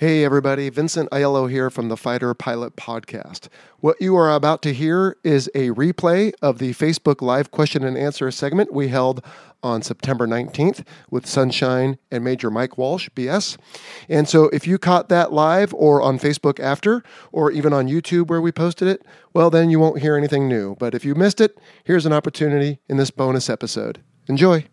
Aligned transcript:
Hey, 0.00 0.24
everybody. 0.24 0.70
Vincent 0.70 1.10
Aiello 1.10 1.50
here 1.50 1.68
from 1.68 1.90
the 1.90 1.96
Fighter 1.98 2.32
Pilot 2.32 2.74
Podcast. 2.74 3.48
What 3.80 4.00
you 4.00 4.16
are 4.16 4.34
about 4.34 4.62
to 4.62 4.72
hear 4.72 5.18
is 5.22 5.48
a 5.54 5.72
replay 5.72 6.32
of 6.40 6.56
the 6.56 6.72
Facebook 6.72 7.20
Live 7.20 7.50
question 7.50 7.84
and 7.84 7.98
answer 7.98 8.30
segment 8.30 8.72
we 8.72 8.88
held 8.88 9.22
on 9.62 9.82
September 9.82 10.26
19th 10.26 10.86
with 11.10 11.26
Sunshine 11.26 11.98
and 12.10 12.24
Major 12.24 12.50
Mike 12.50 12.78
Walsh, 12.78 13.10
BS. 13.14 13.58
And 14.08 14.26
so 14.26 14.44
if 14.54 14.66
you 14.66 14.78
caught 14.78 15.10
that 15.10 15.34
live 15.34 15.74
or 15.74 16.00
on 16.00 16.18
Facebook 16.18 16.58
after, 16.58 17.02
or 17.30 17.50
even 17.50 17.74
on 17.74 17.86
YouTube 17.86 18.28
where 18.28 18.40
we 18.40 18.52
posted 18.52 18.88
it, 18.88 19.04
well, 19.34 19.50
then 19.50 19.68
you 19.68 19.78
won't 19.78 20.00
hear 20.00 20.16
anything 20.16 20.48
new. 20.48 20.76
But 20.76 20.94
if 20.94 21.04
you 21.04 21.14
missed 21.14 21.42
it, 21.42 21.58
here's 21.84 22.06
an 22.06 22.14
opportunity 22.14 22.80
in 22.88 22.96
this 22.96 23.10
bonus 23.10 23.50
episode. 23.50 24.02
Enjoy. 24.28 24.64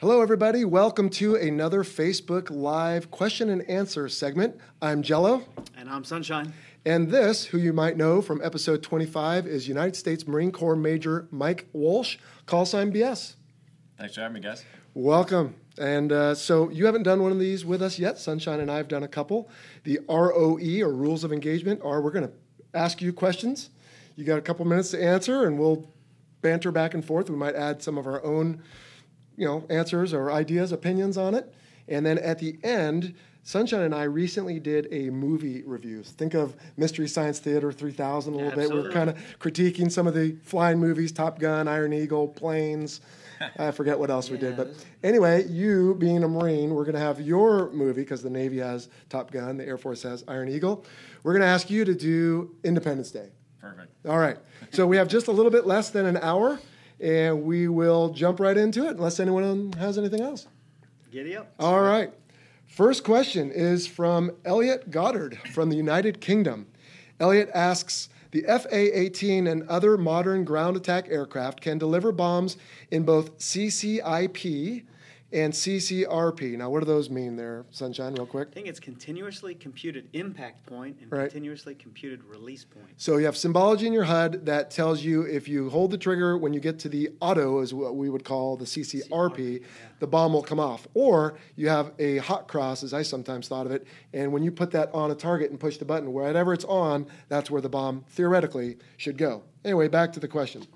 Hello, 0.00 0.22
everybody. 0.22 0.64
Welcome 0.64 1.10
to 1.10 1.34
another 1.34 1.84
Facebook 1.84 2.48
Live 2.48 3.10
question 3.10 3.50
and 3.50 3.60
answer 3.68 4.08
segment. 4.08 4.56
I'm 4.80 5.02
Jello. 5.02 5.42
And 5.76 5.90
I'm 5.90 6.04
Sunshine. 6.04 6.54
And 6.86 7.10
this, 7.10 7.44
who 7.44 7.58
you 7.58 7.74
might 7.74 7.98
know 7.98 8.22
from 8.22 8.40
episode 8.42 8.82
25, 8.82 9.46
is 9.46 9.68
United 9.68 9.94
States 9.94 10.26
Marine 10.26 10.52
Corps 10.52 10.74
Major 10.74 11.28
Mike 11.30 11.66
Walsh, 11.74 12.16
call 12.46 12.64
sign 12.64 12.90
BS. 12.90 13.34
Thanks 13.98 14.14
for 14.14 14.22
having 14.22 14.36
me, 14.36 14.40
guys. 14.40 14.64
Welcome. 14.94 15.56
And 15.78 16.12
uh, 16.12 16.34
so 16.34 16.70
you 16.70 16.86
haven't 16.86 17.02
done 17.02 17.22
one 17.22 17.30
of 17.32 17.38
these 17.38 17.66
with 17.66 17.82
us 17.82 17.98
yet. 17.98 18.16
Sunshine 18.16 18.60
and 18.60 18.70
I 18.70 18.78
have 18.78 18.88
done 18.88 19.02
a 19.02 19.08
couple. 19.08 19.50
The 19.84 20.00
ROE, 20.08 20.80
or 20.80 20.94
Rules 20.94 21.24
of 21.24 21.30
Engagement, 21.30 21.82
are 21.84 22.00
we're 22.00 22.10
going 22.10 22.26
to 22.26 22.32
ask 22.72 23.02
you 23.02 23.12
questions. 23.12 23.68
You 24.16 24.24
got 24.24 24.38
a 24.38 24.42
couple 24.42 24.64
minutes 24.64 24.92
to 24.92 25.04
answer, 25.04 25.46
and 25.46 25.58
we'll 25.58 25.92
banter 26.40 26.72
back 26.72 26.94
and 26.94 27.04
forth. 27.04 27.28
We 27.28 27.36
might 27.36 27.54
add 27.54 27.82
some 27.82 27.98
of 27.98 28.06
our 28.06 28.24
own 28.24 28.62
you 29.40 29.46
know, 29.46 29.64
answers 29.70 30.12
or 30.12 30.30
ideas, 30.30 30.70
opinions 30.70 31.16
on 31.16 31.34
it. 31.34 31.52
And 31.88 32.04
then 32.04 32.18
at 32.18 32.38
the 32.38 32.58
end, 32.62 33.14
Sunshine 33.42 33.80
and 33.80 33.94
I 33.94 34.02
recently 34.02 34.60
did 34.60 34.86
a 34.92 35.08
movie 35.08 35.62
review. 35.62 36.02
Think 36.02 36.34
of 36.34 36.54
Mystery 36.76 37.08
Science 37.08 37.38
Theater 37.38 37.72
3000 37.72 38.34
a 38.34 38.36
little 38.36 38.52
bit. 38.52 38.70
We 38.70 38.78
are 38.80 38.92
kind 38.92 39.08
of 39.08 39.16
critiquing 39.38 39.90
some 39.90 40.06
of 40.06 40.12
the 40.12 40.36
flying 40.42 40.78
movies, 40.78 41.10
Top 41.10 41.38
Gun, 41.38 41.68
Iron 41.68 41.94
Eagle, 41.94 42.28
Planes. 42.28 43.00
I 43.58 43.70
forget 43.70 43.98
what 43.98 44.10
else 44.10 44.28
yeah. 44.28 44.34
we 44.34 44.38
did. 44.40 44.56
But 44.58 44.86
anyway, 45.02 45.48
you 45.48 45.94
being 45.94 46.22
a 46.22 46.28
Marine, 46.28 46.74
we're 46.74 46.84
going 46.84 46.94
to 46.94 47.00
have 47.00 47.18
your 47.18 47.70
movie 47.70 48.02
because 48.02 48.22
the 48.22 48.28
Navy 48.28 48.58
has 48.58 48.90
Top 49.08 49.30
Gun, 49.30 49.56
the 49.56 49.66
Air 49.66 49.78
Force 49.78 50.02
has 50.02 50.22
Iron 50.28 50.50
Eagle. 50.50 50.84
We're 51.22 51.32
going 51.32 51.42
to 51.42 51.48
ask 51.48 51.70
you 51.70 51.86
to 51.86 51.94
do 51.94 52.54
Independence 52.62 53.10
Day. 53.10 53.30
Perfect. 53.58 53.88
All 54.06 54.18
right. 54.18 54.36
So 54.70 54.86
we 54.86 54.98
have 54.98 55.08
just 55.08 55.28
a 55.28 55.32
little 55.32 55.50
bit 55.50 55.66
less 55.66 55.88
than 55.88 56.04
an 56.04 56.18
hour 56.18 56.58
and 57.00 57.42
we 57.42 57.68
will 57.68 58.10
jump 58.10 58.40
right 58.40 58.56
into 58.56 58.86
it 58.86 58.90
unless 58.90 59.20
anyone 59.20 59.72
has 59.74 59.98
anything 59.98 60.20
else. 60.20 60.46
Giddy 61.10 61.36
up. 61.36 61.52
All 61.58 61.80
right. 61.80 62.12
First 62.66 63.02
question 63.02 63.50
is 63.50 63.86
from 63.86 64.30
Elliot 64.44 64.90
Goddard 64.90 65.38
from 65.52 65.70
the 65.70 65.76
United 65.76 66.20
Kingdom. 66.20 66.66
Elliot 67.18 67.50
asks 67.52 68.08
The 68.30 68.42
FA 68.42 68.98
18 68.98 69.46
and 69.46 69.68
other 69.68 69.98
modern 69.98 70.44
ground 70.44 70.76
attack 70.76 71.06
aircraft 71.08 71.60
can 71.60 71.78
deliver 71.78 72.12
bombs 72.12 72.56
in 72.90 73.02
both 73.02 73.38
CCIP 73.38 74.84
and 75.32 75.52
CCRP. 75.52 76.56
Now, 76.56 76.70
what 76.70 76.80
do 76.80 76.86
those 76.86 77.08
mean 77.08 77.36
there, 77.36 77.64
Sunshine, 77.70 78.14
real 78.14 78.26
quick? 78.26 78.48
I 78.50 78.54
think 78.54 78.66
it's 78.66 78.80
continuously 78.80 79.54
computed 79.54 80.08
impact 80.12 80.66
point 80.66 80.96
and 81.00 81.12
right. 81.12 81.30
continuously 81.30 81.74
computed 81.74 82.24
release 82.24 82.64
point. 82.64 82.86
So 82.96 83.16
you 83.16 83.26
have 83.26 83.36
symbology 83.36 83.86
in 83.86 83.92
your 83.92 84.04
HUD 84.04 84.46
that 84.46 84.70
tells 84.70 85.02
you 85.02 85.22
if 85.22 85.48
you 85.48 85.70
hold 85.70 85.92
the 85.92 85.98
trigger 85.98 86.36
when 86.36 86.52
you 86.52 86.60
get 86.60 86.78
to 86.80 86.88
the 86.88 87.10
auto, 87.20 87.60
is 87.60 87.72
what 87.72 87.96
we 87.96 88.10
would 88.10 88.24
call 88.24 88.56
the 88.56 88.64
CCRP, 88.64 89.08
CCRP 89.08 89.60
yeah. 89.60 89.66
the 90.00 90.06
bomb 90.06 90.32
will 90.32 90.42
come 90.42 90.58
off. 90.58 90.86
Or 90.94 91.38
you 91.56 91.68
have 91.68 91.92
a 91.98 92.18
hot 92.18 92.48
cross, 92.48 92.82
as 92.82 92.92
I 92.92 93.02
sometimes 93.02 93.48
thought 93.48 93.66
of 93.66 93.72
it, 93.72 93.86
and 94.12 94.32
when 94.32 94.42
you 94.42 94.50
put 94.50 94.70
that 94.72 94.92
on 94.92 95.10
a 95.10 95.14
target 95.14 95.50
and 95.50 95.60
push 95.60 95.76
the 95.76 95.84
button, 95.84 96.12
wherever 96.12 96.52
it's 96.52 96.64
on, 96.64 97.06
that's 97.28 97.50
where 97.50 97.62
the 97.62 97.68
bomb 97.68 98.04
theoretically 98.08 98.78
should 98.96 99.16
go. 99.16 99.42
Anyway, 99.64 99.88
back 99.88 100.12
to 100.14 100.20
the 100.20 100.28
question. 100.28 100.66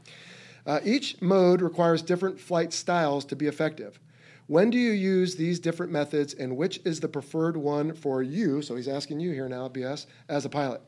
Uh, 0.67 0.81
each 0.85 1.21
mode 1.21 1.61
requires 1.61 2.01
different 2.01 2.39
flight 2.41 2.73
styles 2.73 3.25
to 3.27 3.37
be 3.37 3.47
effective. 3.47 3.99
When 4.47 4.71
do 4.71 4.79
you 4.79 4.93
use 4.93 5.37
these 5.37 5.59
different 5.59 5.91
methods 5.91 6.35
and 6.35 6.57
which 6.57 6.81
is 6.85 7.01
the 7.01 7.09
preferred 7.09 7.57
one 7.57 7.95
for 7.95 8.23
you? 8.23 8.61
So 8.61 8.77
he's 8.77 8.89
asking 8.89 9.21
you 9.21 9.33
here 9.33 9.49
now, 9.49 9.69
BS, 9.69 10.07
as 10.29 10.45
a 10.45 10.51
pilot. 10.51 10.83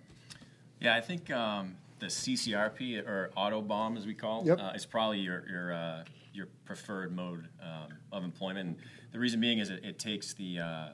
Yeah, 0.81 0.95
I 0.95 1.01
think 1.01 1.31
um, 1.31 1.77
the 1.99 2.07
CCRP 2.07 3.07
or 3.07 3.31
auto 3.35 3.63
bomb, 3.63 3.97
as 3.97 4.07
we 4.07 4.15
call, 4.15 4.45
yep. 4.45 4.61
uh, 4.61 4.73
is 4.75 4.85
probably 4.85 5.21
your 5.21 5.49
your 5.49 5.73
uh, 5.73 6.05
your 6.35 6.49
preferred 6.67 7.17
mode 7.17 7.49
um, 7.63 7.97
of 8.13 8.25
employment. 8.25 8.69
And 8.69 8.77
the 9.13 9.19
reason 9.19 9.41
being 9.41 9.59
is 9.59 9.71
it, 9.71 9.83
it 9.83 9.99
takes 9.99 10.35
the 10.35 10.59
uh, 10.59 10.89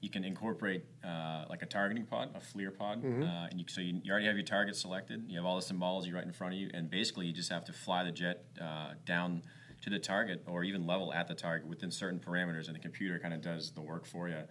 you 0.00 0.10
can 0.10 0.22
incorporate 0.22 0.84
uh, 1.04 1.46
like 1.48 1.62
a 1.62 1.66
targeting 1.66 2.04
pod, 2.04 2.28
a 2.34 2.38
FLIR 2.38 2.76
pod, 2.76 3.02
mm-hmm. 3.02 3.22
Uh, 3.22 3.46
and 3.46 3.58
you, 3.58 3.64
so 3.66 3.80
you, 3.80 4.00
you, 4.04 4.12
already 4.12 4.26
have 4.26 4.36
your 4.36 4.44
target 4.44 4.76
selected. 4.76 5.24
You 5.28 5.38
have 5.38 5.46
all 5.46 5.56
the 5.56 5.62
symbology 5.62 6.12
right 6.12 6.24
in 6.24 6.32
front 6.32 6.52
of 6.52 6.60
you, 6.60 6.70
and 6.74 6.90
basically 6.90 7.26
you 7.26 7.32
just 7.32 7.50
have 7.50 7.64
to 7.64 7.72
fly 7.72 8.04
the 8.04 8.12
jet 8.12 8.44
uh, 8.60 8.90
down 9.06 9.42
to 9.84 9.90
the 9.90 9.98
target 9.98 10.42
or 10.46 10.64
even 10.64 10.86
level 10.86 11.12
at 11.12 11.28
the 11.28 11.34
target 11.34 11.68
within 11.68 11.90
certain 11.90 12.18
parameters, 12.18 12.68
and 12.68 12.74
the 12.74 12.80
computer 12.80 13.18
kind 13.18 13.34
of 13.34 13.42
does 13.42 13.70
the 13.72 13.82
work 13.82 14.06
for 14.06 14.30
you. 14.30 14.42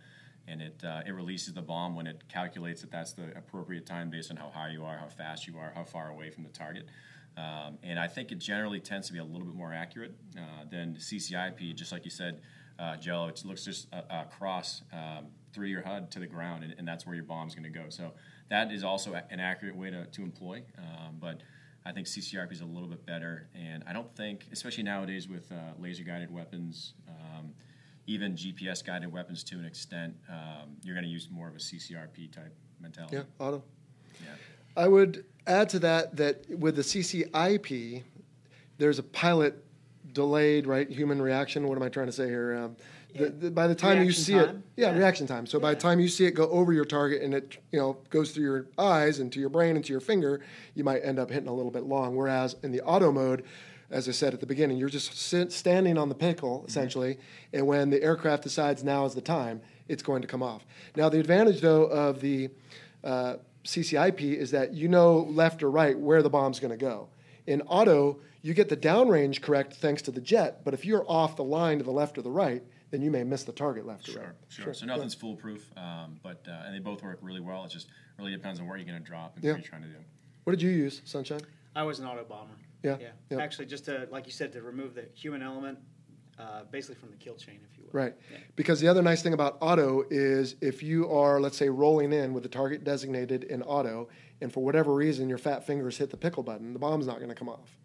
And 0.48 0.62
it, 0.62 0.84
uh, 0.84 1.02
it 1.08 1.12
releases 1.12 1.56
the 1.56 1.62
bomb 1.62 1.96
when 1.96 2.06
it 2.06 2.22
calculates 2.32 2.82
that 2.82 2.92
that's 2.92 3.14
the 3.14 3.36
appropriate 3.36 3.88
time 3.88 4.12
based 4.12 4.30
on 4.30 4.38
how 4.38 4.52
high 4.52 4.70
you 4.70 4.86
are, 4.86 4.96
how 4.96 5.08
fast 5.08 5.48
you 5.48 5.58
are, 5.58 5.72
how 5.74 5.86
far 5.86 6.10
away 6.10 6.30
from 6.30 6.44
the 6.44 6.50
target. 6.50 6.88
Um, 7.36 7.80
and 7.82 7.98
I 7.98 8.08
think 8.08 8.32
it 8.32 8.38
generally 8.38 8.80
tends 8.80 9.08
to 9.08 9.14
be 9.14 9.18
a 9.18 9.24
little 9.24 9.48
bit 9.48 9.56
more 9.56 9.74
accurate 9.74 10.14
uh, 10.38 10.66
than 10.70 10.98
CCIP. 10.98 11.74
Just 11.74 11.92
like 11.92 12.06
you 12.06 12.12
said, 12.12 12.42
uh, 12.78 12.98
Jello, 12.98 13.28
it 13.28 13.42
looks 13.44 13.66
just 13.66 13.88
across 14.12 14.84
um, 14.92 15.28
through 15.52 15.68
your 15.68 15.82
HUD 15.82 16.12
to 16.12 16.20
the 16.20 16.28
ground, 16.28 16.64
and, 16.64 16.76
and 16.78 16.88
that's 16.88 17.08
where 17.08 17.16
your 17.16 17.24
bomb's 17.24 17.56
going 17.56 17.64
to 17.64 17.80
go. 17.80 17.86
So 17.90 18.12
that 18.50 18.72
is 18.72 18.84
also 18.84 19.20
an 19.32 19.40
accurate 19.40 19.76
way 19.76 19.90
to, 19.90 20.06
to 20.06 20.22
employ. 20.22 20.62
Um, 20.78 21.16
but 21.20 21.42
I 21.86 21.92
think 21.92 22.08
CCRP 22.08 22.52
is 22.52 22.62
a 22.62 22.66
little 22.66 22.88
bit 22.88 23.06
better, 23.06 23.50
and 23.54 23.84
I 23.86 23.94
don't 23.94 24.14
think, 24.16 24.46
especially 24.52 24.84
nowadays 24.84 25.28
with 25.28 25.52
uh, 25.52 25.56
laser 25.78 26.04
guided 26.04 26.34
weapons, 26.34 26.94
um, 27.10 27.54
even 28.08 28.34
GPS 28.34 28.86
guided 28.86 29.12
weapons 29.12 29.44
to 29.46 29.56
an 29.56 29.66
extent, 29.66 30.16
um, 30.30 30.78
you're 30.84 30.96
going 30.96 31.06
to 31.06 31.10
use 31.10 31.28
more 31.30 31.48
of 31.48 31.56
a 31.56 31.60
CCRP 31.60 32.32
type 32.32 32.54
mentality. 32.80 33.18
Yeah, 33.18 33.24
auto. 33.40 33.64
Yeah. 34.22 34.30
I 34.78 34.88
would 34.88 35.26
add 35.46 35.70
to 35.70 35.80
that 35.80 36.16
that 36.16 36.50
with 36.50 36.76
the 36.76 36.82
CCIP, 36.82 38.04
there's 38.78 39.00
a 39.00 39.04
pilot 39.04 39.64
delayed, 40.14 40.68
right? 40.68 40.90
Human 40.90 41.22
reaction. 41.22 41.68
What 41.68 41.78
am 41.78 41.84
I 41.84 41.90
trying 41.90 42.08
to 42.08 42.12
say 42.14 42.28
here? 42.28 42.56
Um, 42.56 42.76
the, 43.16 43.30
the, 43.30 43.52
by 43.52 43.68
the 43.68 43.76
time 43.76 44.00
reaction 44.00 44.06
you 44.06 44.12
see 44.12 44.34
time. 44.34 44.42
it, 44.42 44.56
yeah, 44.76 44.92
yeah, 44.92 44.98
reaction 44.98 45.28
time. 45.28 45.46
So 45.46 45.58
yeah. 45.58 45.64
by 45.64 45.74
the 45.74 45.80
time 45.80 46.00
you 46.00 46.08
see 46.08 46.26
it 46.26 46.32
go 46.32 46.50
over 46.50 46.74
your 46.74 46.86
target 46.86 47.22
and 47.22 47.34
it 47.34 47.58
you 47.72 47.80
know 47.80 47.98
goes 48.10 48.32
through 48.32 48.44
your 48.44 48.68
eyes 48.78 49.20
and 49.20 49.32
to 49.34 49.40
your 49.40 49.50
brain 49.50 49.76
and 49.76 49.86
to 49.86 49.92
your 49.92 50.02
finger, 50.02 50.42
you 50.76 50.84
might 50.84 51.00
end 51.04 51.20
up 51.20 51.30
hitting 51.30 51.50
a 51.50 51.54
little 51.54 51.72
bit 51.72 51.84
long. 51.84 52.16
Whereas 52.16 52.56
in 52.64 52.72
the 52.72 52.82
auto 52.82 53.12
mode, 53.12 53.44
as 53.90 54.10
I 54.10 54.12
said 54.12 54.34
at 54.34 54.40
the 54.40 54.46
beginning, 54.46 54.78
you're 54.78 54.90
just 54.90 55.16
sit, 55.18 55.52
standing 55.52 55.98
on 55.98 56.10
the 56.10 56.16
pickle 56.16 56.60
mm-hmm. 56.60 56.68
essentially, 56.68 57.14
mm-hmm. 57.16 57.58
and 57.58 57.68
when 57.68 57.90
the 57.90 58.02
aircraft 58.02 58.44
decides 58.44 58.84
now 58.84 59.06
is 59.06 59.14
the 59.14 59.22
time, 59.22 59.62
it's 59.88 60.04
going 60.04 60.22
to 60.22 60.28
come 60.28 60.44
off. 60.44 60.66
Now 60.96 61.10
the 61.10 61.20
advantage 61.20 61.62
though 61.62 61.84
of 61.84 62.22
the 62.22 62.50
uh, 63.04 63.36
CCIP 63.64 64.22
is 64.22 64.52
that 64.52 64.74
you 64.74 64.88
know 64.88 65.20
left 65.30 65.64
or 65.64 65.72
right 65.72 65.98
where 65.98 66.22
the 66.22 66.30
bomb's 66.30 66.60
going 66.60 66.72
to 66.72 66.78
go. 66.78 67.10
In 67.46 67.62
auto, 67.64 68.20
you 68.42 68.54
get 68.54 68.70
the 68.70 68.78
downrange 68.78 69.42
correct 69.42 69.74
thanks 69.74 70.02
to 70.04 70.12
the 70.12 70.22
jet, 70.22 70.64
but 70.64 70.74
if 70.74 70.86
you're 70.86 71.06
off 71.08 71.36
the 71.36 71.44
line 71.44 71.78
to 71.78 71.84
the 71.84 71.92
left 71.92 72.18
or 72.18 72.22
the 72.22 72.32
right, 72.32 72.64
then 72.94 73.02
you 73.02 73.10
may 73.10 73.24
miss 73.24 73.44
the 73.44 73.52
target 73.52 73.88
left 73.88 74.06
sure, 74.06 74.22
or 74.22 74.26
right. 74.26 74.36
Sure, 74.50 74.66
sure. 74.66 74.74
So 74.76 74.86
nothing's 74.86 75.16
yeah. 75.16 75.22
foolproof, 75.22 75.68
um, 75.76 76.20
but 76.22 76.46
uh, 76.48 76.66
and 76.68 76.76
they 76.76 76.80
both 76.80 77.02
work 77.02 77.18
really 77.24 77.40
well. 77.40 77.66
It 77.66 77.72
just 77.72 77.88
really 78.20 78.32
depends 78.32 78.60
on 78.60 78.68
where 78.68 78.78
you're 78.78 78.86
going 78.86 79.00
to 79.00 79.04
drop 79.04 79.36
and 79.36 79.44
yeah. 79.44 79.54
what 79.54 79.62
you're 79.62 79.68
trying 79.68 79.82
to 79.82 79.88
do. 79.88 79.96
What 80.44 80.52
did 80.52 80.62
you 80.62 80.70
use, 80.70 81.02
Sunshine? 81.04 81.42
I 81.76 81.82
was 81.82 81.98
an 81.98 82.06
auto 82.06 82.24
bomber. 82.24 82.54
Yeah. 82.84 82.98
Yeah. 83.02 83.08
yeah. 83.32 83.40
Actually, 83.40 83.66
just 83.66 83.86
to 83.86 84.08
like 84.12 84.28
you 84.28 84.32
said, 84.32 84.54
to 84.54 84.62
remove 84.62 84.94
the 84.94 85.06
human 85.16 85.42
element, 85.42 85.80
uh, 86.38 86.66
basically 86.70 86.94
from 86.94 87.10
the 87.10 87.18
kill 87.18 87.34
chain, 87.34 87.62
if 87.68 87.76
you 87.76 87.84
will. 87.84 88.00
Right. 88.00 88.14
Yeah. 88.32 88.38
Because 88.56 88.80
the 88.80 88.88
other 88.88 89.02
nice 89.02 89.24
thing 89.24 89.34
about 89.34 89.58
auto 89.60 90.04
is 90.12 90.56
if 90.62 90.84
you 90.84 91.10
are, 91.10 91.42
let's 91.42 91.58
say, 91.58 91.70
rolling 91.70 92.14
in 92.14 92.32
with 92.32 92.44
the 92.44 92.50
target 92.50 92.84
designated 92.84 93.46
in 93.46 93.64
auto, 93.64 94.08
and 94.40 94.54
for 94.54 94.64
whatever 94.64 94.94
reason 94.94 95.30
your 95.30 95.40
fat 95.40 95.66
fingers 95.66 95.98
hit 95.98 96.12
the 96.12 96.18
pickle 96.18 96.44
button, 96.44 96.74
the 96.74 96.80
bomb's 96.80 97.08
not 97.08 97.18
going 97.18 97.30
to 97.30 97.36
come 97.36 97.50
off. 97.50 97.76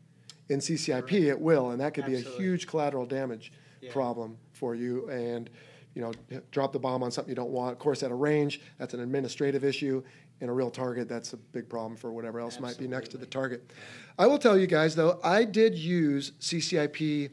In 0.50 0.58
CCIP, 0.58 1.12
right. 1.12 1.12
it 1.12 1.40
will, 1.40 1.70
and 1.70 1.80
that 1.80 1.94
could 1.94 2.04
Absolutely. 2.04 2.30
be 2.30 2.36
a 2.36 2.38
huge 2.38 2.66
collateral 2.66 3.06
damage 3.06 3.52
yeah. 3.80 3.92
problem 3.92 4.36
for 4.52 4.74
you. 4.74 5.08
And 5.08 5.50
you 5.94 6.02
know, 6.02 6.40
drop 6.52 6.72
the 6.72 6.78
bomb 6.78 7.02
on 7.02 7.10
something 7.10 7.30
you 7.30 7.34
don't 7.34 7.50
want. 7.50 7.72
Of 7.72 7.80
course, 7.80 8.04
at 8.04 8.12
a 8.12 8.14
range, 8.14 8.60
that's 8.78 8.94
an 8.94 9.00
administrative 9.00 9.64
issue. 9.64 10.02
In 10.40 10.48
a 10.48 10.52
real 10.52 10.70
target, 10.70 11.08
that's 11.08 11.32
a 11.32 11.36
big 11.36 11.68
problem 11.68 11.96
for 11.96 12.12
whatever 12.12 12.38
else 12.38 12.54
Absolutely. 12.54 12.84
might 12.84 12.90
be 12.90 12.96
next 12.96 13.08
to 13.08 13.18
the 13.18 13.26
target. 13.26 13.72
I 14.16 14.26
will 14.26 14.38
tell 14.38 14.56
you 14.56 14.68
guys, 14.68 14.94
though, 14.94 15.18
I 15.24 15.44
did 15.44 15.76
use 15.76 16.30
CCIP 16.38 17.30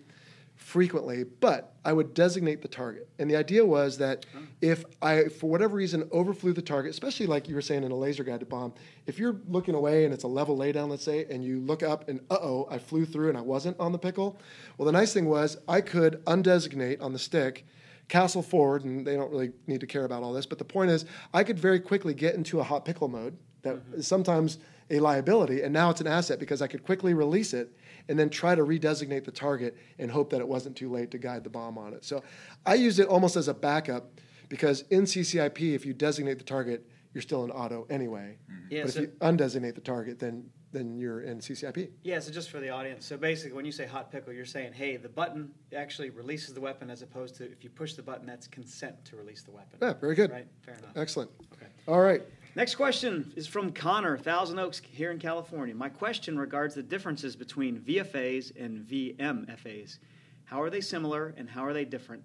frequently, 0.55 1.23
but 1.23 1.75
I 1.83 1.93
would 1.93 2.13
designate 2.13 2.61
the 2.61 2.67
target. 2.67 3.07
And 3.19 3.29
the 3.29 3.35
idea 3.35 3.65
was 3.65 3.97
that 3.99 4.25
if 4.61 4.83
I, 5.01 5.25
for 5.25 5.49
whatever 5.49 5.75
reason, 5.75 6.09
overflew 6.11 6.53
the 6.53 6.61
target, 6.61 6.91
especially 6.91 7.27
like 7.27 7.47
you 7.47 7.55
were 7.55 7.61
saying 7.61 7.83
in 7.83 7.91
a 7.91 7.95
laser 7.95 8.23
guided 8.23 8.49
bomb, 8.49 8.73
if 9.05 9.19
you're 9.19 9.37
looking 9.47 9.75
away 9.75 10.05
and 10.05 10.13
it's 10.13 10.23
a 10.23 10.27
level 10.27 10.57
laydown, 10.57 10.89
let's 10.89 11.03
say, 11.03 11.25
and 11.29 11.43
you 11.43 11.59
look 11.59 11.83
up 11.83 12.09
and 12.09 12.19
uh 12.29 12.37
oh, 12.41 12.67
I 12.71 12.77
flew 12.77 13.05
through 13.05 13.29
and 13.29 13.37
I 13.37 13.41
wasn't 13.41 13.79
on 13.79 13.91
the 13.91 13.99
pickle. 13.99 14.39
Well, 14.77 14.85
the 14.85 14.91
nice 14.91 15.13
thing 15.13 15.25
was 15.25 15.57
I 15.67 15.81
could 15.81 16.23
undesignate 16.25 17.01
on 17.01 17.13
the 17.13 17.19
stick 17.19 17.65
castle 18.07 18.41
forward, 18.41 18.85
and 18.85 19.05
they 19.05 19.15
don't 19.15 19.31
really 19.31 19.51
need 19.67 19.81
to 19.81 19.87
care 19.87 20.05
about 20.05 20.23
all 20.23 20.33
this. 20.33 20.45
But 20.45 20.57
the 20.57 20.65
point 20.65 20.91
is, 20.91 21.05
I 21.33 21.43
could 21.43 21.59
very 21.59 21.79
quickly 21.79 22.13
get 22.13 22.35
into 22.35 22.59
a 22.59 22.63
hot 22.63 22.85
pickle 22.85 23.07
mode 23.07 23.37
that 23.63 23.75
mm-hmm. 23.75 23.99
is 23.99 24.07
sometimes 24.07 24.59
a 24.89 24.99
liability, 24.99 25.63
and 25.63 25.73
now 25.73 25.89
it's 25.89 26.01
an 26.01 26.07
asset 26.07 26.39
because 26.39 26.61
I 26.61 26.67
could 26.67 26.83
quickly 26.83 27.13
release 27.13 27.53
it 27.53 27.75
and 28.09 28.17
then 28.17 28.29
try 28.29 28.55
to 28.55 28.63
redesignate 28.63 29.25
the 29.25 29.31
target 29.31 29.77
and 29.99 30.11
hope 30.11 30.29
that 30.31 30.41
it 30.41 30.47
wasn't 30.47 30.75
too 30.75 30.91
late 30.91 31.11
to 31.11 31.17
guide 31.17 31.43
the 31.43 31.49
bomb 31.49 31.77
on 31.77 31.93
it. 31.93 32.05
So 32.05 32.23
I 32.65 32.75
used 32.75 32.99
it 32.99 33.07
almost 33.07 33.35
as 33.35 33.47
a 33.47 33.53
backup 33.53 34.19
because 34.49 34.81
in 34.89 35.03
CCIP, 35.03 35.73
if 35.73 35.85
you 35.85 35.93
designate 35.93 36.37
the 36.37 36.43
target, 36.43 36.85
you're 37.13 37.21
still 37.21 37.43
in 37.43 37.51
auto 37.51 37.87
anyway. 37.89 38.37
Mm-hmm. 38.51 38.73
Yeah, 38.73 38.83
but 38.83 38.93
so 38.93 38.99
if 38.99 39.05
you 39.05 39.11
undesignate 39.21 39.75
the 39.75 39.81
target, 39.81 40.19
then 40.19 40.49
then 40.75 40.97
you're 40.97 41.21
in 41.21 41.39
CCIP. 41.39 41.89
Yeah, 42.03 42.19
so 42.19 42.31
just 42.31 42.51
for 42.51 42.59
the 42.59 42.69
audience, 42.69 43.05
so 43.05 43.17
basically 43.17 43.55
when 43.55 43.65
you 43.65 43.71
say 43.71 43.85
hot 43.85 44.11
pickle, 44.11 44.33
you're 44.33 44.45
saying, 44.45 44.73
hey, 44.73 44.97
the 44.97 45.09
button 45.09 45.51
actually 45.75 46.09
releases 46.09 46.53
the 46.53 46.59
weapon 46.59 46.89
as 46.89 47.01
opposed 47.01 47.37
to 47.37 47.49
if 47.49 47.63
you 47.63 47.69
push 47.69 47.93
the 47.93 48.03
button, 48.03 48.25
that's 48.27 48.45
consent 48.47 49.03
to 49.05 49.15
release 49.15 49.41
the 49.41 49.51
weapon. 49.51 49.79
Yeah, 49.81 49.93
very 49.93 50.15
good. 50.15 50.31
Right, 50.31 50.47
fair 50.61 50.75
enough. 50.75 50.91
Excellent. 50.95 51.31
Okay. 51.53 51.71
All 51.87 52.01
right. 52.01 52.21
Next 52.55 52.75
question 52.75 53.33
is 53.35 53.47
from 53.47 53.73
Connor, 53.73 54.17
Thousand 54.17 54.59
Oaks 54.59 54.81
here 54.89 55.11
in 55.11 55.19
California. 55.19 55.75
My 55.75 55.89
question 55.89 56.39
regards 56.39 56.73
the 56.73 56.81
differences 56.81 57.35
between 57.35 57.81
VFAs 57.81 58.55
and 58.57 58.87
VMFAs. 58.87 59.97
How 60.45 60.61
are 60.61 60.69
they 60.69 60.79
similar 60.79 61.33
and 61.35 61.49
how 61.49 61.65
are 61.65 61.73
they 61.73 61.83
different? 61.83 62.23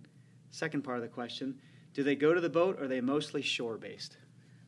Second 0.52 0.82
part 0.82 0.98
of 0.98 1.02
the 1.02 1.08
question, 1.08 1.58
do 1.94 2.04
they 2.04 2.14
go 2.14 2.32
to 2.32 2.40
the 2.40 2.48
boat 2.48 2.78
or 2.78 2.84
are 2.84 2.86
they 2.86 3.00
mostly 3.00 3.42
shore 3.42 3.76
based? 3.76 4.18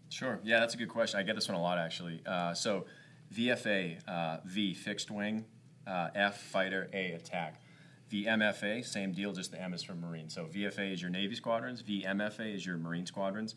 Sure. 0.09 0.41
Yeah, 0.43 0.59
that's 0.59 0.75
a 0.75 0.77
good 0.77 0.89
question. 0.89 1.21
I 1.21 1.23
get 1.23 1.37
this 1.37 1.49
one 1.49 1.57
a 1.57 1.63
lot 1.63 1.79
actually. 1.79 2.21
Uh, 2.27 2.55
so, 2.55 2.87
VFA, 3.33 3.97
uh, 4.09 4.39
V, 4.45 4.75
fixed 4.75 5.13
wing, 5.13 5.45
uh, 5.87 6.09
F, 6.17 6.43
fighter, 6.43 6.91
A, 6.93 7.13
attack. 7.13 7.63
VMFA, 8.11 8.85
same 8.85 9.13
deal, 9.13 9.33
just 9.33 9.53
the 9.53 9.63
M 9.63 9.73
is 9.75 9.83
for 9.85 9.95
Marine. 9.95 10.29
So, 10.29 10.47
VFA 10.47 10.93
is 10.93 11.01
your 11.01 11.11
Navy 11.11 11.37
squadrons, 11.37 11.85
VMFA 11.85 12.53
is 12.53 12.67
your 12.67 12.79
Marine 12.79 13.07
squadrons. 13.07 13.55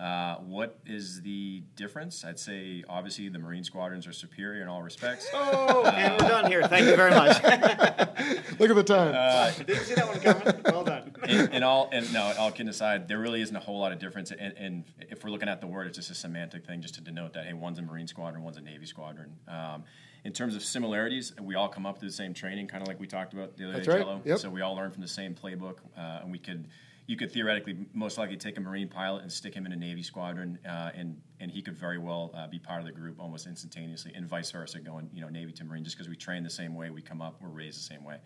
Uh, 0.00 0.36
what 0.38 0.80
is 0.86 1.22
the 1.22 1.62
difference? 1.76 2.24
I'd 2.24 2.38
say 2.38 2.82
obviously 2.88 3.28
the 3.28 3.38
Marine 3.38 3.62
squadrons 3.62 4.06
are 4.08 4.12
superior 4.12 4.60
in 4.60 4.68
all 4.68 4.82
respects. 4.82 5.28
Oh, 5.32 5.84
uh, 5.84 5.90
and 5.90 6.20
we're 6.20 6.28
done 6.28 6.50
here. 6.50 6.66
Thank 6.66 6.86
you 6.86 6.96
very 6.96 7.12
much. 7.12 7.42
Look 8.58 8.70
at 8.70 8.76
the 8.76 8.84
time. 8.84 9.14
Uh, 9.16 9.52
Didn't 9.52 9.84
see 9.84 9.94
that 9.94 10.08
one 10.08 10.20
coming. 10.20 10.62
Well 10.64 10.84
done. 10.84 11.14
And, 11.22 11.54
in, 11.54 11.62
all, 11.62 11.88
and 11.92 12.12
no, 12.12 12.32
all 12.38 12.50
kidding 12.50 12.68
aside, 12.68 13.06
there 13.06 13.18
really 13.18 13.40
isn't 13.40 13.54
a 13.54 13.60
whole 13.60 13.78
lot 13.78 13.92
of 13.92 14.00
difference. 14.00 14.32
And, 14.32 14.54
and, 14.56 14.84
if 14.98 15.22
we're 15.22 15.30
looking 15.30 15.48
at 15.48 15.60
the 15.60 15.66
word, 15.66 15.86
it's 15.86 15.96
just 15.96 16.10
a 16.10 16.14
semantic 16.14 16.66
thing, 16.66 16.80
just 16.80 16.94
to 16.96 17.00
denote 17.00 17.34
that 17.34 17.46
hey, 17.46 17.52
one's 17.52 17.78
a 17.78 17.82
Marine 17.82 18.08
squadron, 18.08 18.42
one's 18.42 18.56
a 18.56 18.62
Navy 18.62 18.86
squadron. 18.86 19.36
Um, 19.46 19.84
in 20.24 20.32
terms 20.32 20.56
of 20.56 20.64
similarities, 20.64 21.32
we 21.40 21.54
all 21.54 21.68
come 21.68 21.86
up 21.86 21.98
through 21.98 22.08
the 22.08 22.14
same 22.14 22.34
training, 22.34 22.66
kind 22.66 22.82
of 22.82 22.88
like 22.88 22.98
we 22.98 23.06
talked 23.06 23.32
about 23.32 23.56
the 23.56 23.64
other 23.64 23.74
That's 23.74 23.86
day, 23.86 24.02
right. 24.02 24.20
Yep. 24.24 24.38
So 24.38 24.50
we 24.50 24.62
all 24.62 24.74
learn 24.74 24.90
from 24.90 25.02
the 25.02 25.08
same 25.08 25.34
playbook, 25.34 25.76
uh, 25.96 26.20
and 26.22 26.32
we 26.32 26.38
could 26.38 26.66
you 27.06 27.16
could 27.16 27.30
theoretically 27.30 27.86
most 27.92 28.16
likely 28.16 28.36
take 28.36 28.56
a 28.56 28.60
Marine 28.60 28.88
pilot 28.88 29.22
and 29.22 29.30
stick 29.30 29.54
him 29.54 29.66
in 29.66 29.72
a 29.72 29.76
Navy 29.76 30.02
squadron, 30.02 30.58
uh, 30.66 30.90
and 30.94 31.20
and 31.40 31.50
he 31.50 31.60
could 31.60 31.76
very 31.76 31.98
well 31.98 32.30
uh, 32.34 32.46
be 32.46 32.58
part 32.58 32.80
of 32.80 32.86
the 32.86 32.92
group 32.92 33.20
almost 33.20 33.46
instantaneously, 33.46 34.12
and 34.14 34.26
vice 34.26 34.50
versa, 34.50 34.80
going 34.80 35.10
you 35.12 35.20
know 35.20 35.28
Navy 35.28 35.52
to 35.52 35.64
Marine, 35.64 35.84
just 35.84 35.96
because 35.96 36.08
we 36.08 36.16
train 36.16 36.42
the 36.42 36.50
same 36.50 36.74
way, 36.74 36.90
we 36.90 37.02
come 37.02 37.20
up, 37.20 37.40
we're 37.42 37.48
raised 37.48 37.78
the 37.78 37.82
same 37.82 38.04
way. 38.04 38.16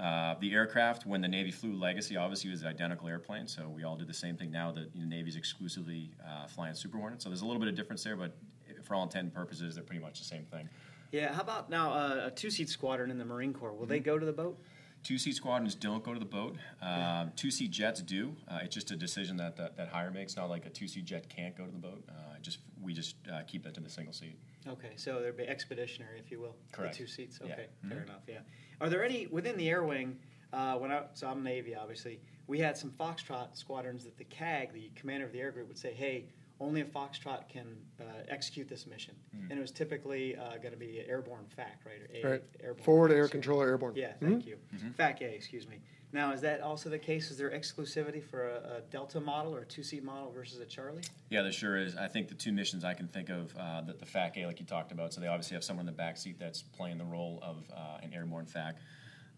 Uh, 0.00 0.36
the 0.40 0.52
aircraft, 0.52 1.06
when 1.06 1.20
the 1.20 1.28
Navy 1.28 1.50
flew 1.50 1.74
Legacy, 1.74 2.16
obviously 2.16 2.50
was 2.50 2.62
an 2.62 2.68
identical 2.68 3.08
airplane, 3.08 3.48
so 3.48 3.68
we 3.68 3.82
all 3.82 3.96
do 3.96 4.04
the 4.04 4.14
same 4.14 4.36
thing 4.36 4.50
now. 4.50 4.70
The 4.70 4.88
you 4.94 5.00
know, 5.00 5.16
Navy's 5.16 5.36
exclusively 5.36 6.12
uh, 6.24 6.46
flying 6.46 6.74
Super 6.74 6.98
Hornet, 6.98 7.20
so 7.20 7.28
there's 7.28 7.42
a 7.42 7.46
little 7.46 7.60
bit 7.60 7.68
of 7.68 7.74
difference 7.74 8.04
there, 8.04 8.16
but 8.16 8.36
for 8.84 8.94
all 8.94 9.02
intent 9.02 9.24
and 9.24 9.34
purposes, 9.34 9.74
they're 9.74 9.84
pretty 9.84 10.02
much 10.02 10.18
the 10.18 10.24
same 10.24 10.44
thing. 10.44 10.68
Yeah. 11.12 11.32
How 11.32 11.40
about 11.40 11.70
now 11.70 11.92
uh, 11.92 12.26
a 12.26 12.30
two-seat 12.30 12.68
squadron 12.68 13.10
in 13.10 13.18
the 13.18 13.24
Marine 13.24 13.52
Corps? 13.52 13.72
Will 13.72 13.80
mm-hmm. 13.80 13.90
they 13.90 14.00
go 14.00 14.18
to 14.18 14.26
the 14.26 14.32
boat? 14.32 14.58
Two 15.02 15.18
seat 15.18 15.36
squadrons 15.36 15.74
don't 15.74 16.02
go 16.02 16.12
to 16.12 16.18
the 16.18 16.26
boat. 16.26 16.56
Um, 16.82 17.32
two 17.36 17.50
seat 17.50 17.70
jets 17.70 18.02
do. 18.02 18.34
Uh, 18.48 18.58
it's 18.62 18.74
just 18.74 18.90
a 18.90 18.96
decision 18.96 19.36
that, 19.38 19.56
that 19.56 19.76
that 19.76 19.88
higher 19.88 20.10
makes. 20.10 20.36
Not 20.36 20.50
like 20.50 20.66
a 20.66 20.70
two 20.70 20.88
seat 20.88 21.04
jet 21.04 21.28
can't 21.28 21.56
go 21.56 21.64
to 21.64 21.70
the 21.70 21.78
boat. 21.78 22.04
Uh, 22.08 22.38
just 22.42 22.58
we 22.82 22.92
just 22.92 23.16
uh, 23.32 23.42
keep 23.46 23.62
that 23.64 23.74
to 23.74 23.80
the 23.80 23.88
single 23.88 24.12
seat. 24.12 24.36
Okay, 24.66 24.92
so 24.96 25.20
there'd 25.20 25.36
be 25.36 25.44
expeditionary, 25.44 26.18
if 26.18 26.30
you 26.30 26.40
will. 26.40 26.56
Correct. 26.72 26.94
The 26.94 26.98
two 26.98 27.06
seats. 27.06 27.38
Okay, 27.40 27.68
yeah. 27.82 27.88
fair 27.88 27.98
mm-hmm. 27.98 28.08
enough. 28.08 28.22
Yeah. 28.26 28.38
Are 28.80 28.88
there 28.88 29.04
any 29.04 29.26
within 29.28 29.56
the 29.56 29.68
air 29.68 29.84
wing? 29.84 30.18
Uh, 30.52 30.74
when 30.76 30.90
I 30.90 31.02
so 31.14 31.28
I'm 31.28 31.42
Navy, 31.42 31.74
obviously. 31.74 32.20
We 32.46 32.58
had 32.58 32.78
some 32.78 32.90
Foxtrot 32.90 33.54
squadrons 33.56 34.04
that 34.04 34.16
the 34.16 34.24
CAG, 34.24 34.72
the 34.72 34.90
commander 34.94 35.26
of 35.26 35.32
the 35.32 35.40
air 35.40 35.50
group, 35.50 35.68
would 35.68 35.78
say, 35.78 35.92
"Hey, 35.92 36.24
only 36.60 36.80
a 36.80 36.84
Foxtrot 36.84 37.48
can 37.48 37.66
uh, 38.00 38.04
execute 38.28 38.68
this 38.68 38.86
mission. 38.86 39.14
Mm. 39.36 39.50
And 39.50 39.58
it 39.58 39.62
was 39.62 39.70
typically 39.70 40.36
uh, 40.36 40.58
going 40.58 40.72
to 40.72 40.76
be 40.78 41.00
an 41.00 41.06
airborne 41.08 41.44
FAC, 41.54 41.80
right? 41.84 42.22
A, 42.22 42.28
right. 42.28 42.42
Airborne 42.62 42.84
Forward 42.84 43.12
air 43.12 43.28
controller 43.28 43.66
airborne. 43.66 43.94
Yeah, 43.96 44.12
thank 44.20 44.40
mm-hmm. 44.40 44.48
you. 44.48 44.56
Mm-hmm. 44.74 44.90
FAC 44.90 45.22
A, 45.22 45.34
excuse 45.34 45.68
me. 45.68 45.78
Now, 46.10 46.32
is 46.32 46.40
that 46.40 46.62
also 46.62 46.88
the 46.88 46.98
case? 46.98 47.30
Is 47.30 47.36
there 47.36 47.50
exclusivity 47.50 48.22
for 48.22 48.48
a, 48.48 48.78
a 48.78 48.80
Delta 48.90 49.20
model 49.20 49.54
or 49.54 49.60
a 49.60 49.66
two 49.66 49.82
seat 49.82 50.02
model 50.02 50.32
versus 50.32 50.58
a 50.58 50.64
Charlie? 50.64 51.02
Yeah, 51.28 51.42
there 51.42 51.52
sure 51.52 51.76
is. 51.76 51.96
I 51.96 52.08
think 52.08 52.28
the 52.28 52.34
two 52.34 52.50
missions 52.50 52.82
I 52.82 52.94
can 52.94 53.08
think 53.08 53.28
of 53.28 53.54
uh, 53.56 53.82
that 53.82 53.98
the 53.98 54.06
FAC 54.06 54.38
A, 54.38 54.46
like 54.46 54.58
you 54.58 54.64
talked 54.64 54.90
about, 54.90 55.12
so 55.12 55.20
they 55.20 55.26
obviously 55.26 55.54
have 55.54 55.64
someone 55.64 55.82
in 55.82 55.94
the 55.94 55.96
back 55.96 56.16
seat 56.16 56.38
that's 56.38 56.62
playing 56.62 56.96
the 56.96 57.04
role 57.04 57.38
of 57.42 57.56
uh, 57.76 57.98
an 58.02 58.14
airborne 58.14 58.46
FAC. 58.46 58.76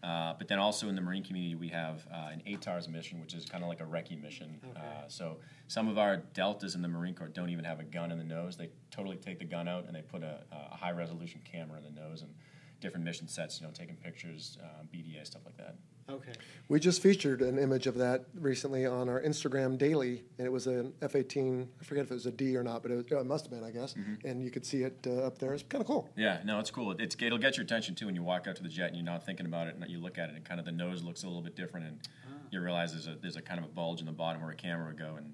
Uh, 0.03 0.33
but 0.37 0.47
then 0.47 0.57
also 0.57 0.89
in 0.89 0.95
the 0.95 1.01
Marine 1.01 1.23
community, 1.23 1.55
we 1.55 1.67
have 1.69 2.05
uh, 2.11 2.29
an 2.31 2.41
ATARS 2.47 2.87
mission, 2.87 3.21
which 3.21 3.33
is 3.33 3.45
kind 3.45 3.63
of 3.63 3.69
like 3.69 3.81
a 3.81 3.85
recce 3.85 4.19
mission. 4.21 4.59
Okay. 4.69 4.79
Uh, 4.79 5.07
so 5.07 5.37
some 5.67 5.87
of 5.87 5.97
our 5.97 6.17
deltas 6.17 6.73
in 6.73 6.81
the 6.81 6.87
Marine 6.87 7.13
Corps 7.13 7.27
don't 7.27 7.49
even 7.49 7.65
have 7.65 7.79
a 7.79 7.83
gun 7.83 8.11
in 8.11 8.17
the 8.17 8.23
nose. 8.23 8.57
They 8.57 8.69
totally 8.89 9.17
take 9.17 9.39
the 9.39 9.45
gun 9.45 9.67
out 9.67 9.85
and 9.85 9.95
they 9.95 10.01
put 10.01 10.23
a, 10.23 10.39
a 10.51 10.75
high 10.75 10.91
resolution 10.91 11.41
camera 11.49 11.77
in 11.77 11.83
the 11.83 12.01
nose 12.01 12.23
and 12.23 12.33
different 12.79 13.05
mission 13.05 13.27
sets, 13.27 13.61
you 13.61 13.67
know, 13.67 13.71
taking 13.71 13.95
pictures, 13.95 14.57
uh, 14.61 14.83
BDA, 14.93 15.25
stuff 15.25 15.43
like 15.45 15.57
that. 15.57 15.75
Okay. 16.11 16.33
We 16.67 16.79
just 16.79 17.01
featured 17.01 17.41
an 17.41 17.57
image 17.57 17.87
of 17.87 17.95
that 17.95 18.25
recently 18.39 18.85
on 18.85 19.09
our 19.09 19.21
Instagram 19.21 19.77
daily, 19.77 20.23
and 20.37 20.45
it 20.45 20.51
was 20.51 20.67
an 20.67 20.93
F 21.01 21.15
18. 21.15 21.67
I 21.79 21.83
forget 21.83 22.05
if 22.05 22.11
it 22.11 22.13
was 22.13 22.25
a 22.25 22.31
D 22.31 22.55
or 22.55 22.63
not, 22.63 22.81
but 22.81 22.91
it, 22.91 22.95
was, 22.95 23.05
it 23.09 23.25
must 23.25 23.45
have 23.45 23.51
been, 23.51 23.63
I 23.63 23.71
guess. 23.71 23.93
Mm-hmm. 23.93 24.27
And 24.27 24.43
you 24.43 24.51
could 24.51 24.65
see 24.65 24.83
it 24.83 25.05
uh, 25.07 25.25
up 25.25 25.37
there. 25.37 25.53
It's 25.53 25.63
kind 25.63 25.81
of 25.81 25.87
cool. 25.87 26.09
Yeah, 26.15 26.39
no, 26.45 26.59
it's 26.59 26.71
cool. 26.71 26.91
It's, 26.99 27.15
it'll 27.19 27.37
get 27.37 27.57
your 27.57 27.63
attention 27.63 27.95
too 27.95 28.05
when 28.05 28.15
you 28.15 28.23
walk 28.23 28.47
out 28.47 28.55
to 28.57 28.63
the 28.63 28.69
jet 28.69 28.87
and 28.87 28.95
you're 28.95 29.05
not 29.05 29.25
thinking 29.25 29.45
about 29.45 29.67
it, 29.67 29.75
and 29.75 29.89
you 29.89 29.99
look 29.99 30.17
at 30.17 30.29
it, 30.29 30.35
and 30.35 30.45
kind 30.45 30.59
of 30.59 30.65
the 30.65 30.71
nose 30.71 31.03
looks 31.03 31.23
a 31.23 31.27
little 31.27 31.41
bit 31.41 31.55
different, 31.55 31.87
and 31.87 31.99
ah. 32.27 32.35
you 32.51 32.61
realize 32.61 32.91
there's 32.91 33.07
a, 33.07 33.19
there's 33.21 33.37
a 33.37 33.41
kind 33.41 33.59
of 33.59 33.65
a 33.65 33.69
bulge 33.69 33.99
in 33.99 34.05
the 34.05 34.11
bottom 34.11 34.41
where 34.41 34.51
a 34.51 34.55
camera 34.55 34.87
would 34.87 34.97
go, 34.97 35.15
and 35.17 35.33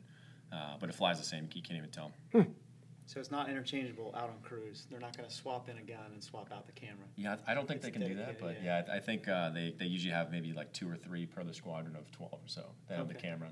uh, 0.52 0.76
but 0.80 0.90
it 0.90 0.96
flies 0.96 1.18
the 1.20 1.26
same. 1.26 1.50
You 1.54 1.62
can't 1.62 1.78
even 1.78 1.90
tell. 1.90 2.12
Hmm. 2.32 2.42
So 3.08 3.22
it's 3.22 3.32
not 3.32 3.50
interchangeable 3.50 4.14
out 4.18 4.30
on 4.30 4.36
cruise. 4.44 4.86
They're 4.92 5.00
not 5.00 5.16
going 5.16 5.28
to 5.28 5.34
swap 5.34 5.70
in 5.70 5.78
a 5.78 5.82
gun 5.82 6.12
and 6.14 6.22
swap 6.22 6.52
out 6.52 6.68
the 6.68 6.74
camera. 6.74 7.06
Yeah, 7.16 7.38
I 7.48 7.54
don't 7.54 7.66
think 7.66 7.78
it's 7.78 7.86
they 7.86 7.92
can 7.92 8.06
do 8.06 8.16
that, 8.16 8.38
but 8.38 8.58
yeah, 8.62 8.84
yeah 8.86 8.94
I 8.94 9.00
think 9.00 9.30
uh, 9.30 9.50
they, 9.50 9.74
they 9.80 9.86
usually 9.86 10.14
have 10.14 10.30
maybe 10.30 10.52
like 10.52 10.74
two 10.74 10.90
or 10.90 10.98
three 10.98 11.26
per 11.26 11.42
the 11.46 11.54
squadron 11.54 11.96
of 11.96 12.12
12 12.12 12.34
or 12.34 12.38
so. 12.48 12.66
They 12.90 12.96
have 12.96 13.06
okay. 13.06 13.14
the 13.14 13.20
camera. 13.20 13.50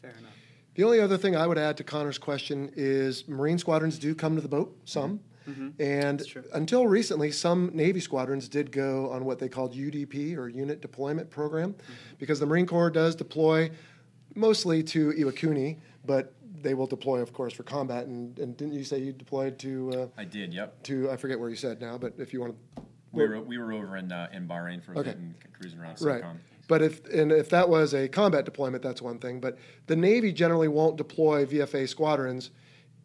Fair 0.00 0.12
enough. 0.12 0.32
The 0.74 0.84
only 0.84 1.00
other 1.00 1.18
thing 1.18 1.36
I 1.36 1.46
would 1.46 1.58
add 1.58 1.76
to 1.76 1.84
Connor's 1.84 2.16
question 2.16 2.70
is 2.74 3.28
Marine 3.28 3.58
squadrons 3.58 3.98
do 3.98 4.14
come 4.14 4.36
to 4.36 4.40
the 4.40 4.48
boat, 4.48 4.74
some. 4.86 5.20
Mm-hmm. 5.46 5.50
mm-hmm. 5.50 5.82
And 5.82 6.22
until 6.54 6.86
recently, 6.86 7.30
some 7.30 7.70
Navy 7.74 8.00
squadrons 8.00 8.48
did 8.48 8.72
go 8.72 9.10
on 9.10 9.26
what 9.26 9.38
they 9.38 9.50
called 9.50 9.74
UDP 9.74 10.34
or 10.38 10.48
Unit 10.48 10.80
Deployment 10.80 11.28
Program, 11.28 11.74
mm-hmm. 11.74 11.92
because 12.18 12.40
the 12.40 12.46
Marine 12.46 12.66
Corps 12.66 12.90
does 12.90 13.14
deploy 13.14 13.70
mostly 14.34 14.82
to 14.82 15.12
Iwakuni, 15.12 15.76
but 16.06 16.34
they 16.64 16.74
will 16.74 16.86
deploy, 16.86 17.20
of 17.20 17.32
course, 17.32 17.52
for 17.52 17.62
combat. 17.62 18.06
And, 18.06 18.36
and 18.38 18.56
didn't 18.56 18.72
you 18.72 18.82
say 18.82 18.98
you 18.98 19.12
deployed 19.12 19.58
to? 19.60 19.92
Uh, 19.94 20.20
I 20.20 20.24
did. 20.24 20.52
Yep. 20.52 20.82
To 20.84 21.10
I 21.10 21.16
forget 21.16 21.38
where 21.38 21.50
you 21.50 21.56
said 21.56 21.80
now, 21.80 21.96
but 21.96 22.14
if 22.18 22.32
you 22.32 22.40
want 22.40 22.56
to. 22.76 22.82
We 23.12 23.28
were, 23.28 23.40
we 23.40 23.58
were 23.58 23.72
over 23.72 23.96
in 23.96 24.10
uh, 24.10 24.28
in 24.32 24.48
Bahrain 24.48 24.82
for 24.82 24.94
a 24.94 24.98
okay. 24.98 25.10
bit 25.10 25.18
and 25.18 25.34
cruising 25.52 25.78
around. 25.78 26.00
Right. 26.00 26.24
But 26.66 26.82
if 26.82 27.04
and 27.12 27.30
if 27.30 27.50
that 27.50 27.68
was 27.68 27.94
a 27.94 28.08
combat 28.08 28.44
deployment, 28.44 28.82
that's 28.82 29.00
one 29.00 29.18
thing. 29.18 29.38
But 29.38 29.58
the 29.86 29.94
Navy 29.94 30.32
generally 30.32 30.66
won't 30.66 30.96
deploy 30.96 31.44
VFA 31.44 31.88
squadrons, 31.88 32.50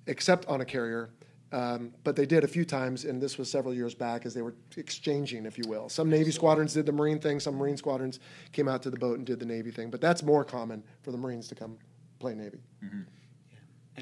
except 0.08 0.48
on 0.48 0.62
a 0.62 0.66
carrier. 0.66 1.12
Um, 1.52 1.94
but 2.04 2.16
they 2.16 2.28
did 2.28 2.44
a 2.44 2.48
few 2.48 2.64
times, 2.64 3.06
and 3.06 3.20
this 3.20 3.40
was 3.40 3.50
several 3.50 3.74
years 3.74 3.96
back 3.96 4.26
as 4.26 4.36
they 4.36 4.44
were 4.44 4.54
exchanging, 4.78 5.48
if 5.48 5.58
you 5.58 5.64
will. 5.68 5.90
Some 5.90 6.08
Navy 6.08 6.32
squadrons 6.32 6.74
did 6.74 6.86
the 6.86 6.92
Marine 6.92 7.20
thing, 7.20 7.40
some 7.40 7.56
Marine 7.56 7.76
squadrons 7.76 8.20
came 8.52 8.68
out 8.68 8.84
to 8.84 8.92
the 8.92 8.98
boat 8.98 9.18
and 9.18 9.26
did 9.26 9.40
the 9.40 9.48
Navy 9.48 9.72
thing. 9.72 9.90
But 9.90 10.00
that's 10.00 10.22
more 10.22 10.44
common 10.44 10.84
for 11.02 11.12
the 11.12 11.18
Marines 11.18 11.48
to 11.48 11.56
come 11.56 11.78
play 12.20 12.36
Navy. 12.36 12.60
Mm-hmm. 12.84 13.02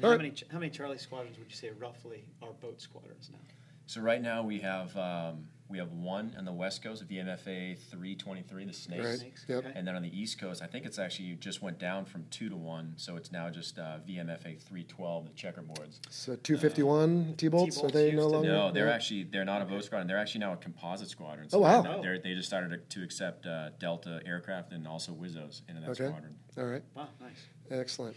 And 0.02 0.12
how 0.12 0.16
many 0.16 0.32
how 0.50 0.58
many 0.58 0.70
Charlie 0.70 0.98
squadrons 0.98 1.38
would 1.38 1.48
you 1.48 1.56
say 1.56 1.70
roughly 1.78 2.24
are 2.42 2.52
boat 2.52 2.80
squadrons 2.80 3.30
now? 3.32 3.38
So 3.86 4.00
right 4.00 4.20
now 4.20 4.42
we 4.42 4.58
have 4.60 4.96
um, 4.96 5.46
we 5.68 5.78
have 5.78 5.92
one 5.92 6.34
on 6.38 6.44
the 6.44 6.52
west 6.52 6.82
coast, 6.82 7.06
VMFA 7.08 7.78
323, 7.78 8.64
the 8.64 8.72
Snakes. 8.72 9.04
Right. 9.04 9.18
Snakes. 9.18 9.44
Yep. 9.48 9.64
And 9.74 9.86
then 9.86 9.96
on 9.96 10.02
the 10.02 10.18
east 10.20 10.40
coast, 10.40 10.62
I 10.62 10.66
think 10.66 10.86
it's 10.86 10.98
actually 10.98 11.34
just 11.34 11.62
went 11.62 11.78
down 11.78 12.04
from 12.04 12.24
two 12.30 12.48
to 12.48 12.56
one, 12.56 12.94
so 12.96 13.16
it's 13.16 13.32
now 13.32 13.50
just 13.50 13.78
uh, 13.78 13.98
VMFA 14.08 14.60
312, 14.60 15.26
the 15.26 15.32
checkerboards. 15.32 16.00
So 16.10 16.36
251 16.36 17.30
uh, 17.32 17.36
T-bolts, 17.36 17.82
are 17.82 17.88
they 17.88 18.12
no 18.12 18.28
longer? 18.28 18.48
No, 18.48 18.72
they're 18.72 18.86
yeah. 18.86 18.94
actually 18.94 19.24
they're 19.24 19.44
not 19.44 19.62
a 19.62 19.64
boat 19.64 19.84
squadron. 19.84 20.06
They're 20.06 20.18
actually 20.18 20.40
now 20.40 20.52
a 20.52 20.56
composite 20.56 21.08
squadron. 21.08 21.48
So 21.48 21.58
oh 21.58 21.60
wow! 21.60 22.00
They're, 22.02 22.18
they 22.18 22.34
just 22.34 22.48
started 22.48 22.88
to, 22.90 23.02
accept 23.02 23.46
uh, 23.46 23.70
Delta 23.78 24.20
aircraft 24.26 24.72
and 24.72 24.86
also 24.86 25.12
Wizzos 25.12 25.62
into 25.68 25.80
that 25.80 25.90
okay. 25.90 26.06
squadron. 26.06 26.34
All 26.56 26.64
right. 26.64 26.82
Wow, 26.94 27.08
nice. 27.20 27.38
Excellent. 27.70 28.16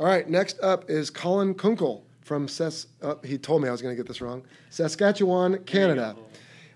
All 0.00 0.06
right, 0.06 0.28
next 0.28 0.58
up 0.60 0.90
is 0.90 1.08
Colin 1.08 1.54
Kunkel 1.54 2.04
from 2.22 2.48
Ses. 2.48 2.88
Uh, 3.00 3.14
he 3.24 3.38
told 3.38 3.62
me 3.62 3.68
I 3.68 3.72
was 3.72 3.80
going 3.80 3.94
to 3.94 3.96
get 3.96 4.08
this 4.08 4.20
wrong. 4.20 4.42
Saskatchewan, 4.70 5.62
Canada. 5.64 6.16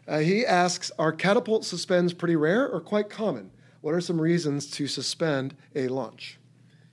Uh, 0.07 0.19
he 0.19 0.47
asks 0.47 0.93
Are 1.01 1.11
catapult 1.13 1.65
suspends 1.65 2.13
pretty 2.13 2.37
rare 2.37 2.69
or 2.69 2.81
quite 2.81 3.11
common? 3.11 3.51
What 3.81 3.95
are 3.95 4.01
some 4.01 4.21
reasons 4.21 4.71
to 4.73 4.87
suspend 4.87 5.57
a 5.75 5.89
launch? 5.89 6.39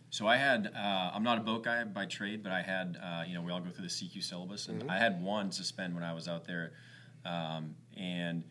So 0.10 0.26
I 0.26 0.38
had, 0.38 0.72
uh, 0.76 1.12
I'm 1.14 1.24
not 1.24 1.38
a 1.38 1.42
boat 1.42 1.64
guy 1.64 1.84
by 1.84 2.06
trade, 2.06 2.42
but 2.42 2.52
I 2.52 2.62
had, 2.62 2.98
uh, 3.04 3.24
you 3.28 3.36
know, 3.36 3.42
we 3.42 3.52
all 3.52 3.60
go 3.60 3.70
through 3.70 3.84
the 3.84 3.92
CQ 3.92 4.24
syllabus, 4.24 4.68
and 4.68 4.80
mm-hmm. 4.80 4.90
I 4.90 4.98
had 4.98 5.22
one 5.22 5.52
suspend 5.52 5.94
when 5.94 6.04
I 6.04 6.14
was 6.14 6.28
out 6.28 6.46
there, 6.46 6.72
um, 7.26 7.76
and 7.98 8.44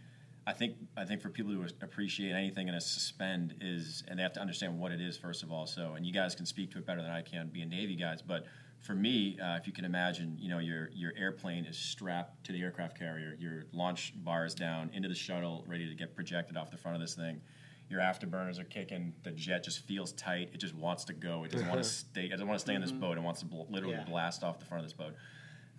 I 0.46 0.52
think 0.52 0.76
I 0.96 1.04
think 1.04 1.22
for 1.22 1.30
people 1.30 1.52
to 1.52 1.74
appreciate 1.82 2.32
anything 2.32 2.68
in 2.68 2.74
a 2.74 2.80
suspend 2.80 3.54
is, 3.60 4.02
and 4.08 4.18
they 4.18 4.22
have 4.22 4.34
to 4.34 4.40
understand 4.40 4.78
what 4.78 4.92
it 4.92 5.00
is 5.00 5.16
first 5.16 5.42
of 5.42 5.50
all. 5.50 5.66
So, 5.66 5.94
and 5.94 6.04
you 6.04 6.12
guys 6.12 6.34
can 6.34 6.46
speak 6.46 6.70
to 6.72 6.78
it 6.78 6.86
better 6.86 7.02
than 7.02 7.10
I 7.10 7.22
can, 7.22 7.48
being 7.48 7.68
Navy 7.70 7.96
guys. 7.96 8.20
But 8.20 8.44
for 8.80 8.94
me, 8.94 9.38
uh, 9.40 9.56
if 9.56 9.66
you 9.66 9.72
can 9.72 9.84
imagine, 9.84 10.36
you 10.38 10.50
know, 10.50 10.58
your 10.58 10.90
your 10.92 11.12
airplane 11.16 11.64
is 11.64 11.78
strapped 11.78 12.44
to 12.44 12.52
the 12.52 12.60
aircraft 12.62 12.98
carrier, 12.98 13.36
your 13.38 13.64
launch 13.72 14.12
bar 14.16 14.44
is 14.44 14.54
down 14.54 14.90
into 14.92 15.08
the 15.08 15.14
shuttle, 15.14 15.64
ready 15.66 15.88
to 15.88 15.94
get 15.94 16.14
projected 16.14 16.56
off 16.56 16.70
the 16.70 16.76
front 16.78 16.94
of 16.94 17.00
this 17.00 17.14
thing 17.14 17.40
your 17.88 18.00
afterburners 18.00 18.58
are 18.58 18.64
kicking. 18.64 19.12
The 19.22 19.30
jet 19.30 19.64
just 19.64 19.86
feels 19.86 20.12
tight. 20.12 20.50
It 20.52 20.58
just 20.58 20.74
wants 20.74 21.04
to 21.04 21.12
go. 21.12 21.44
It 21.44 21.50
doesn't 21.50 21.68
want 21.70 21.82
to 21.82 21.88
stay. 21.88 22.24
It 22.24 22.30
doesn't 22.30 22.46
want 22.46 22.58
to 22.58 22.62
stay 22.62 22.74
in 22.74 22.80
this 22.80 22.90
mm-hmm. 22.90 23.00
boat. 23.00 23.18
It 23.18 23.22
wants 23.22 23.40
to 23.40 23.46
bl- 23.46 23.62
literally 23.70 23.96
yeah. 23.96 24.04
blast 24.04 24.42
off 24.42 24.58
the 24.58 24.66
front 24.66 24.84
of 24.84 24.90
this 24.90 24.96
boat. 24.96 25.14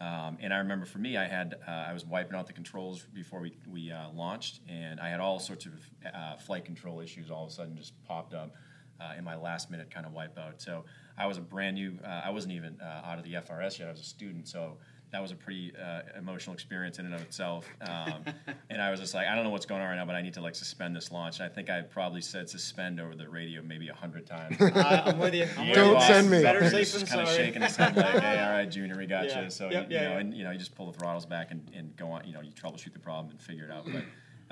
Um, 0.01 0.37
and 0.41 0.53
I 0.53 0.57
remember 0.57 0.85
for 0.85 0.97
me, 0.97 1.15
I 1.15 1.25
had 1.25 1.55
uh, 1.67 1.71
I 1.71 1.93
was 1.93 2.05
wiping 2.05 2.35
out 2.35 2.47
the 2.47 2.53
controls 2.53 3.05
before 3.13 3.39
we 3.39 3.53
we 3.67 3.91
uh, 3.91 4.09
launched, 4.13 4.59
and 4.67 4.99
I 4.99 5.09
had 5.09 5.19
all 5.19 5.39
sorts 5.39 5.65
of 5.65 5.73
uh, 6.13 6.35
flight 6.37 6.65
control 6.65 6.99
issues 6.99 7.31
all 7.31 7.45
of 7.45 7.49
a 7.49 7.53
sudden 7.53 7.77
just 7.77 7.93
popped 8.05 8.33
up 8.33 8.53
uh, 8.99 9.13
in 9.17 9.23
my 9.23 9.35
last 9.35 9.71
minute 9.71 9.89
kind 9.89 10.05
of 10.05 10.11
wipeout. 10.11 10.53
So 10.57 10.85
I 11.17 11.27
was 11.27 11.37
a 11.37 11.41
brand 11.41 11.75
new. 11.75 11.97
Uh, 12.03 12.21
I 12.25 12.29
wasn't 12.29 12.53
even 12.53 12.77
uh, 12.81 13.05
out 13.05 13.17
of 13.17 13.23
the 13.23 13.33
FRS 13.33 13.79
yet. 13.79 13.87
I 13.87 13.91
was 13.91 14.01
a 14.01 14.05
student, 14.05 14.47
so 14.47 14.77
that 15.11 15.21
was 15.21 15.31
a 15.31 15.35
pretty 15.35 15.71
uh, 15.81 16.01
emotional 16.17 16.53
experience 16.53 16.99
in 16.99 17.05
and 17.05 17.15
of 17.15 17.21
itself. 17.21 17.67
Um, 17.81 18.25
and 18.69 18.81
I 18.81 18.91
was 18.91 18.99
just 18.99 19.13
like, 19.13 19.27
I 19.27 19.35
don't 19.35 19.43
know 19.43 19.49
what's 19.49 19.65
going 19.65 19.81
on 19.81 19.87
right 19.87 19.95
now, 19.95 20.05
but 20.05 20.15
I 20.15 20.21
need 20.21 20.33
to 20.33 20.41
like 20.41 20.55
suspend 20.55 20.95
this 20.95 21.11
launch. 21.11 21.39
And 21.39 21.49
I 21.49 21.53
think 21.53 21.69
I 21.69 21.81
probably 21.81 22.21
said 22.21 22.49
suspend 22.49 22.99
over 22.99 23.15
the 23.15 23.29
radio 23.29 23.61
maybe 23.61 23.87
a 23.89 23.93
hundred 23.93 24.25
times. 24.25 24.57
Uh, 24.75 25.03
I'm 25.05 25.19
with 25.19 25.33
you. 25.33 25.47
I'm 25.57 25.73
don't 25.73 26.01
send 26.01 26.29
me. 26.29 26.41
Better 26.41 26.69
safe 26.69 26.91
than 26.91 27.07
kind 27.07 27.21
of 27.21 27.29
shaking 27.29 27.61
his 27.61 27.75
head 27.77 27.95
like, 27.95 28.21
hey, 28.21 28.43
all 28.43 28.51
right, 28.51 28.69
Junior, 28.69 28.97
we 28.97 29.05
got 29.05 29.25
yeah. 29.27 29.43
you. 29.43 29.49
So 29.49 29.69
yep, 29.69 29.89
you, 29.89 29.95
yeah, 29.95 30.01
you 30.01 30.07
know, 30.07 30.13
yeah. 30.13 30.19
and 30.19 30.33
you 30.33 30.43
know, 30.43 30.51
you 30.51 30.57
just 30.57 30.75
pull 30.75 30.91
the 30.91 30.97
throttles 30.97 31.25
back 31.25 31.51
and, 31.51 31.71
and 31.73 31.95
go 31.95 32.11
on. 32.11 32.25
You 32.25 32.33
know, 32.33 32.41
you 32.41 32.51
troubleshoot 32.51 32.91
the 32.91 32.99
problem 32.99 33.31
and 33.31 33.41
figure 33.41 33.65
it 33.65 33.71
out. 33.71 33.85
But 33.85 34.03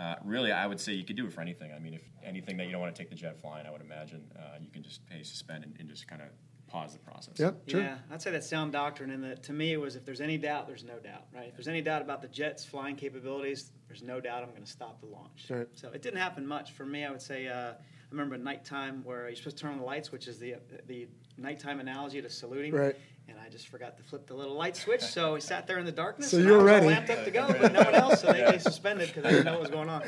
uh, 0.02 0.16
really, 0.24 0.52
I 0.52 0.66
would 0.66 0.80
say 0.80 0.94
you 0.94 1.04
could 1.04 1.18
do 1.18 1.26
it 1.26 1.34
for 1.34 1.42
anything. 1.42 1.72
I 1.76 1.80
mean, 1.80 1.96
if 1.96 2.02
anything 2.24 2.58
that 2.58 2.66
you 2.66 2.72
don't 2.72 2.82
want 2.82 2.96
to 2.96 3.02
take 3.02 3.10
the 3.10 3.16
jet 3.16 3.40
flying, 3.40 3.66
I 3.68 3.72
would 3.72 3.82
imagine 3.82 4.24
uh, 4.38 4.58
you 4.62 4.70
can 4.70 4.82
just 4.82 5.02
hey 5.10 5.24
suspend 5.24 5.66
and, 5.66 5.76
and 5.80 5.90
just 5.90 6.08
kind 6.08 6.22
of 6.22 6.30
pause 6.74 6.94
the 6.94 7.00
process. 7.00 7.36
Yep, 7.38 7.70
sure. 7.70 7.82
Yeah, 7.82 7.98
I'd 8.12 8.22
say 8.22 8.32
that's 8.32 8.50
sound 8.50 8.74
doctrine. 8.74 9.12
And 9.12 9.24
that 9.24 9.44
to 9.44 9.54
me, 9.54 9.74
it 9.74 9.78
was 9.80 9.96
if 9.96 10.04
there's 10.04 10.22
any 10.22 10.38
doubt, 10.38 10.68
there's 10.68 10.84
no 10.84 10.98
doubt, 10.98 11.26
right? 11.34 11.48
If 11.48 11.56
there's 11.56 11.68
any 11.68 11.82
doubt 11.82 12.02
about 12.02 12.22
the 12.22 12.28
jet's 12.28 12.66
flying 12.66 12.96
capabilities, 12.96 13.72
there's 13.88 14.02
no 14.02 14.20
doubt 14.20 14.44
I'm 14.44 14.50
going 14.50 14.64
to 14.64 14.72
stop 14.72 15.00
the 15.00 15.06
launch. 15.06 15.46
Right. 15.50 15.68
So 15.76 15.90
it 15.90 16.02
didn't 16.02 16.20
happen 16.20 16.46
much 16.48 16.72
for 16.72 16.86
me. 16.86 17.06
I 17.06 17.12
would 17.12 17.22
say 17.22 17.48
uh, 17.48 17.54
I 17.54 17.76
remember 18.10 18.38
nighttime 18.38 19.04
where 19.04 19.28
you're 19.28 19.36
supposed 19.36 19.58
to 19.58 19.62
turn 19.64 19.74
on 19.74 19.80
the 19.80 19.86
lights, 19.86 20.12
which 20.12 20.28
is 20.28 20.40
the 20.40 20.56
the 20.88 21.08
nighttime 21.38 21.80
analogy 21.80 22.22
to 22.22 22.30
saluting. 22.30 22.74
Right. 22.74 22.96
And 23.30 23.38
I 23.40 23.48
just 23.48 23.70
forgot 23.70 23.96
to 23.96 24.04
flip 24.04 24.28
the 24.28 24.34
little 24.34 24.56
light 24.56 24.76
switch, 24.76 25.02
so 25.02 25.36
we 25.36 25.40
sat 25.40 25.66
there 25.66 25.80
in 25.80 25.86
the 25.86 25.94
darkness. 25.94 26.32
So 26.32 26.40
you 26.40 26.52
were 26.52 26.64
ready. 26.64 26.88
Lamped 26.88 27.10
up 27.10 27.24
to 27.24 27.32
go, 27.32 27.48
but 27.48 27.72
no 27.72 27.82
one 27.82 27.96
else, 27.96 28.20
so 28.20 28.34
they, 28.34 28.44
they 28.52 28.58
suspended 28.58 29.08
because 29.08 29.24
they 29.24 29.30
didn't 29.30 29.46
know 29.46 29.54
what 29.54 29.62
was 29.62 29.70
going 29.70 29.88
on. 29.88 30.04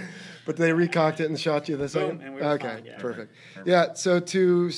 But 0.46 0.58
they 0.58 0.74
recocked 0.74 1.22
it 1.22 1.30
and 1.30 1.40
shot 1.40 1.70
you 1.70 1.78
the 1.78 1.88
second. 1.88 2.34
We 2.34 2.42
okay, 2.42 2.68
fine, 2.68 2.84
yeah. 2.84 2.98
perfect. 2.98 3.32
perfect. 3.54 3.68
Yeah. 3.70 3.94
So 3.94 4.20
to 4.20 4.70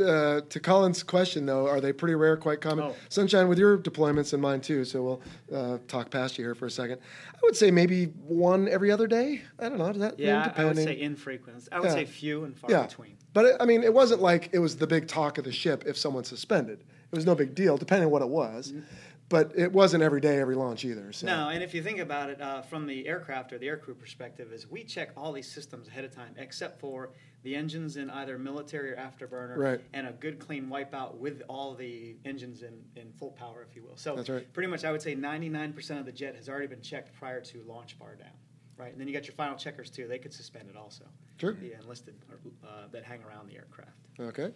uh, 0.00 0.40
to 0.48 0.60
Colin's 0.60 1.02
question, 1.02 1.46
though, 1.46 1.66
are 1.66 1.80
they 1.80 1.92
pretty 1.92 2.14
rare, 2.14 2.36
quite 2.36 2.60
common? 2.60 2.86
Oh. 2.86 2.96
Sunshine, 3.08 3.48
with 3.48 3.58
your 3.58 3.78
deployments 3.78 4.32
and 4.32 4.42
mine 4.42 4.60
too, 4.60 4.84
so 4.84 5.02
we'll 5.02 5.22
uh, 5.54 5.78
talk 5.88 6.10
past 6.10 6.38
you 6.38 6.44
here 6.44 6.54
for 6.54 6.66
a 6.66 6.70
second. 6.70 7.00
I 7.34 7.38
would 7.42 7.56
say 7.56 7.70
maybe 7.70 8.06
one 8.06 8.68
every 8.68 8.90
other 8.90 9.06
day. 9.06 9.42
I 9.58 9.68
don't 9.68 9.78
know. 9.78 9.92
Does 9.92 10.00
that 10.00 10.18
yeah, 10.18 10.34
mean 10.34 10.42
depending? 10.48 10.64
I 10.64 10.90
would 10.90 10.98
say 10.98 11.00
infrequent. 11.00 11.68
I 11.72 11.80
would 11.80 11.86
yeah. 11.86 11.94
say 11.94 12.04
few 12.04 12.44
and 12.44 12.56
far 12.56 12.70
yeah. 12.70 12.86
between. 12.86 13.16
But 13.32 13.44
it, 13.46 13.56
I 13.60 13.66
mean, 13.66 13.82
it 13.82 13.92
wasn't 13.92 14.22
like 14.22 14.50
it 14.52 14.58
was 14.58 14.76
the 14.76 14.86
big 14.86 15.08
talk 15.08 15.38
of 15.38 15.44
the 15.44 15.52
ship 15.52 15.84
if 15.86 15.96
someone 15.96 16.24
suspended. 16.24 16.80
It 16.80 17.14
was 17.14 17.26
no 17.26 17.34
big 17.34 17.54
deal, 17.54 17.76
depending 17.76 18.06
on 18.06 18.12
what 18.12 18.22
it 18.22 18.28
was. 18.28 18.72
Mm-hmm 18.72 18.80
but 19.28 19.52
it 19.56 19.72
wasn't 19.72 20.02
every 20.02 20.20
day, 20.20 20.38
every 20.38 20.54
launch 20.54 20.84
either. 20.84 21.12
So. 21.12 21.26
No, 21.26 21.48
and 21.48 21.62
if 21.62 21.74
you 21.74 21.82
think 21.82 21.98
about 21.98 22.30
it 22.30 22.40
uh, 22.40 22.62
from 22.62 22.86
the 22.86 23.06
aircraft 23.08 23.52
or 23.52 23.58
the 23.58 23.66
aircrew 23.66 23.98
perspective, 23.98 24.52
is 24.52 24.70
we 24.70 24.84
check 24.84 25.10
all 25.16 25.32
these 25.32 25.50
systems 25.50 25.88
ahead 25.88 26.04
of 26.04 26.14
time, 26.14 26.34
except 26.36 26.80
for 26.80 27.10
the 27.46 27.54
engines 27.54 27.96
in 27.96 28.10
either 28.10 28.40
military 28.40 28.90
or 28.90 28.96
afterburner, 28.96 29.56
right. 29.56 29.80
and 29.92 30.08
a 30.08 30.10
good 30.10 30.40
clean 30.40 30.66
wipeout 30.66 31.14
with 31.14 31.44
all 31.48 31.74
the 31.76 32.16
engines 32.24 32.64
in, 32.64 32.74
in 32.96 33.12
full 33.12 33.30
power, 33.30 33.64
if 33.70 33.76
you 33.76 33.84
will. 33.84 33.96
So 33.96 34.16
That's 34.16 34.28
right. 34.28 34.52
pretty 34.52 34.66
much, 34.66 34.84
I 34.84 34.90
would 34.90 35.00
say 35.00 35.14
99% 35.14 36.00
of 36.00 36.06
the 36.06 36.10
jet 36.10 36.34
has 36.34 36.48
already 36.48 36.66
been 36.66 36.82
checked 36.82 37.16
prior 37.16 37.40
to 37.42 37.62
launch 37.62 37.96
bar 38.00 38.16
down. 38.16 38.32
Right, 38.76 38.90
and 38.90 39.00
then 39.00 39.06
you 39.06 39.14
got 39.14 39.28
your 39.28 39.36
final 39.36 39.56
checkers 39.56 39.90
too. 39.90 40.08
They 40.08 40.18
could 40.18 40.34
suspend 40.34 40.68
it 40.68 40.76
also. 40.76 41.04
Sure. 41.40 41.52
The 41.52 41.74
enlisted 41.74 42.16
uh, 42.64 42.88
that 42.90 43.04
hang 43.04 43.22
around 43.22 43.48
the 43.48 43.54
aircraft. 43.54 43.92
Okay. 44.18 44.50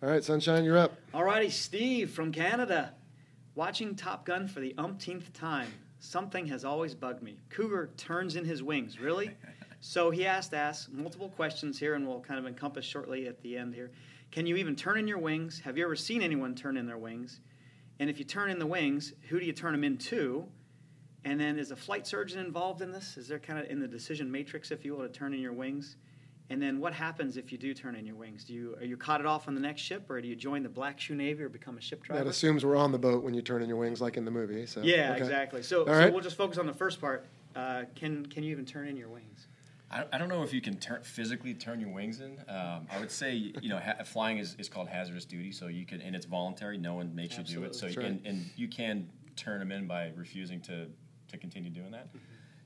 All 0.00 0.08
right, 0.08 0.22
Sunshine, 0.22 0.62
you're 0.62 0.78
up. 0.78 0.92
All 1.12 1.24
righty, 1.24 1.50
Steve 1.50 2.12
from 2.12 2.30
Canada. 2.30 2.94
Watching 3.56 3.96
Top 3.96 4.24
Gun 4.24 4.46
for 4.46 4.60
the 4.60 4.76
umpteenth 4.78 5.32
time, 5.32 5.72
something 5.98 6.46
has 6.46 6.64
always 6.64 6.94
bugged 6.94 7.24
me. 7.24 7.40
Cougar 7.48 7.90
turns 7.96 8.36
in 8.36 8.44
his 8.44 8.62
wings. 8.62 9.00
Really? 9.00 9.36
so 9.80 10.10
he 10.10 10.26
asked 10.26 10.54
us 10.54 10.88
multiple 10.92 11.30
questions 11.30 11.78
here, 11.78 11.94
and 11.94 12.06
we'll 12.06 12.20
kind 12.20 12.38
of 12.38 12.46
encompass 12.46 12.84
shortly 12.84 13.26
at 13.26 13.40
the 13.42 13.56
end 13.56 13.74
here. 13.74 13.90
Can 14.30 14.46
you 14.46 14.56
even 14.56 14.76
turn 14.76 14.98
in 14.98 15.08
your 15.08 15.18
wings? 15.18 15.60
Have 15.60 15.76
you 15.76 15.84
ever 15.84 15.96
seen 15.96 16.22
anyone 16.22 16.54
turn 16.54 16.76
in 16.76 16.86
their 16.86 16.98
wings? 16.98 17.40
And 17.98 18.08
if 18.08 18.18
you 18.18 18.24
turn 18.24 18.50
in 18.50 18.58
the 18.58 18.66
wings, 18.66 19.12
who 19.28 19.40
do 19.40 19.46
you 19.46 19.52
turn 19.52 19.72
them 19.72 19.84
into? 19.84 20.46
And 21.24 21.38
then 21.38 21.58
is 21.58 21.70
a 21.70 21.76
flight 21.76 22.06
surgeon 22.06 22.38
involved 22.38 22.80
in 22.80 22.92
this? 22.92 23.16
Is 23.16 23.28
there 23.28 23.38
kind 23.38 23.58
of 23.58 23.66
in 23.70 23.80
the 23.80 23.88
decision 23.88 24.30
matrix, 24.30 24.70
if 24.70 24.84
you 24.84 24.94
will, 24.94 25.06
to 25.06 25.08
turn 25.08 25.34
in 25.34 25.40
your 25.40 25.52
wings? 25.52 25.96
And 26.48 26.60
then 26.60 26.80
what 26.80 26.92
happens 26.92 27.36
if 27.36 27.52
you 27.52 27.58
do 27.58 27.72
turn 27.74 27.94
in 27.94 28.06
your 28.06 28.16
wings? 28.16 28.44
Do 28.44 28.52
you 28.52 28.74
are 28.76 28.84
you 28.84 28.96
caught 28.96 29.20
it 29.20 29.26
off 29.26 29.46
on 29.46 29.54
the 29.54 29.60
next 29.60 29.82
ship, 29.82 30.10
or 30.10 30.20
do 30.20 30.26
you 30.26 30.34
join 30.34 30.64
the 30.64 30.68
Black 30.68 30.98
Shoe 30.98 31.14
Navy 31.14 31.44
or 31.44 31.48
become 31.48 31.78
a 31.78 31.80
ship 31.80 32.02
driver? 32.02 32.24
That 32.24 32.30
assumes 32.30 32.64
we're 32.64 32.76
on 32.76 32.90
the 32.90 32.98
boat 32.98 33.22
when 33.22 33.34
you 33.34 33.42
turn 33.42 33.62
in 33.62 33.68
your 33.68 33.78
wings, 33.78 34.00
like 34.00 34.16
in 34.16 34.24
the 34.24 34.32
movie. 34.32 34.66
So 34.66 34.80
yeah, 34.82 35.12
okay. 35.12 35.20
exactly. 35.20 35.62
So, 35.62 35.84
so 35.84 35.92
right. 35.92 36.12
we'll 36.12 36.22
just 36.22 36.36
focus 36.36 36.58
on 36.58 36.66
the 36.66 36.74
first 36.74 37.00
part. 37.00 37.26
Uh, 37.54 37.84
can 37.94 38.26
can 38.26 38.42
you 38.42 38.50
even 38.50 38.64
turn 38.64 38.88
in 38.88 38.96
your 38.96 39.08
wings? 39.08 39.46
I, 39.90 40.04
I 40.12 40.18
don't 40.18 40.28
know 40.28 40.42
if 40.42 40.52
you 40.52 40.60
can 40.60 40.76
turn, 40.76 41.02
physically 41.02 41.54
turn 41.54 41.80
your 41.80 41.90
wings 41.90 42.20
in. 42.20 42.38
Um, 42.48 42.86
I 42.90 42.98
would 43.00 43.10
say 43.10 43.34
you 43.34 43.68
know 43.68 43.78
ha- 43.78 44.04
flying 44.04 44.38
is, 44.38 44.54
is 44.58 44.68
called 44.68 44.88
hazardous 44.88 45.24
duty, 45.24 45.52
so 45.52 45.66
you 45.66 45.84
can 45.84 46.00
and 46.00 46.14
it's 46.14 46.26
voluntary. 46.26 46.78
No 46.78 46.94
one 46.94 47.14
makes 47.14 47.38
Absolutely. 47.38 47.54
you 47.54 47.60
do 47.60 47.70
it. 47.70 47.74
So 47.74 47.86
you, 47.86 47.96
right. 47.96 48.06
and, 48.06 48.26
and 48.26 48.50
you 48.56 48.68
can 48.68 49.08
turn 49.36 49.58
them 49.58 49.72
in 49.72 49.86
by 49.86 50.12
refusing 50.16 50.60
to 50.62 50.86
to 51.28 51.38
continue 51.38 51.70
doing 51.70 51.90
that. 51.92 52.08
Mm-hmm. 52.08 52.18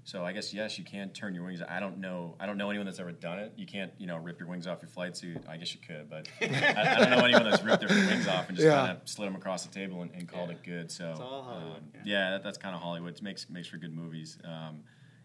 So 0.07 0.23
I 0.23 0.33
guess 0.33 0.53
yes, 0.53 0.79
you 0.79 0.85
can 0.85 1.11
turn 1.11 1.35
your 1.35 1.45
wings. 1.45 1.63
I 1.67 1.81
don't 1.81 1.99
know. 1.99 2.37
I 2.39 2.45
don't 2.45 2.59
know 2.59 2.69
anyone 2.69 2.85
that's 2.85 3.01
ever 3.01 3.11
done 3.11 3.39
it. 3.39 3.55
You 3.57 3.65
can't, 3.65 3.91
you 3.97 4.07
know, 4.07 4.19
rip 4.19 4.39
your 4.39 4.49
wings 4.49 4.67
off 4.67 4.83
your 4.83 4.91
flight 4.91 5.17
suit. 5.17 5.43
I 5.49 5.57
guess 5.57 5.75
you 5.75 5.81
could, 5.81 6.11
but 6.11 6.29
I, 6.43 6.75
I, 6.77 6.99
don't 6.99 7.11
know 7.11 7.25
anyone 7.25 7.45
that's 7.45 7.63
ripped 7.63 7.89
their 7.89 7.89
wings 7.89 8.29
off 8.29 8.49
and 8.49 8.57
just 8.57 8.67
yeah. 8.67 8.75
kind 8.75 8.93
of 8.93 9.09
slid 9.09 9.29
them 9.29 9.35
across 9.35 9.65
the 9.65 9.73
table 9.73 10.03
and, 10.03 10.11
and 10.13 10.29
called 10.29 10.51
yeah. 10.51 10.57
it 10.57 10.63
good. 10.63 10.91
So 10.93 11.11
it's 11.11 11.21
all 11.21 11.43
Hollywood. 11.43 11.79
Um, 11.79 11.85
yeah, 11.95 12.01
yeah 12.05 12.31
that, 12.33 12.43
that's 12.43 12.59
kind 12.59 12.75
of 12.75 12.83
Hollywood. 12.83 13.15
It 13.15 13.23
makes 13.23 13.49
makes 13.49 13.69
for 13.69 13.79
good 13.79 13.97
movies. 13.97 14.37
Um, 14.45 14.83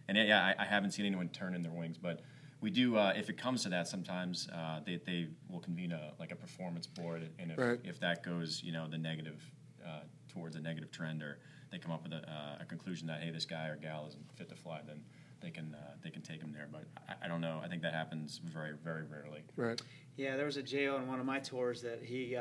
and 0.10 0.28
yeah, 0.28 0.54
I, 0.58 0.64
I, 0.64 0.66
haven't 0.66 0.92
seen 0.92 1.06
anyone 1.06 1.30
turn 1.30 1.54
in 1.54 1.62
their 1.62 1.72
wings, 1.72 1.98
but 1.98 2.22
we 2.62 2.72
do. 2.72 2.98
Uh, 2.98 3.14
if 3.16 3.30
it 3.30 3.38
comes 3.38 3.64
to 3.64 3.70
that, 3.70 3.88
sometimes 3.88 4.50
uh, 4.54 4.80
they 4.86 5.00
they 5.06 5.28
will 5.50 5.60
convene 5.60 5.92
a 5.92 6.14
like 6.20 6.32
a 6.32 6.36
performance 6.36 6.88
board, 6.88 7.30
and 7.38 7.52
if, 7.52 7.58
right. 7.58 7.80
if 7.84 8.00
that 8.00 8.24
goes, 8.24 8.62
you 8.64 8.72
know, 8.72 8.88
the 8.88 8.98
negative 8.98 9.40
uh, 9.86 10.02
towards 10.28 10.56
a 10.56 10.60
negative 10.60 10.92
trend 10.92 11.22
or 11.22 11.40
they 11.72 11.78
come 11.78 11.92
up 11.92 12.04
with 12.04 12.14
a, 12.14 12.28
uh, 12.28 12.62
a 12.62 12.66
conclusion 12.66 13.08
that 13.08 13.22
hey, 13.22 13.30
this 13.30 13.46
guy 13.46 13.68
or 13.68 13.76
gal 13.76 14.06
isn't 14.08 14.24
fit 14.36 14.50
to 14.50 14.56
fly, 14.56 14.82
then 14.86 15.02
they 15.42 15.52
can 15.52 15.76
uh, 15.76 15.94
they 16.04 16.10
can 16.10 16.24
take 16.24 16.42
him 16.42 16.52
there. 16.52 16.68
But 16.72 16.86
I, 17.08 17.26
I, 17.26 17.28
don't 17.28 17.42
know. 17.42 17.62
I 17.64 17.68
think 17.68 17.84
that 17.84 17.94
happens 17.94 18.42
very 18.44 18.74
very 18.84 19.04
rarely. 19.04 19.44
Right. 19.56 19.80
Yeah, 20.18 20.36
there 20.36 20.46
was 20.46 20.58
a 20.58 20.64
JO 20.64 20.98
on 20.98 21.08
one 21.08 21.20
of 21.20 21.26
my 21.26 21.40
tours 21.40 21.82
that 21.84 22.02
he. 22.04 22.36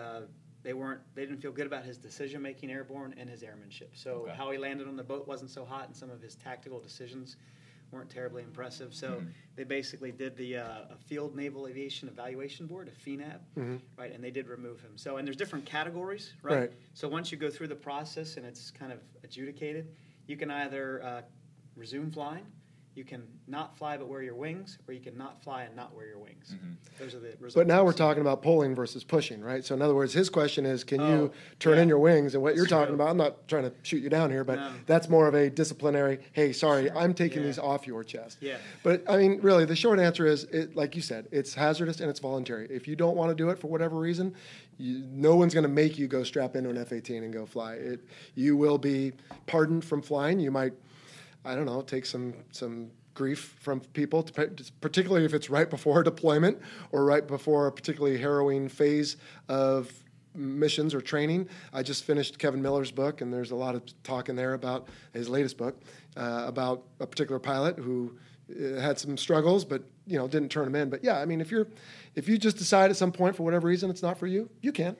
They 0.62 0.72
weren't. 0.72 1.00
They 1.14 1.24
didn't 1.24 1.40
feel 1.40 1.52
good 1.52 1.66
about 1.66 1.84
his 1.84 1.98
decision 1.98 2.42
making 2.42 2.70
airborne 2.70 3.14
and 3.16 3.28
his 3.30 3.42
airmanship. 3.42 3.92
So 3.94 4.26
okay. 4.26 4.32
how 4.36 4.50
he 4.50 4.58
landed 4.58 4.88
on 4.88 4.96
the 4.96 5.04
boat 5.04 5.26
wasn't 5.26 5.50
so 5.50 5.64
hot, 5.64 5.86
and 5.86 5.96
some 5.96 6.10
of 6.10 6.20
his 6.20 6.34
tactical 6.34 6.80
decisions 6.80 7.36
weren't 7.90 8.10
terribly 8.10 8.42
impressive. 8.42 8.92
So 8.94 9.12
mm-hmm. 9.12 9.28
they 9.56 9.64
basically 9.64 10.12
did 10.12 10.36
the 10.36 10.58
uh, 10.58 10.64
Field 11.06 11.34
Naval 11.34 11.66
Aviation 11.66 12.08
Evaluation 12.08 12.66
Board, 12.66 12.88
a 12.88 12.90
FNAB, 12.90 13.38
mm-hmm. 13.56 13.76
right? 13.96 14.12
And 14.12 14.22
they 14.22 14.30
did 14.30 14.46
remove 14.46 14.80
him. 14.80 14.92
So 14.96 15.16
and 15.16 15.26
there's 15.26 15.36
different 15.36 15.64
categories, 15.64 16.34
right? 16.42 16.58
right? 16.58 16.72
So 16.94 17.08
once 17.08 17.32
you 17.32 17.38
go 17.38 17.50
through 17.50 17.68
the 17.68 17.76
process 17.76 18.36
and 18.36 18.44
it's 18.44 18.70
kind 18.70 18.92
of 18.92 18.98
adjudicated, 19.24 19.88
you 20.26 20.36
can 20.36 20.50
either 20.50 21.02
uh, 21.02 21.22
resume 21.76 22.10
flying 22.10 22.44
you 22.95 23.04
can 23.04 23.23
not 23.47 23.78
fly 23.78 23.97
but 23.97 24.09
wear 24.09 24.23
your 24.23 24.35
wings, 24.35 24.78
or 24.88 24.95
you 24.95 25.00
can 25.00 25.16
not 25.16 25.42
fly 25.42 25.62
and 25.62 25.76
not 25.76 25.95
wear 25.95 26.07
your 26.07 26.18
wings. 26.18 26.52
Mm-hmm. 26.52 26.73
Those 26.99 27.14
are 27.14 27.21
the 27.21 27.28
results. 27.38 27.54
But 27.54 27.68
now 27.68 27.85
we're 27.85 27.92
talking 27.92 28.21
about 28.21 28.42
pulling 28.42 28.75
versus 28.75 29.04
pushing, 29.04 29.40
right? 29.40 29.64
So 29.64 29.75
in 29.75 29.83
other 29.83 29.95
words, 29.95 30.12
his 30.12 30.28
question 30.28 30.66
is, 30.66 30.83
can 30.83 31.00
oh, 31.00 31.09
you 31.09 31.33
turn 31.61 31.76
yeah. 31.76 31.83
in 31.83 31.88
your 31.88 32.00
wings? 32.00 32.35
And 32.35 32.42
what 32.42 32.57
you're 32.57 32.66
talking 32.66 32.95
about, 32.95 33.09
I'm 33.09 33.16
not 33.16 33.47
trying 33.47 33.64
to 33.64 33.73
shoot 33.83 34.02
you 34.02 34.09
down 34.09 34.30
here, 34.30 34.42
but 34.42 34.57
no. 34.57 34.73
that's 34.87 35.09
more 35.09 35.28
of 35.28 35.35
a 35.35 35.49
disciplinary. 35.49 36.18
Hey, 36.33 36.52
sorry, 36.52 36.88
sure. 36.88 36.99
I'm 36.99 37.14
taking 37.14 37.40
yeah. 37.40 37.47
these 37.47 37.59
off 37.59 37.87
your 37.87 38.02
chest. 38.02 38.38
Yeah. 38.40 38.57
But 38.83 39.04
I 39.09 39.16
mean, 39.16 39.38
really, 39.42 39.64
the 39.64 39.76
short 39.76 40.00
answer 40.00 40.26
is, 40.26 40.45
it, 40.45 40.75
like 40.75 40.97
you 40.97 41.02
said, 41.02 41.28
it's 41.30 41.54
hazardous 41.54 42.00
and 42.00 42.11
it's 42.11 42.21
voluntary. 42.21 42.66
If 42.68 42.88
you 42.88 42.97
don't 42.97 43.16
want 43.16 43.30
to 43.30 43.35
do 43.37 43.50
it 43.50 43.59
for 43.61 43.68
whatever 43.68 43.97
reason, 43.97 44.35
you, 44.78 45.04
no 45.11 45.37
one's 45.37 45.54
going 45.54 45.62
to 45.62 45.68
make 45.68 45.99
you 45.99 46.09
go 46.09 46.25
strap 46.25 46.57
into 46.57 46.71
an 46.71 46.78
F-18 46.78 47.18
and 47.18 47.33
go 47.33 47.47
fly. 47.47 47.75
It, 47.75 48.00
you 48.35 48.57
will 48.57 48.78
be 48.78 49.12
pardoned 49.47 49.85
from 49.85 50.02
flying. 50.02 50.40
You 50.40 50.50
might, 50.50 50.73
I 51.49 51.55
don't 51.55 51.64
know, 51.64 51.81
take 51.81 52.05
some 52.05 52.35
some 52.52 52.90
grief 53.14 53.57
from 53.61 53.81
people, 53.81 54.23
particularly 54.81 55.25
if 55.25 55.35
it's 55.35 55.49
right 55.50 55.69
before 55.69 56.02
deployment 56.05 56.61
or 56.93 57.05
right 57.05 57.26
before 57.26 57.67
a 57.67 57.73
particularly 57.73 58.19
harrowing 58.19 58.69
phase 58.69 59.17
of 59.49 59.90
missions 60.35 60.95
or 60.95 61.00
training. 61.00 61.49
I 61.73 61.83
just 61.83 62.05
finished 62.05 62.38
Kevin 62.38 62.61
Miller's 62.61 62.93
book, 62.93 63.23
and 63.23 63.33
there's 63.33 63.50
a 63.50 63.57
lot 63.57 63.75
of 63.75 63.83
talk 64.02 64.28
in 64.28 64.37
there 64.37 64.52
about 64.52 64.88
his 65.12 65.28
latest 65.28 65.57
book 65.57 65.81
uh, 66.17 66.45
about 66.47 66.85
a 67.00 67.07
particular 67.07 67.40
pilot 67.40 67.78
who 67.78 68.17
uh, 68.50 68.78
had 68.78 68.99
some 68.99 69.17
struggles, 69.17 69.64
but 69.64 69.83
you 70.07 70.19
know 70.19 70.28
didn't 70.28 70.50
turn 70.50 70.67
him 70.67 70.76
in. 70.76 70.90
But 70.90 71.02
yeah, 71.02 71.19
I 71.19 71.25
mean, 71.25 71.40
if 71.40 71.50
you're 71.50 71.67
if 72.14 72.28
you 72.28 72.37
just 72.37 72.59
decide 72.59 72.90
at 72.90 72.97
some 72.99 73.11
point 73.11 73.35
for 73.35 73.43
whatever 73.43 73.69
reason 73.69 73.88
it's 73.88 74.02
not 74.02 74.19
for 74.19 74.26
you, 74.26 74.50
you 74.61 74.71
can. 74.71 74.97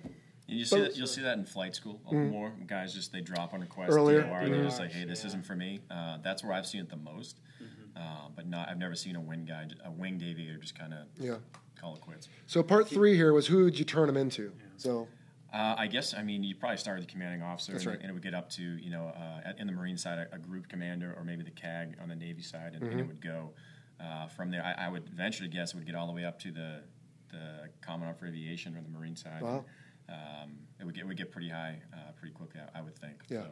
You 0.49 0.65
see 0.65 0.81
that, 0.81 0.97
you'll 0.97 1.07
see 1.07 1.21
that 1.21 1.37
in 1.37 1.45
flight 1.45 1.75
school 1.75 2.01
mm-hmm. 2.07 2.31
more. 2.31 2.53
Guys 2.67 2.95
just 2.95 3.13
they 3.13 3.21
drop 3.21 3.53
on 3.53 3.61
request 3.61 3.93
earlier. 3.93 4.23
DOR, 4.23 4.41
mm-hmm. 4.41 4.51
They're 4.51 4.65
just 4.65 4.81
like, 4.81 4.91
hey, 4.91 5.05
this 5.05 5.21
yeah. 5.21 5.29
isn't 5.29 5.45
for 5.45 5.55
me. 5.55 5.81
Uh, 5.91 6.19
that's 6.23 6.43
where 6.43 6.55
I've 6.55 6.67
seen 6.67 6.81
it 6.81 6.89
the 6.89 6.97
most. 6.97 7.41
Mm-hmm. 7.63 8.03
Uh, 8.03 8.29
but 8.35 8.49
not, 8.49 8.69
I've 8.69 8.79
never 8.79 8.95
seen 8.95 9.17
a 9.17 9.21
wing 9.21 9.45
guy, 9.45 9.67
a 9.85 9.91
winged 9.91 10.23
aviator, 10.23 10.57
just 10.57 10.79
kind 10.79 10.95
of 10.95 11.01
yeah. 11.19 11.37
call 11.79 11.95
it 11.97 12.01
quits. 12.01 12.29
So 12.47 12.63
part 12.63 12.89
three 12.89 13.15
here 13.15 13.35
was 13.35 13.47
who 13.47 13.65
would 13.65 13.79
you 13.79 13.85
turn 13.85 14.07
them 14.07 14.17
into? 14.17 14.45
Yeah. 14.45 14.65
So. 14.79 15.09
Uh, 15.51 15.75
I 15.79 15.87
guess 15.87 16.13
I 16.13 16.23
mean 16.23 16.45
you 16.45 16.55
probably 16.55 16.77
start 16.77 16.99
with 16.99 17.07
the 17.07 17.13
commanding 17.13 17.41
officer, 17.41 17.73
and, 17.73 17.87
right. 17.87 17.99
and, 17.99 18.11
it 18.11 18.13
would 18.13 18.23
get 18.23 18.35
up 18.35 18.51
to 18.51 18.63
you 18.63 18.91
know 18.91 19.07
uh, 19.17 19.53
in 19.57 19.67
the 19.67 19.73
Marine 19.73 19.97
side 19.97 20.19
a, 20.19 20.35
a, 20.35 20.39
group 20.39 20.69
commander 20.69 21.15
or 21.17 21.25
maybe 21.25 21.43
the 21.43 21.51
CAG 21.51 21.97
on 22.03 22.11
the 22.11 22.15
Navy 22.15 22.43
side, 22.43 22.75
and, 22.75 22.83
and 22.83 22.93
it 22.93 22.97
mm-hmm. 22.99 23.09
would 23.09 23.23
go 23.23 23.53
uh, 23.99 24.27
from 24.27 24.51
there. 24.51 24.63
I, 24.63 24.85
I, 24.85 24.89
would 24.91 25.09
venture 25.09 25.45
to 25.45 25.49
guess 25.49 25.73
it 25.73 25.77
would 25.77 25.87
get 25.87 25.95
all 25.95 26.07
the 26.07 26.13
way 26.13 26.27
up 26.27 26.39
to 26.41 26.53
the 26.53 26.83
the 27.31 27.71
Commandant 27.81 28.19
for 28.19 28.27
Aviation 28.27 28.77
or 28.77 28.83
the 28.83 28.91
Marine 28.91 29.17
side. 29.17 29.41
Wow. 29.41 29.65
Um, 30.09 30.59
it 30.81 30.85
would 30.85 30.95
get 30.95 31.07
would 31.07 31.17
get 31.17 31.31
pretty 31.31 31.49
high 31.49 31.81
uh, 31.93 32.13
pretty 32.19 32.35
quickly, 32.35 32.61
I, 32.61 32.79
I, 32.79 32.83
would 32.83 32.97
think. 32.97 33.23
Yeah. 33.29 33.43
So 33.43 33.49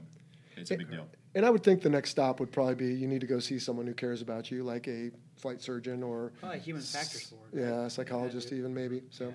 it's 0.56 0.70
a 0.70 0.76
big 0.76 0.90
deal. 0.90 1.06
And 1.34 1.44
I 1.44 1.50
would 1.50 1.62
think 1.62 1.82
the 1.82 1.90
next 1.90 2.10
stop 2.10 2.40
would 2.40 2.50
probably 2.50 2.74
be 2.74 2.94
you 2.94 3.06
need 3.06 3.20
to 3.20 3.26
go 3.26 3.38
see 3.38 3.58
someone 3.58 3.86
who 3.86 3.94
cares 3.94 4.22
about 4.22 4.50
you, 4.50 4.62
like 4.62 4.88
a 4.88 5.10
flight 5.36 5.60
surgeon 5.60 6.02
or 6.02 6.32
probably 6.40 6.60
human 6.60 6.82
factors 6.82 7.26
board. 7.26 7.50
Yeah, 7.52 7.86
a 7.86 7.90
psychologist 7.90 8.50
yeah, 8.50 8.58
even 8.58 8.72
maybe. 8.72 9.02
So, 9.10 9.26
yeah. 9.26 9.34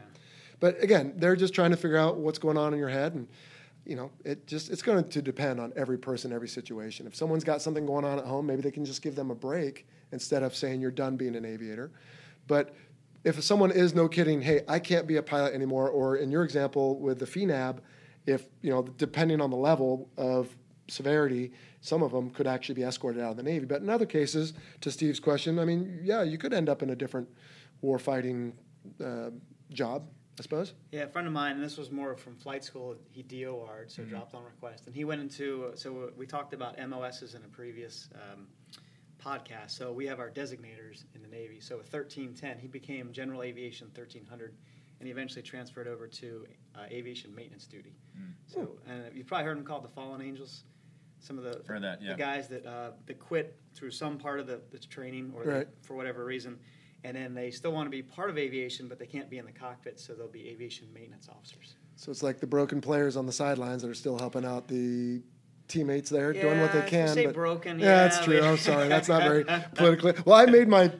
but 0.60 0.82
again, 0.82 1.14
they're 1.18 1.36
just 1.36 1.54
trying 1.54 1.72
to 1.72 1.78
figure 1.78 1.98
out 1.98 2.18
what's 2.18 2.40
going 2.40 2.58
on 2.58 2.74
in 2.74 2.80
your 2.80 2.90
head 2.90 3.14
and 3.14 3.28
you 3.86 3.96
know, 3.96 4.12
it 4.24 4.46
just 4.46 4.70
it's 4.70 4.82
going 4.82 5.08
to 5.10 5.22
depend 5.22 5.60
on 5.60 5.74
every 5.76 5.98
person, 5.98 6.32
every 6.32 6.48
situation. 6.48 7.08
If 7.08 7.16
someone's 7.16 7.44
got 7.44 7.62
something 7.62 7.86
going 7.86 8.06
on 8.06 8.20
at 8.20 8.26
home, 8.26 8.46
maybe 8.46 8.62
they 8.62 8.72
can 8.72 8.86
just 8.86 9.02
give 9.02 9.16
them 9.16 9.32
a 9.32 9.36
break 9.36 9.88
instead 10.12 10.44
of 10.44 10.56
saying 10.56 10.82
you're 10.82 10.92
done 10.92 11.18
being 11.18 11.36
an 11.36 11.46
aviator. 11.46 11.92
But 12.48 12.76
if 13.24 13.42
someone 13.44 13.72
is 13.72 13.94
no 13.94 14.08
kidding, 14.08 14.42
hey, 14.42 14.62
I 14.68 14.80
can't 14.80 15.08
be 15.08 15.18
a 15.18 15.24
pilot 15.24 15.54
anymore, 15.54 15.90
or 15.90 16.16
in 16.16 16.32
your 16.32 16.44
example 16.44 17.00
with 17.00 17.20
the 17.20 17.26
FNAB, 17.26 17.80
if 18.26 18.46
you 18.62 18.70
know, 18.72 18.84
depending 18.84 19.42
on 19.42 19.50
the 19.50 19.58
level 19.58 20.10
of 20.18 20.56
severity, 20.88 21.52
some 21.82 22.04
of 22.04 22.12
them 22.12 22.30
could 22.30 22.48
actually 22.48 22.76
be 22.76 22.84
escorted 22.84 23.22
out 23.22 23.32
of 23.32 23.38
the 23.38 23.44
Navy. 23.44 23.66
But 23.66 23.82
in 23.82 23.90
other 23.90 24.06
cases, 24.06 24.54
to 24.82 24.92
Steve's 24.92 25.20
question, 25.20 25.60
I 25.60 25.66
mean, 25.66 26.00
yeah, 26.04 26.24
you 26.24 26.38
could 26.38 26.54
end 26.54 26.70
up 26.70 26.84
in 26.84 26.90
a 26.90 26.96
different 26.96 27.30
warfighting 27.84 28.54
uh, 29.04 29.32
job. 29.72 30.04
I 30.40 30.44
suppose. 30.44 30.74
Yeah, 30.92 31.02
a 31.02 31.08
friend 31.08 31.28
of 31.28 31.34
mine, 31.34 31.56
and 31.56 31.64
this 31.64 31.78
was 31.78 31.92
more 31.92 32.16
from 32.16 32.36
flight 32.36 32.64
school. 32.64 32.96
He 33.12 33.22
DOR'd, 33.22 33.92
so 33.92 34.02
mm-hmm. 34.02 34.10
dropped 34.10 34.34
on 34.34 34.44
request, 34.44 34.88
and 34.88 34.96
he 34.96 35.04
went 35.04 35.22
into. 35.22 35.72
So 35.76 36.12
we 36.18 36.26
talked 36.26 36.54
about 36.54 36.80
MOSs 36.80 37.36
in 37.36 37.44
a 37.44 37.48
previous 37.48 38.10
um, 38.16 38.48
podcast. 39.24 39.72
So 39.72 39.92
we 39.92 40.06
have 40.08 40.20
our 40.20 40.30
designators 40.30 41.04
in 41.16 41.22
the 41.22 41.28
Navy. 41.28 41.60
So 41.60 41.78
with 41.78 41.92
1310, 41.92 42.60
he 42.60 42.68
became 42.68 43.12
General 43.12 43.44
Aviation 43.44 43.88
1300, 43.88 44.56
and 45.00 45.08
he 45.08 45.12
eventually 45.12 45.42
transferred 45.42 45.88
over 45.88 46.08
to 46.08 46.46
uh, 46.76 46.80
aviation 46.90 47.34
maintenance 47.34 47.66
duty. 47.66 47.96
Mm. 48.18 48.34
So 48.48 48.78
and 48.88 49.06
you've 49.14 49.28
probably 49.28 49.46
heard 49.46 49.58
them 49.58 49.66
called 49.66 49.84
the 49.84 49.90
Fallen 49.90 50.22
Angels. 50.22 50.64
Some 51.20 51.38
of 51.38 51.44
the, 51.44 51.62
that, 51.80 52.02
yeah. 52.02 52.14
the 52.14 52.18
guys 52.18 52.48
that 52.48 52.66
uh, 52.66 52.92
that 53.06 53.20
quit 53.20 53.56
through 53.76 53.92
some 53.92 54.18
part 54.18 54.40
of 54.40 54.48
the, 54.48 54.60
the 54.72 54.80
training 54.80 55.32
or 55.36 55.44
right. 55.44 55.82
the, 55.82 55.88
for 55.88 55.94
whatever 55.94 56.26
reason, 56.26 56.58
and 57.04 57.16
then 57.16 57.36
they 57.36 57.52
still 57.52 57.72
want 57.72 57.86
to 57.86 57.92
be 57.92 58.02
part 58.02 58.32
of 58.32 58.40
aviation, 58.40 58.88
but 58.88 58.98
they 58.98 59.06
can't 59.06 59.30
be 59.30 59.38
in 59.38 59.46
the 59.46 59.52
cockpit, 59.52 60.00
so 60.00 60.14
they'll 60.14 60.28
be 60.28 60.50
aviation 60.50 60.88
maintenance 60.94 61.30
officers. 61.30 61.76
So 61.96 62.10
it's 62.10 62.24
like 62.24 62.40
the 62.40 62.48
broken 62.48 62.82
players 62.82 63.16
on 63.16 63.28
the 63.28 63.32
sidelines 63.32 63.84
that 63.84 63.90
are 63.90 63.96
still 63.96 64.18
helping 64.18 64.46
out 64.46 64.68
the 64.68 65.22
teammates 65.72 66.10
there 66.10 66.34
yeah, 66.34 66.42
doing 66.42 66.62
what 66.62 66.74
they 66.74 66.82
can. 66.82 67.08
Say 67.10 67.26
but, 67.26 67.36
broken. 67.36 67.80
Yeah, 67.80 67.86
yeah, 67.86 67.96
that's 68.08 68.24
true. 68.24 68.42
I'm 68.42 68.58
sorry. 68.58 68.88
That's 68.88 69.08
not 69.08 69.24
very 69.24 69.44
politically. 69.76 70.14
Well, 70.26 70.36
I 70.36 70.46
made 70.46 70.68
my 70.68 70.92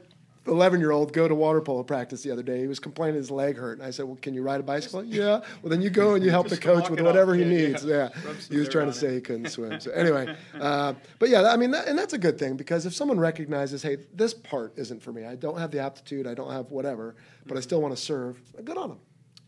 11 0.48 0.80
year 0.80 0.92
old 0.92 1.14
go 1.14 1.28
to 1.28 1.36
water 1.36 1.62
polo 1.62 1.84
practice 1.84 2.24
the 2.24 2.32
other 2.32 2.42
day. 2.42 2.60
He 2.60 2.68
was 2.68 2.80
complaining 2.80 3.16
his 3.16 3.30
leg 3.30 3.58
hurt. 3.58 3.78
And 3.78 3.88
I 3.88 3.92
said, 3.92 4.06
Well, 4.06 4.18
can 4.22 4.34
you 4.34 4.42
ride 4.42 4.60
a 4.60 4.64
bicycle? 4.64 5.04
yeah. 5.04 5.42
Well, 5.62 5.70
then 5.70 5.82
you 5.82 5.90
go 5.90 6.16
and 6.16 6.24
you 6.24 6.30
help 6.38 6.50
the 6.50 6.58
coach 6.58 6.90
with 6.90 7.02
whatever 7.02 7.36
he 7.36 7.46
needs. 7.46 7.86
Yeah. 7.86 8.10
yeah. 8.26 8.34
He 8.50 8.58
was 8.58 8.70
trying 8.70 8.88
to 8.88 8.94
say 8.94 9.14
he 9.14 9.22
couldn't 9.22 9.50
swim. 9.50 9.80
So, 9.80 9.92
anyway, 9.92 10.36
uh, 10.60 10.94
but 11.20 11.30
yeah, 11.30 11.44
I 11.44 11.58
mean, 11.58 11.72
that, 11.72 11.88
and 11.88 11.98
that's 11.98 12.14
a 12.14 12.18
good 12.18 12.40
thing 12.40 12.58
because 12.58 12.86
if 12.86 12.94
someone 12.94 13.20
recognizes, 13.20 13.84
Hey, 13.84 13.98
this 14.14 14.34
part 14.34 14.74
isn't 14.78 15.02
for 15.02 15.14
me, 15.14 15.26
I 15.26 15.36
don't 15.36 15.60
have 15.60 15.72
the 15.72 15.80
aptitude, 15.80 16.26
I 16.26 16.34
don't 16.34 16.52
have 16.52 16.72
whatever, 16.72 17.16
but 17.44 17.50
mm-hmm. 17.50 17.58
I 17.58 17.62
still 17.62 17.82
want 17.82 17.96
to 17.96 18.02
serve, 18.02 18.42
good 18.64 18.78
on 18.78 18.90
them. 18.90 19.00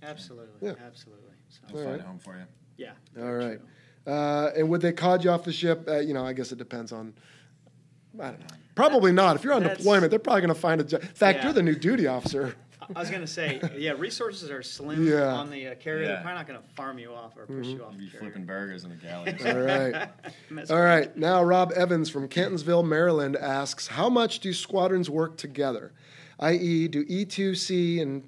Absolutely. 0.03 0.67
Yeah. 0.67 0.73
Absolutely. 0.85 1.23
So. 1.49 1.59
We'll 1.71 1.83
find 1.83 1.95
right. 1.95 2.01
a 2.01 2.07
home 2.07 2.19
for 2.19 2.35
you. 2.35 2.43
Yeah. 2.77 2.91
All 3.19 3.33
right. 3.33 3.57
True. 3.57 3.67
Uh, 4.05 4.49
and 4.55 4.69
would 4.69 4.81
they 4.81 4.91
cod 4.91 5.23
you 5.23 5.29
off 5.29 5.43
the 5.43 5.53
ship? 5.53 5.87
Uh, 5.87 5.99
you 5.99 6.13
know, 6.13 6.25
I 6.25 6.33
guess 6.33 6.51
it 6.51 6.57
depends 6.57 6.91
on. 6.91 7.13
I 8.19 8.27
don't 8.27 8.39
know. 8.39 8.45
Probably 8.75 9.11
not. 9.11 9.35
If 9.35 9.43
you're 9.43 9.53
on 9.53 9.63
deployment, 9.63 10.09
they're 10.09 10.19
probably 10.19 10.41
going 10.41 10.53
to 10.53 10.59
find 10.59 10.81
a 10.81 10.83
job. 10.83 11.01
In 11.01 11.07
fact, 11.09 11.37
yeah. 11.37 11.43
you're 11.45 11.53
the 11.53 11.63
new 11.63 11.75
duty 11.75 12.07
officer. 12.07 12.55
I 12.95 12.99
was 12.99 13.09
going 13.09 13.21
to 13.21 13.27
say, 13.27 13.61
yeah, 13.77 13.91
resources 13.91 14.51
are 14.51 14.61
slim 14.61 15.07
yeah. 15.07 15.33
on 15.33 15.49
the 15.49 15.69
uh, 15.69 15.75
carrier. 15.75 16.03
Yeah. 16.03 16.07
They're 16.07 16.21
probably 16.21 16.37
not 16.37 16.47
going 16.47 16.59
to 16.59 16.67
farm 16.75 16.99
you 16.99 17.13
off 17.13 17.37
or 17.37 17.45
push 17.45 17.67
mm-hmm. 17.67 17.77
you 17.77 17.83
off. 17.83 17.93
You'd 17.93 18.11
be 18.11 18.17
flipping 18.17 18.45
burgers 18.45 18.83
in 18.83 18.89
the 18.89 18.95
galley. 18.95 19.35
All 19.45 19.59
right. 19.59 20.09
All 20.69 20.81
right. 20.81 21.15
Now, 21.15 21.43
Rob 21.43 21.71
Evans 21.73 22.09
from 22.09 22.27
Catonsville, 22.27 22.85
Maryland 22.85 23.35
asks 23.37 23.87
How 23.87 24.09
much 24.09 24.39
do 24.39 24.53
squadrons 24.53 25.09
work 25.09 25.37
together? 25.37 25.93
I.e., 26.39 26.87
do 26.87 27.05
E2C 27.05 28.01
and 28.01 28.23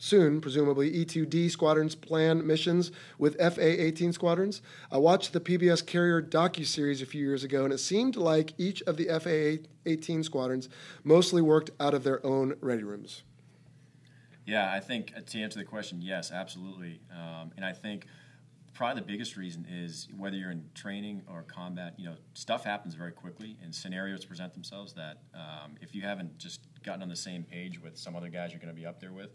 soon, 0.00 0.40
presumably, 0.40 0.90
E2D 0.90 1.50
squadrons 1.50 1.94
plan 1.94 2.46
missions 2.46 2.90
with 3.18 3.36
FA-18 3.38 4.12
squadrons. 4.12 4.62
I 4.90 4.98
watched 4.98 5.32
the 5.32 5.40
PBS 5.40 5.86
Carrier 5.86 6.22
docu-series 6.22 7.02
a 7.02 7.06
few 7.06 7.24
years 7.24 7.44
ago, 7.44 7.64
and 7.64 7.72
it 7.72 7.78
seemed 7.78 8.16
like 8.16 8.54
each 8.58 8.82
of 8.82 8.96
the 8.96 9.06
FA-18 9.06 10.24
squadrons 10.24 10.68
mostly 11.04 11.42
worked 11.42 11.70
out 11.78 11.94
of 11.94 12.02
their 12.02 12.24
own 12.26 12.54
ready 12.60 12.82
rooms. 12.82 13.22
Yeah, 14.46 14.72
I 14.72 14.80
think 14.80 15.12
uh, 15.16 15.20
to 15.20 15.38
answer 15.38 15.58
the 15.58 15.64
question, 15.64 16.00
yes, 16.02 16.32
absolutely. 16.32 17.00
Um, 17.12 17.52
and 17.56 17.64
I 17.64 17.72
think 17.72 18.06
probably 18.72 19.00
the 19.00 19.06
biggest 19.06 19.36
reason 19.36 19.66
is 19.70 20.08
whether 20.16 20.36
you're 20.36 20.50
in 20.50 20.64
training 20.74 21.22
or 21.28 21.42
combat, 21.42 21.94
you 21.98 22.06
know, 22.06 22.14
stuff 22.32 22.64
happens 22.64 22.94
very 22.94 23.12
quickly 23.12 23.58
and 23.62 23.74
scenarios 23.74 24.24
present 24.24 24.54
themselves 24.54 24.94
that 24.94 25.18
um, 25.34 25.76
if 25.80 25.94
you 25.94 26.02
haven't 26.02 26.38
just 26.38 26.60
gotten 26.82 27.02
on 27.02 27.08
the 27.08 27.16
same 27.16 27.44
page 27.44 27.80
with 27.80 27.98
some 27.98 28.16
other 28.16 28.28
guys 28.28 28.52
you're 28.52 28.60
going 28.60 28.74
to 28.74 28.80
be 28.80 28.86
up 28.86 28.98
there 28.98 29.12
with, 29.12 29.30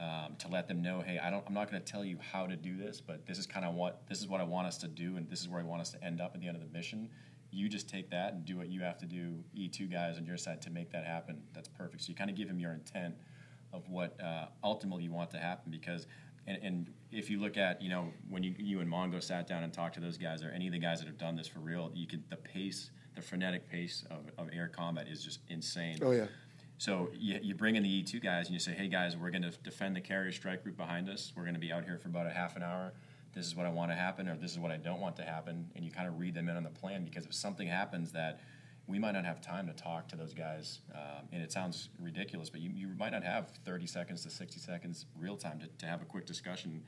um, 0.00 0.36
to 0.38 0.48
let 0.48 0.68
them 0.68 0.80
know, 0.80 1.00
hey, 1.00 1.18
I 1.18 1.30
don't, 1.30 1.42
I'm 1.46 1.54
not 1.54 1.70
going 1.70 1.82
to 1.82 1.92
tell 1.92 2.04
you 2.04 2.18
how 2.20 2.46
to 2.46 2.54
do 2.54 2.76
this, 2.76 3.00
but 3.00 3.26
this 3.26 3.38
is 3.38 3.46
kind 3.46 3.66
of 3.66 3.74
what 3.74 4.06
this 4.08 4.20
is 4.20 4.28
what 4.28 4.40
I 4.40 4.44
want 4.44 4.68
us 4.68 4.78
to 4.78 4.88
do, 4.88 5.16
and 5.16 5.28
this 5.28 5.40
is 5.40 5.48
where 5.48 5.60
I 5.60 5.64
want 5.64 5.80
us 5.80 5.90
to 5.90 6.04
end 6.04 6.20
up 6.20 6.32
at 6.34 6.40
the 6.40 6.46
end 6.46 6.56
of 6.56 6.62
the 6.62 6.68
mission. 6.76 7.08
You 7.50 7.68
just 7.68 7.88
take 7.88 8.10
that 8.10 8.34
and 8.34 8.44
do 8.44 8.56
what 8.56 8.68
you 8.68 8.82
have 8.82 8.98
to 8.98 9.06
do, 9.06 9.42
E2 9.56 9.90
guys 9.90 10.16
on 10.18 10.26
your 10.26 10.36
side 10.36 10.62
to 10.62 10.70
make 10.70 10.92
that 10.92 11.04
happen. 11.04 11.42
That's 11.54 11.68
perfect. 11.68 12.02
So 12.02 12.10
you 12.10 12.14
kind 12.14 12.30
of 12.30 12.36
give 12.36 12.48
him 12.48 12.60
your 12.60 12.72
intent 12.72 13.14
of 13.72 13.88
what 13.88 14.20
uh, 14.20 14.46
ultimately 14.62 15.04
you 15.04 15.12
want 15.12 15.30
to 15.32 15.38
happen 15.38 15.70
because. 15.70 16.06
And, 16.46 16.58
and, 16.62 16.90
if 17.10 17.30
you 17.30 17.40
look 17.40 17.56
at, 17.56 17.80
you 17.80 17.88
know, 17.88 18.12
when 18.28 18.42
you, 18.42 18.54
you 18.58 18.80
and 18.80 18.90
Mongo 18.90 19.22
sat 19.22 19.46
down 19.46 19.64
and 19.64 19.72
talked 19.72 19.94
to 19.94 20.00
those 20.00 20.18
guys, 20.18 20.42
or 20.42 20.50
any 20.50 20.66
of 20.66 20.74
the 20.74 20.78
guys 20.78 20.98
that 20.98 21.06
have 21.06 21.16
done 21.16 21.36
this 21.36 21.48
for 21.48 21.58
real, 21.58 21.90
you 21.94 22.06
could 22.06 22.22
the 22.28 22.36
pace, 22.36 22.90
the 23.16 23.22
frenetic 23.22 23.66
pace 23.70 24.04
of, 24.10 24.30
of 24.36 24.52
air 24.52 24.68
combat 24.68 25.08
is 25.08 25.24
just 25.24 25.40
insane. 25.48 25.98
Oh 26.02 26.10
yeah. 26.10 26.26
So 26.78 27.10
you, 27.12 27.40
you 27.42 27.54
bring 27.56 27.74
in 27.74 27.82
the 27.82 28.02
E2 28.02 28.22
guys 28.22 28.46
and 28.46 28.54
you 28.54 28.60
say, 28.60 28.72
hey 28.72 28.86
guys, 28.86 29.16
we're 29.16 29.30
going 29.30 29.42
to 29.42 29.50
defend 29.64 29.96
the 29.96 30.00
carrier 30.00 30.30
strike 30.30 30.62
group 30.62 30.76
behind 30.76 31.08
us. 31.08 31.32
We're 31.36 31.42
going 31.42 31.54
to 31.54 31.60
be 31.60 31.72
out 31.72 31.84
here 31.84 31.98
for 31.98 32.06
about 32.06 32.28
a 32.28 32.30
half 32.30 32.54
an 32.54 32.62
hour. 32.62 32.92
This 33.34 33.46
is 33.46 33.56
what 33.56 33.66
I 33.66 33.68
want 33.68 33.90
to 33.90 33.96
happen, 33.96 34.28
or 34.28 34.36
this 34.36 34.52
is 34.52 34.60
what 34.60 34.70
I 34.70 34.76
don't 34.76 35.00
want 35.00 35.16
to 35.16 35.24
happen. 35.24 35.68
And 35.74 35.84
you 35.84 35.90
kind 35.90 36.06
of 36.06 36.20
read 36.20 36.34
them 36.34 36.48
in 36.48 36.56
on 36.56 36.62
the 36.62 36.70
plan 36.70 37.04
because 37.04 37.26
if 37.26 37.34
something 37.34 37.66
happens 37.66 38.12
that 38.12 38.40
we 38.86 38.98
might 38.98 39.12
not 39.12 39.24
have 39.24 39.40
time 39.40 39.66
to 39.66 39.72
talk 39.72 40.06
to 40.08 40.16
those 40.16 40.32
guys, 40.32 40.78
um, 40.94 41.26
and 41.32 41.42
it 41.42 41.50
sounds 41.50 41.88
ridiculous, 42.00 42.48
but 42.48 42.60
you, 42.60 42.70
you 42.72 42.88
might 42.96 43.10
not 43.10 43.24
have 43.24 43.50
30 43.64 43.86
seconds 43.88 44.22
to 44.22 44.30
60 44.30 44.60
seconds 44.60 45.06
real 45.18 45.36
time 45.36 45.58
to, 45.58 45.66
to 45.66 45.86
have 45.86 46.00
a 46.00 46.04
quick 46.04 46.26
discussion. 46.26 46.84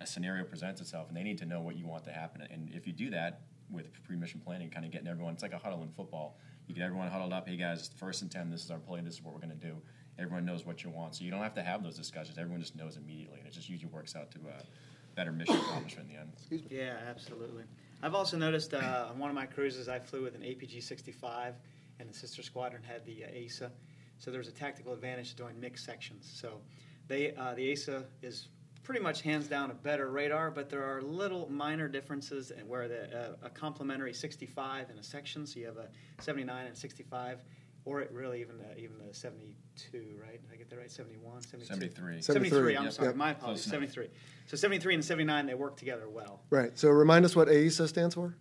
A 0.00 0.06
scenario 0.06 0.44
presents 0.44 0.80
itself, 0.80 1.08
and 1.08 1.16
they 1.16 1.22
need 1.22 1.38
to 1.38 1.46
know 1.46 1.60
what 1.60 1.76
you 1.76 1.86
want 1.86 2.04
to 2.04 2.12
happen. 2.12 2.42
And 2.50 2.70
if 2.74 2.88
you 2.88 2.92
do 2.92 3.08
that 3.10 3.42
with 3.70 3.92
pre-mission 4.02 4.40
planning, 4.44 4.68
kind 4.68 4.84
of 4.84 4.90
getting 4.90 5.08
everyone, 5.08 5.34
it's 5.34 5.42
like 5.42 5.52
a 5.52 5.58
huddle 5.58 5.82
in 5.82 5.90
football 5.90 6.38
you 6.68 6.74
get 6.74 6.84
everyone 6.84 7.08
huddled 7.08 7.32
up. 7.32 7.48
Hey 7.48 7.56
guys, 7.56 7.90
first 7.96 8.22
and 8.22 8.30
ten. 8.30 8.50
This 8.50 8.62
is 8.62 8.70
our 8.70 8.78
play. 8.78 9.00
This 9.00 9.14
is 9.14 9.22
what 9.22 9.32
we're 9.32 9.40
going 9.40 9.58
to 9.58 9.66
do. 9.66 9.74
Everyone 10.18 10.44
knows 10.44 10.66
what 10.66 10.84
you 10.84 10.90
want, 10.90 11.14
so 11.14 11.24
you 11.24 11.30
don't 11.30 11.42
have 11.42 11.54
to 11.54 11.62
have 11.62 11.82
those 11.82 11.96
discussions. 11.96 12.36
Everyone 12.38 12.60
just 12.60 12.76
knows 12.76 12.96
immediately, 12.96 13.38
and 13.38 13.48
it 13.48 13.52
just 13.52 13.68
usually 13.68 13.90
works 13.90 14.14
out 14.14 14.30
to 14.32 14.38
a 14.38 14.62
better 15.14 15.32
mission 15.32 15.56
accomplishment 15.56 16.08
in 16.08 16.14
the 16.14 16.20
end. 16.20 16.30
Excuse 16.36 16.62
me. 16.62 16.68
Yeah, 16.70 16.96
absolutely. 17.08 17.64
I've 18.02 18.14
also 18.14 18.36
noticed 18.36 18.74
uh, 18.74 19.06
on 19.10 19.18
one 19.18 19.30
of 19.30 19.34
my 19.34 19.46
cruises, 19.46 19.88
I 19.88 19.98
flew 19.98 20.22
with 20.22 20.34
an 20.34 20.42
APG-65, 20.42 21.54
and 22.00 22.08
the 22.08 22.14
sister 22.14 22.42
squadron 22.42 22.82
had 22.82 23.04
the 23.06 23.24
uh, 23.24 23.28
AESA. 23.28 23.70
So 24.18 24.30
there 24.30 24.38
was 24.38 24.48
a 24.48 24.52
tactical 24.52 24.92
advantage 24.92 25.30
to 25.30 25.36
doing 25.36 25.58
mixed 25.58 25.84
sections. 25.84 26.30
So 26.34 26.60
they, 27.06 27.32
uh, 27.34 27.54
the 27.54 27.72
AESA 27.72 28.04
is 28.22 28.48
pretty 28.88 29.02
much 29.02 29.20
hands 29.20 29.46
down 29.46 29.70
a 29.70 29.74
better 29.74 30.10
radar, 30.10 30.50
but 30.50 30.70
there 30.70 30.82
are 30.82 31.02
little 31.02 31.46
minor 31.52 31.88
differences 31.88 32.50
where 32.66 32.88
the, 32.88 33.04
uh, 33.14 33.34
a 33.42 33.50
complementary 33.50 34.14
65 34.14 34.88
in 34.88 34.96
a 34.96 35.02
section, 35.02 35.46
so 35.46 35.60
you 35.60 35.66
have 35.66 35.76
a 35.76 35.88
79 36.22 36.66
and 36.66 36.74
65, 36.74 37.42
or 37.84 38.00
it 38.00 38.10
really 38.10 38.40
even 38.40 38.56
the, 38.56 38.78
even 38.78 38.96
the 39.06 39.12
72, 39.12 40.16
right? 40.18 40.40
Did 40.40 40.50
I 40.50 40.56
get 40.56 40.70
that 40.70 40.78
right? 40.78 40.90
71, 40.90 41.42
72? 41.42 41.66
73. 41.66 42.22
73, 42.22 42.76
I'm 42.76 42.84
73, 42.84 42.90
sorry, 42.90 43.08
yep. 43.08 43.16
my 43.16 43.32
apologies, 43.32 43.64
73. 43.64 44.08
So 44.46 44.56
73 44.56 44.94
and 44.94 45.04
79, 45.04 45.44
they 45.44 45.54
work 45.54 45.76
together 45.76 46.08
well. 46.08 46.40
Right. 46.48 46.78
So 46.78 46.88
remind 46.88 47.26
us 47.26 47.36
what 47.36 47.48
AESA 47.48 47.88
stands 47.88 48.14
for. 48.14 48.36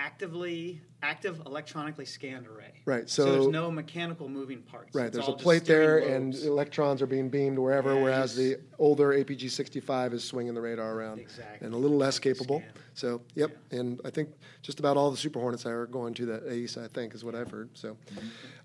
Actively, 0.00 0.80
active 1.02 1.42
electronically 1.44 2.04
scanned 2.04 2.46
array. 2.46 2.70
Right, 2.84 3.10
So, 3.10 3.24
so- 3.24 3.32
there's 3.32 3.46
no 3.48 3.68
mechanical 3.68 4.28
moving 4.28 4.62
parts. 4.62 4.94
Right. 4.94 5.06
It's 5.08 5.16
There's 5.16 5.28
a 5.28 5.32
plate 5.32 5.64
there, 5.64 5.98
and 5.98 6.32
electrons 6.36 7.02
are 7.02 7.06
being 7.06 7.28
beamed 7.28 7.58
wherever, 7.58 7.94
Yeah, 7.94 8.02
whereas 8.02 8.36
the 8.36 8.58
older 8.78 9.08
APG 9.12 9.48
65 9.50 10.14
is 10.14 10.22
swinging 10.22 10.54
the 10.54 10.60
radar 10.60 10.92
around 10.94 11.18
Exactly. 11.18 11.66
and 11.66 11.74
a 11.74 11.76
little 11.76 11.96
less 11.96 12.20
capable. 12.20 12.60
scan. 12.60 12.72
So, 12.94 13.22
yep. 13.34 13.56
And 13.72 14.00
I 14.04 14.10
think 14.10 14.28
just 14.62 14.78
about 14.78 14.96
all 14.96 15.10
the 15.10 15.16
Super 15.16 15.40
Hornets 15.40 15.66
are 15.66 15.86
going 15.86 16.14
to 16.14 16.26
that 16.26 16.46
AESA, 16.46 16.84
I 16.84 16.88
think, 16.88 17.12
is 17.12 17.24
what 17.24 17.34
I've 17.34 17.50
heard. 17.50 17.68
So, 17.74 17.96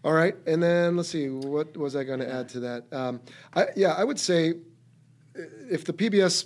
all 0.04 0.14
right. 0.14 0.36
And 0.46 0.62
then 0.62 0.96
let's 0.98 1.10
see, 1.10 1.30
what 1.30 1.76
was 1.76 1.96
I 1.96 2.04
going 2.04 2.20
to 2.20 2.32
add 2.32 2.48
to 2.50 2.60
that? 2.60 2.86
Um, 2.94 3.22
I, 3.56 3.68
yeah, 3.76 3.94
I 3.94 4.04
would 4.04 4.20
say 4.20 4.54
if 5.36 5.84
the 5.84 5.94
PBS 5.94 6.46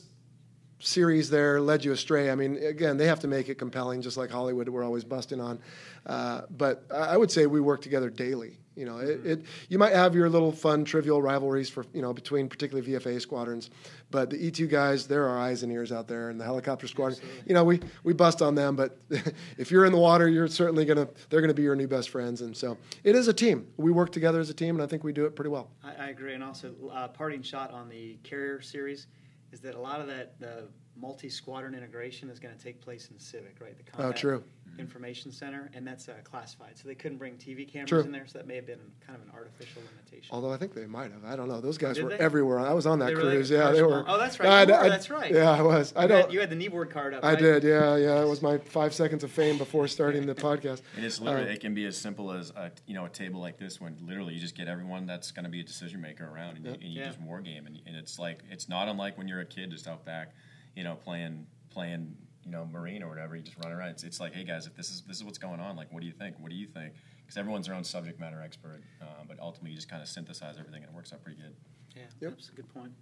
series 0.80 1.30
there 1.30 1.60
led 1.60 1.84
you 1.84 1.92
astray. 1.92 2.30
I 2.30 2.36
mean, 2.36 2.58
again, 2.58 2.98
they 2.98 3.08
have 3.08 3.20
to 3.22 3.28
make 3.28 3.50
it 3.50 3.56
compelling, 3.56 4.02
just 4.02 4.18
like 4.18 4.30
Hollywood. 4.30 4.70
We're 4.70 4.84
always 4.84 5.04
busting 5.04 5.40
on, 5.40 5.60
uh, 6.06 6.42
but 6.50 6.84
I 6.94 7.18
would 7.18 7.32
say 7.32 7.46
we 7.46 7.62
work 7.62 7.82
together 7.82 8.10
daily. 8.10 8.58
You 8.76 8.86
know, 8.86 9.00
it, 9.00 9.26
it 9.26 9.46
you 9.70 9.80
might 9.80 9.94
have 9.94 10.13
your 10.13 10.30
little 10.30 10.52
fun, 10.52 10.86
trivial 10.86 11.20
rivalries 11.20 11.68
for 11.68 11.88
you 11.94 12.02
know 12.04 12.13
between 12.13 12.48
particularly 12.48 12.92
VFA 12.92 13.20
squadrons, 13.20 13.72
but 14.12 14.30
the 14.30 14.38
E2 14.38 14.70
guys, 14.70 15.08
they're 15.08 15.28
our 15.28 15.40
eyes 15.40 15.63
and 15.63 15.72
ears 15.72 15.92
out 15.92 16.08
there, 16.08 16.30
and 16.30 16.40
the 16.40 16.46
helicopter 16.46 16.88
squadron. 16.88 17.20
You 17.48 17.56
know, 17.56 17.63
we 17.63 17.80
we 18.04 18.13
bust 18.13 18.44
on 18.44 18.54
them, 18.54 18.76
but 18.76 19.00
if 19.58 19.72
you're 19.72 19.86
in 19.86 19.92
the 19.92 19.98
water, 19.98 20.30
you're 20.30 20.48
certainly 20.48 20.86
gonna 20.86 21.08
they're 21.30 21.42
gonna 21.42 21.56
be 21.56 21.63
your 21.63 21.76
new 21.76 21.88
best 21.88 22.10
friends, 22.10 22.42
and 22.42 22.56
so 22.56 22.78
it 23.04 23.16
is 23.16 23.28
a 23.28 23.34
team. 23.34 23.66
We 23.78 23.92
work 23.92 24.12
together 24.12 24.40
as 24.40 24.52
a 24.52 24.54
team, 24.54 24.76
and 24.76 24.84
I 24.84 24.86
think 24.86 25.04
we 25.04 25.12
do 25.12 25.26
it 25.26 25.36
pretty 25.36 25.50
well. 25.50 25.72
I, 25.84 26.06
I 26.06 26.10
agree, 26.10 26.36
and 26.36 26.44
also 26.44 26.76
uh, 26.94 27.08
parting 27.08 27.42
shot 27.42 27.72
on 27.72 27.90
the 27.90 28.20
carrier 28.22 28.62
series 28.62 29.08
is 29.52 29.60
that 29.62 29.76
a 29.76 29.80
lot 29.80 30.02
of 30.02 30.08
that 30.08 30.40
the 30.40 30.68
multi-squadron 30.96 31.76
integration 31.76 32.30
is 32.30 32.40
going 32.40 32.56
to 32.56 32.62
take 32.62 32.82
place 32.82 33.10
in 33.10 33.18
CVIC, 33.18 33.62
right? 33.62 33.76
The 33.78 34.04
Oh, 34.04 34.12
true. 34.12 34.44
Information 34.80 35.32
Center, 35.32 35.70
and 35.74 35.86
that's 35.86 36.08
uh, 36.10 36.13
classified, 36.24 36.78
so 36.78 36.88
they 36.88 36.96
couldn't 36.96 37.18
bring 37.18 37.34
TV 37.36 37.68
cameras 37.72 37.90
True. 37.90 38.00
in 38.02 38.12
there, 38.12 38.26
so 38.28 38.38
that 38.40 38.48
may 38.48 38.56
have 38.56 38.66
been 38.66 38.80
kind 39.06 39.18
of 39.20 39.26
an 39.28 39.32
artificial 39.34 39.82
limitation. 39.92 40.30
Although 40.34 40.52
I 40.52 40.58
think 40.58 40.74
they 40.74 40.86
might 40.86 41.12
have. 41.12 41.26
I 41.26 41.36
don't 41.36 41.48
know. 41.48 41.60
Those 41.62 41.78
guys 41.78 41.96
Did 41.96 42.04
were 42.06 42.10
they? 42.12 42.18
everywhere. 42.18 42.60
I 42.60 42.74
was 42.74 42.86
on 42.86 43.00
that 43.00 43.08
They 43.08 43.16
were 43.16 43.24
like 43.24 43.34
cruise. 43.34 43.50
yeah, 43.50 43.72
they 43.72 43.84
were. 43.84 44.04
oh, 44.08 44.18
that's 44.18 44.40
right. 44.40 44.50
I- 44.50 44.62
I- 44.86 44.90
that's 44.90 45.10
right. 45.10 45.32
Yeah, 45.34 45.50
I 45.52 45.62
was. 45.62 45.94
I 45.96 46.04
You 46.04 46.08
don't. 46.08 46.22
had, 46.22 46.34
you 46.34 46.40
had 46.40 46.50
the 46.50 46.56
kneeboard 46.56 46.90
card 46.90 47.13
up. 47.13 47.24
I 47.24 47.30
right? 47.32 47.40
did. 47.40 47.63
Yeah, 47.63 47.96
yeah. 47.98 48.22
It 48.22 48.28
was 48.28 48.42
my 48.42 48.58
five 48.58 48.94
seconds 48.94 49.24
of 49.24 49.32
fame 49.32 49.58
before 49.58 49.88
starting 49.88 50.26
the 50.26 50.36
podcast. 50.48 50.82
And 50.96 51.06
it's 51.06 51.20
literally, 51.20 51.52
it 51.54 51.60
can 51.60 51.74
be 51.74 51.86
as 51.86 51.98
simple 51.98 52.32
as 52.32 52.52
a, 52.52 52.72
you 52.86 52.94
know 52.94 53.06
a 53.06 53.10
table 53.10 53.40
like 53.42 53.58
this, 53.58 53.80
when 53.82 53.98
literally 54.06 54.34
you 54.34 54.40
just 54.40 54.56
get 54.56 54.68
everyone 54.68 55.06
that's 55.06 55.32
going 55.32 55.46
to 55.46 55.52
be 55.52 55.60
a 55.62 55.63
decision 55.63 56.02
maker 56.02 56.26
around, 56.28 56.58
and 56.58 56.66
you, 56.66 56.72
and 56.74 56.84
you 56.84 57.00
Yeah. 57.02 57.08
just 57.08 57.20
war 57.22 57.42
game, 57.42 57.66
and, 57.66 57.80
and 57.86 57.96
it's 57.96 58.20
like 58.20 58.40
it's 58.52 58.70
not 58.70 58.88
unlike 58.88 59.18
when 59.18 59.28
you're 59.28 59.42
a 59.42 59.46
kid 59.46 59.72
just 59.72 59.88
out 59.88 60.06
back, 60.06 60.34
you 60.76 60.84
know, 60.84 60.96
playing 60.96 61.46
playing 61.70 62.16
you 62.48 62.52
know 62.54 62.66
marine 62.66 63.04
or 63.04 63.10
whatever. 63.10 63.36
You 63.36 63.44
just 63.44 63.58
run 63.64 63.74
around. 63.74 63.90
It's, 63.90 64.04
it's 64.04 64.20
like, 64.20 64.34
hey 64.34 64.44
guys, 64.46 64.66
if 64.66 64.76
this 64.76 64.90
is 64.90 65.02
this 65.02 65.18
is 65.18 65.24
what's 65.24 65.38
going 65.38 65.60
on, 65.60 65.76
like, 65.76 65.92
what 65.92 66.00
do 66.00 66.08
you 66.08 66.14
think? 66.14 66.36
What 66.40 66.50
do 66.50 66.56
you 66.56 66.66
think? 66.66 66.94
Because 67.22 67.38
everyone's 67.38 67.68
their 67.68 67.76
own 67.76 67.84
subject 67.84 68.20
matter 68.20 68.42
expert, 68.42 68.82
uh, 69.02 69.06
but 69.28 69.38
ultimately 69.40 69.72
you 69.72 69.76
just 69.76 69.90
kind 69.90 70.02
of 70.02 70.08
synthesize 70.08 70.56
everything, 70.58 70.82
and 70.82 70.90
it 70.90 70.96
works 70.96 71.12
out 71.12 71.22
pretty 71.22 71.38
good. 71.42 71.54
Yeah, 71.96 72.04
Yep. 72.22 72.32
that's 72.38 72.50
a 72.50 72.54
good 72.54 72.74
point. 72.74 72.94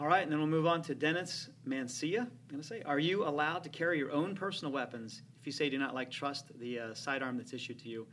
All 0.00 0.08
right, 0.08 0.24
and 0.24 0.32
then 0.32 0.40
we'll 0.40 0.48
move 0.48 0.66
on 0.66 0.82
to 0.82 0.94
Dennis 0.96 1.48
Mancia. 1.64 2.22
I'm 2.22 2.28
going 2.50 2.60
to 2.60 2.66
say, 2.66 2.82
are 2.84 2.98
you 2.98 3.24
allowed 3.28 3.62
to 3.62 3.68
carry 3.68 3.96
your 3.98 4.10
own 4.10 4.34
personal 4.34 4.72
weapons 4.72 5.22
if 5.40 5.46
you 5.46 5.52
say 5.52 5.66
you 5.66 5.70
do 5.70 5.78
not 5.78 5.94
like 5.94 6.10
trust 6.10 6.46
the 6.58 6.80
uh, 6.80 6.94
sidearm 6.94 7.36
that's 7.36 7.52
issued 7.52 7.78
to 7.80 7.88
you? 7.88 8.04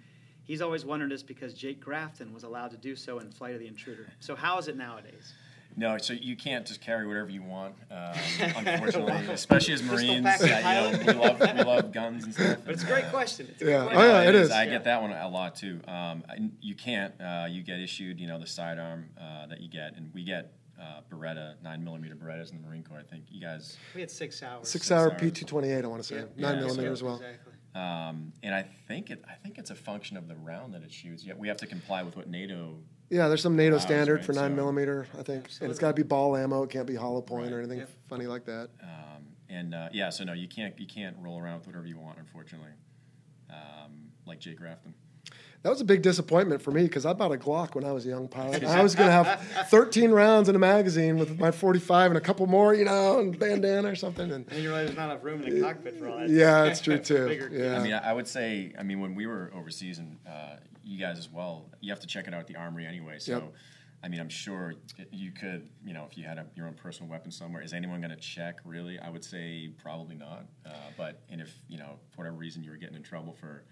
He's 0.43 0.61
always 0.61 0.85
wondered 0.85 1.09
this 1.09 1.23
because 1.23 1.55
Jake 1.55 1.79
Grafton 1.79 2.31
was 2.31 2.43
allowed 2.43 2.69
to 2.71 2.77
do 2.77 2.95
so 2.95 3.17
in 3.17 3.31
Flight 3.31 3.55
of 3.55 3.59
the 3.59 3.67
Intruder. 3.67 4.07
So 4.19 4.35
how 4.35 4.59
is 4.59 4.67
it 4.67 4.77
nowadays? 4.77 5.33
No, 5.75 5.97
so 5.97 6.13
you 6.13 6.35
can't 6.35 6.65
just 6.65 6.81
carry 6.81 7.07
whatever 7.07 7.29
you 7.29 7.41
want, 7.43 7.75
um, 7.89 8.13
unfortunately, 8.39 9.13
especially 9.33 9.73
as 9.73 9.83
Marines. 9.83 10.23
packing 10.23 10.47
Yeah, 10.47 10.89
you 10.91 10.97
know, 10.97 11.13
we 11.13 11.19
love 11.19 11.39
we 11.39 11.63
love 11.63 11.91
guns 11.93 12.23
and 12.25 12.33
stuff. 12.33 12.57
But 12.65 12.73
it's 12.73 12.83
a 12.83 12.87
great 12.87 13.05
uh, 13.05 13.09
question. 13.09 13.47
It's 13.51 13.61
a 13.61 13.65
Yeah. 13.65 13.71
good 13.71 13.87
Oh, 13.87 13.89
question. 13.93 14.09
yeah, 14.09 14.29
it 14.29 14.35
is. 14.35 14.51
I 14.51 14.63
Yeah. 14.65 14.69
get 14.71 14.83
that 14.83 15.01
one 15.01 15.11
a 15.11 15.29
lot 15.29 15.55
too. 15.55 15.79
Um, 15.87 16.23
and 16.29 16.51
you 16.61 16.75
can't. 16.75 17.13
Uh, 17.21 17.47
you 17.49 17.63
get 17.63 17.79
issued, 17.79 18.19
you 18.19 18.27
know, 18.27 18.39
the 18.39 18.47
sidearm 18.47 19.09
uh, 19.19 19.47
that 19.47 19.61
you 19.61 19.69
get, 19.69 19.95
and 19.95 20.13
we 20.13 20.23
get 20.23 20.53
uh, 20.79 21.01
Beretta 21.09 21.55
nine 21.63 21.83
millimeter 21.83 22.15
Berettas 22.15 22.51
in 22.51 22.61
the 22.61 22.67
Marine 22.67 22.83
Corps. 22.83 22.99
I 22.99 23.03
think 23.03 23.25
you 23.29 23.39
guys. 23.39 23.77
We 23.95 24.01
had 24.01 24.11
SIG 24.11 24.33
Sauers. 24.33 24.67
SIG 24.67 24.83
Sauer 24.83 25.11
hours. 25.11 25.21
P 25.21 25.31
two 25.31 25.45
twenty 25.45 25.69
eight. 25.69 25.83
I 25.85 25.87
want 25.87 26.01
to 26.01 26.07
say 26.07 26.15
Yeah. 26.15 26.21
nine 26.37 26.55
Yeah, 26.55 26.61
millimeter 26.65 26.87
so- 26.89 26.93
as 26.93 27.03
well. 27.03 27.15
Exactly. 27.15 27.53
Um, 27.73 28.33
and 28.43 28.53
I 28.53 28.63
think 28.87 29.09
it. 29.11 29.23
I 29.29 29.35
think 29.35 29.57
it's 29.57 29.69
a 29.69 29.75
function 29.75 30.17
of 30.17 30.27
the 30.27 30.35
round 30.35 30.73
that 30.73 30.83
it 30.83 30.91
shoots. 30.91 31.23
Yet 31.23 31.37
we 31.37 31.47
have 31.47 31.57
to 31.57 31.67
comply 31.67 32.03
with 32.03 32.17
what 32.17 32.27
NATO. 32.27 32.77
Yeah, 33.11 33.27
there's 33.27 33.41
some 33.41 33.55
NATO 33.57 33.77
standard 33.77 34.15
right, 34.15 34.25
for 34.25 34.33
nine 34.33 34.51
so- 34.51 34.55
millimeter. 34.55 35.05
I 35.19 35.23
think, 35.23 35.49
and 35.61 35.69
it's 35.69 35.79
got 35.79 35.89
to 35.89 35.93
be 35.93 36.03
ball 36.03 36.35
ammo. 36.35 36.63
It 36.63 36.69
can't 36.69 36.87
be 36.87 36.95
hollow 36.95 37.21
point 37.21 37.51
or 37.51 37.59
anything 37.59 37.79
Yep. 37.79 37.89
funny 38.09 38.25
like 38.25 38.45
that. 38.45 38.69
Um, 38.81 39.25
and 39.49 39.75
uh, 39.75 39.89
yeah, 39.91 40.09
so 40.09 40.23
no, 40.23 40.33
you 40.33 40.47
can't. 40.47 40.79
You 40.79 40.87
can't 40.87 41.15
roll 41.19 41.39
around 41.39 41.57
with 41.59 41.67
whatever 41.67 41.85
you 41.85 41.97
want, 41.99 42.17
unfortunately. 42.19 42.71
Um, 43.49 44.09
like 44.25 44.39
Jake 44.39 44.57
Grafton. 44.57 44.93
That 45.63 45.69
was 45.69 45.79
a 45.81 45.85
big 45.85 46.01
disappointment 46.01 46.59
for 46.61 46.71
me 46.71 46.83
because 46.83 47.05
I 47.05 47.13
bought 47.13 47.31
a 47.31 47.37
Glock 47.37 47.75
when 47.75 47.83
I 47.83 47.91
was 47.91 48.05
a 48.07 48.09
young 48.09 48.27
pilot. 48.27 48.63
I 48.63 48.81
was 48.81 48.95
going 48.95 49.09
to 49.09 49.13
have 49.13 49.67
13 49.69 50.09
rounds 50.09 50.49
in 50.49 50.55
a 50.55 50.59
magazine 50.59 51.17
with 51.19 51.37
my 51.39 51.51
45 51.51 52.11
and 52.11 52.17
a 52.17 52.21
couple 52.21 52.47
more, 52.47 52.73
you 52.73 52.83
know, 52.83 53.19
and 53.19 53.37
bandana 53.37 53.89
or 53.89 53.95
something. 53.95 54.31
And 54.31 54.47
And 54.51 54.63
you 54.63 54.69
realize 54.69 54.87
there's 54.87 54.97
not 54.97 55.11
enough 55.11 55.23
room 55.23 55.43
in 55.43 55.53
the 55.53 55.61
cockpit 55.61 55.99
for 55.99 56.09
all 56.09 56.17
that. 56.17 56.29
yeah, 56.31 56.63
it's 56.63 56.79
true 56.81 56.97
too. 57.11 57.49
Yeah. 57.51 57.77
I 57.77 57.83
mean, 57.83 57.93
I 57.93 58.09
I 58.09 58.13
would 58.13 58.27
say, 58.27 58.73
I 58.79 58.81
mean, 58.81 59.01
when 59.01 59.13
we 59.13 59.27
were 59.27 59.51
overseas 59.53 59.99
and 59.99 60.17
uh, 60.27 60.55
you 60.91 60.99
guys 60.99 61.17
as 61.17 61.29
well, 61.29 61.69
you 61.79 61.89
have 61.91 61.99
to 62.01 62.07
check 62.07 62.27
it 62.27 62.33
out 62.33 62.41
at 62.41 62.47
the 62.47 62.55
armory 62.55 62.85
anyway. 62.85 63.17
So, 63.19 63.31
Yep. 63.33 63.53
I 64.03 64.07
mean, 64.07 64.19
I'm 64.19 64.29
sure 64.29 64.73
you 65.11 65.31
could, 65.31 65.69
you 65.85 65.93
know, 65.93 66.05
if 66.09 66.17
you 66.17 66.23
had 66.23 66.39
a, 66.39 66.45
your 66.55 66.65
own 66.67 66.73
personal 66.73 67.09
weapon 67.09 67.31
somewhere, 67.31 67.61
is 67.61 67.71
anyone 67.71 68.01
going 68.01 68.09
to 68.09 68.15
check? 68.17 68.57
Really, 68.65 68.97
I 68.99 69.09
would 69.09 69.23
say 69.23 69.69
probably 69.81 70.15
not. 70.15 70.45
Uh, 70.65 70.71
but 70.97 71.21
and 71.29 71.39
if 71.39 71.53
you 71.69 71.77
know, 71.77 71.99
for 72.09 72.17
whatever 72.21 72.35
reason, 72.35 72.63
you 72.63 72.71
were 72.71 72.77
getting 72.77 72.95
in 72.95 73.03
trouble 73.03 73.33
for. 73.33 73.63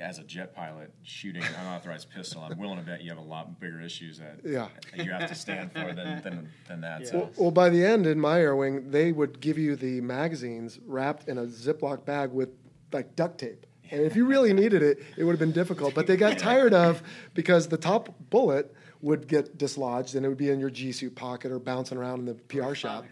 As 0.00 0.18
a 0.18 0.22
jet 0.24 0.54
pilot 0.54 0.90
shooting 1.02 1.42
an 1.42 1.54
unauthorized 1.60 2.08
pistol, 2.08 2.40
I'm 2.42 2.58
willing 2.58 2.78
to 2.78 2.82
bet 2.82 3.02
you 3.02 3.10
have 3.10 3.18
a 3.18 3.28
lot 3.28 3.60
bigger 3.60 3.78
issues 3.78 4.18
that 4.18 4.40
Yeah. 4.42 4.68
you 4.94 5.12
have 5.12 5.28
to 5.28 5.34
stand 5.34 5.70
for 5.70 5.92
than, 5.92 6.22
than, 6.22 6.48
than 6.66 6.80
that. 6.80 7.02
Yeah. 7.02 7.06
So. 7.08 7.18
Well, 7.18 7.30
well, 7.36 7.50
by 7.50 7.68
the 7.68 7.84
end 7.84 8.06
in 8.06 8.18
my 8.18 8.40
air 8.40 8.56
wing, 8.56 8.90
they 8.90 9.12
would 9.12 9.38
give 9.40 9.58
you 9.58 9.76
the 9.76 10.00
magazines 10.00 10.78
wrapped 10.86 11.28
in 11.28 11.36
a 11.36 11.42
Ziploc 11.44 12.06
bag 12.06 12.30
with 12.32 12.48
like 12.90 13.14
duct 13.16 13.36
tape. 13.38 13.66
And 13.92 14.00
if 14.00 14.16
you 14.16 14.24
really 14.24 14.54
needed 14.54 14.82
it, 14.82 15.02
it 15.18 15.24
would 15.24 15.32
have 15.32 15.38
been 15.38 15.52
difficult. 15.52 15.94
But 15.94 16.06
they 16.06 16.16
got 16.16 16.38
tired 16.38 16.72
of 16.72 17.02
because 17.34 17.68
the 17.68 17.76
top 17.76 18.14
bullet 18.30 18.74
would 19.02 19.26
get 19.26 19.58
dislodged 19.58 20.14
and 20.14 20.24
it 20.24 20.28
would 20.28 20.38
be 20.38 20.48
in 20.48 20.60
your 20.60 20.70
G 20.70 20.92
suit 20.92 21.14
pocket 21.14 21.52
or 21.52 21.58
bouncing 21.58 21.98
around 21.98 22.20
in 22.20 22.24
the 22.24 22.34
PR 22.34 22.72
shop. 22.74 23.04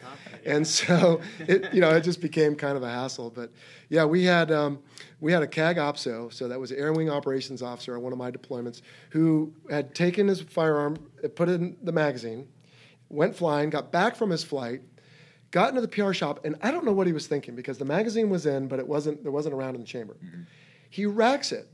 And 0.46 0.66
so 0.66 1.20
it, 1.40 1.74
you 1.74 1.80
know, 1.80 1.90
it 1.90 2.02
just 2.02 2.20
became 2.20 2.54
kind 2.54 2.76
of 2.76 2.82
a 2.82 2.88
hassle. 2.88 3.28
But 3.28 3.52
yeah, 3.88 4.04
we 4.04 4.24
had 4.24 4.50
um, 4.50 4.78
we 5.20 5.32
had 5.32 5.42
a 5.42 5.46
CAG 5.46 5.76
OPSO, 5.76 6.32
so 6.32 6.48
that 6.48 6.58
was 6.58 6.72
Air 6.72 6.92
Wing 6.92 7.10
Operations 7.10 7.60
Officer 7.60 7.96
on 7.96 8.02
one 8.02 8.12
of 8.12 8.18
my 8.18 8.30
deployments, 8.30 8.80
who 9.10 9.52
had 9.68 9.94
taken 9.94 10.28
his 10.28 10.40
firearm, 10.40 10.96
put 11.34 11.48
it 11.48 11.60
in 11.60 11.76
the 11.82 11.92
magazine, 11.92 12.48
went 13.10 13.36
flying, 13.36 13.68
got 13.68 13.90
back 13.92 14.16
from 14.16 14.30
his 14.30 14.44
flight, 14.44 14.80
got 15.50 15.70
into 15.70 15.80
the 15.80 15.88
PR 15.88 16.12
shop, 16.12 16.40
and 16.44 16.54
I 16.62 16.70
don't 16.70 16.84
know 16.84 16.92
what 16.92 17.08
he 17.08 17.12
was 17.12 17.26
thinking 17.26 17.54
because 17.56 17.78
the 17.78 17.84
magazine 17.84 18.30
was 18.30 18.46
in, 18.46 18.68
but 18.68 18.78
it 18.78 18.86
wasn't 18.86 19.22
there 19.24 19.32
wasn't 19.32 19.54
a 19.54 19.56
round 19.56 19.74
in 19.74 19.82
the 19.82 19.86
chamber. 19.88 20.16
He 20.90 21.06
racks 21.06 21.52
it. 21.52 21.68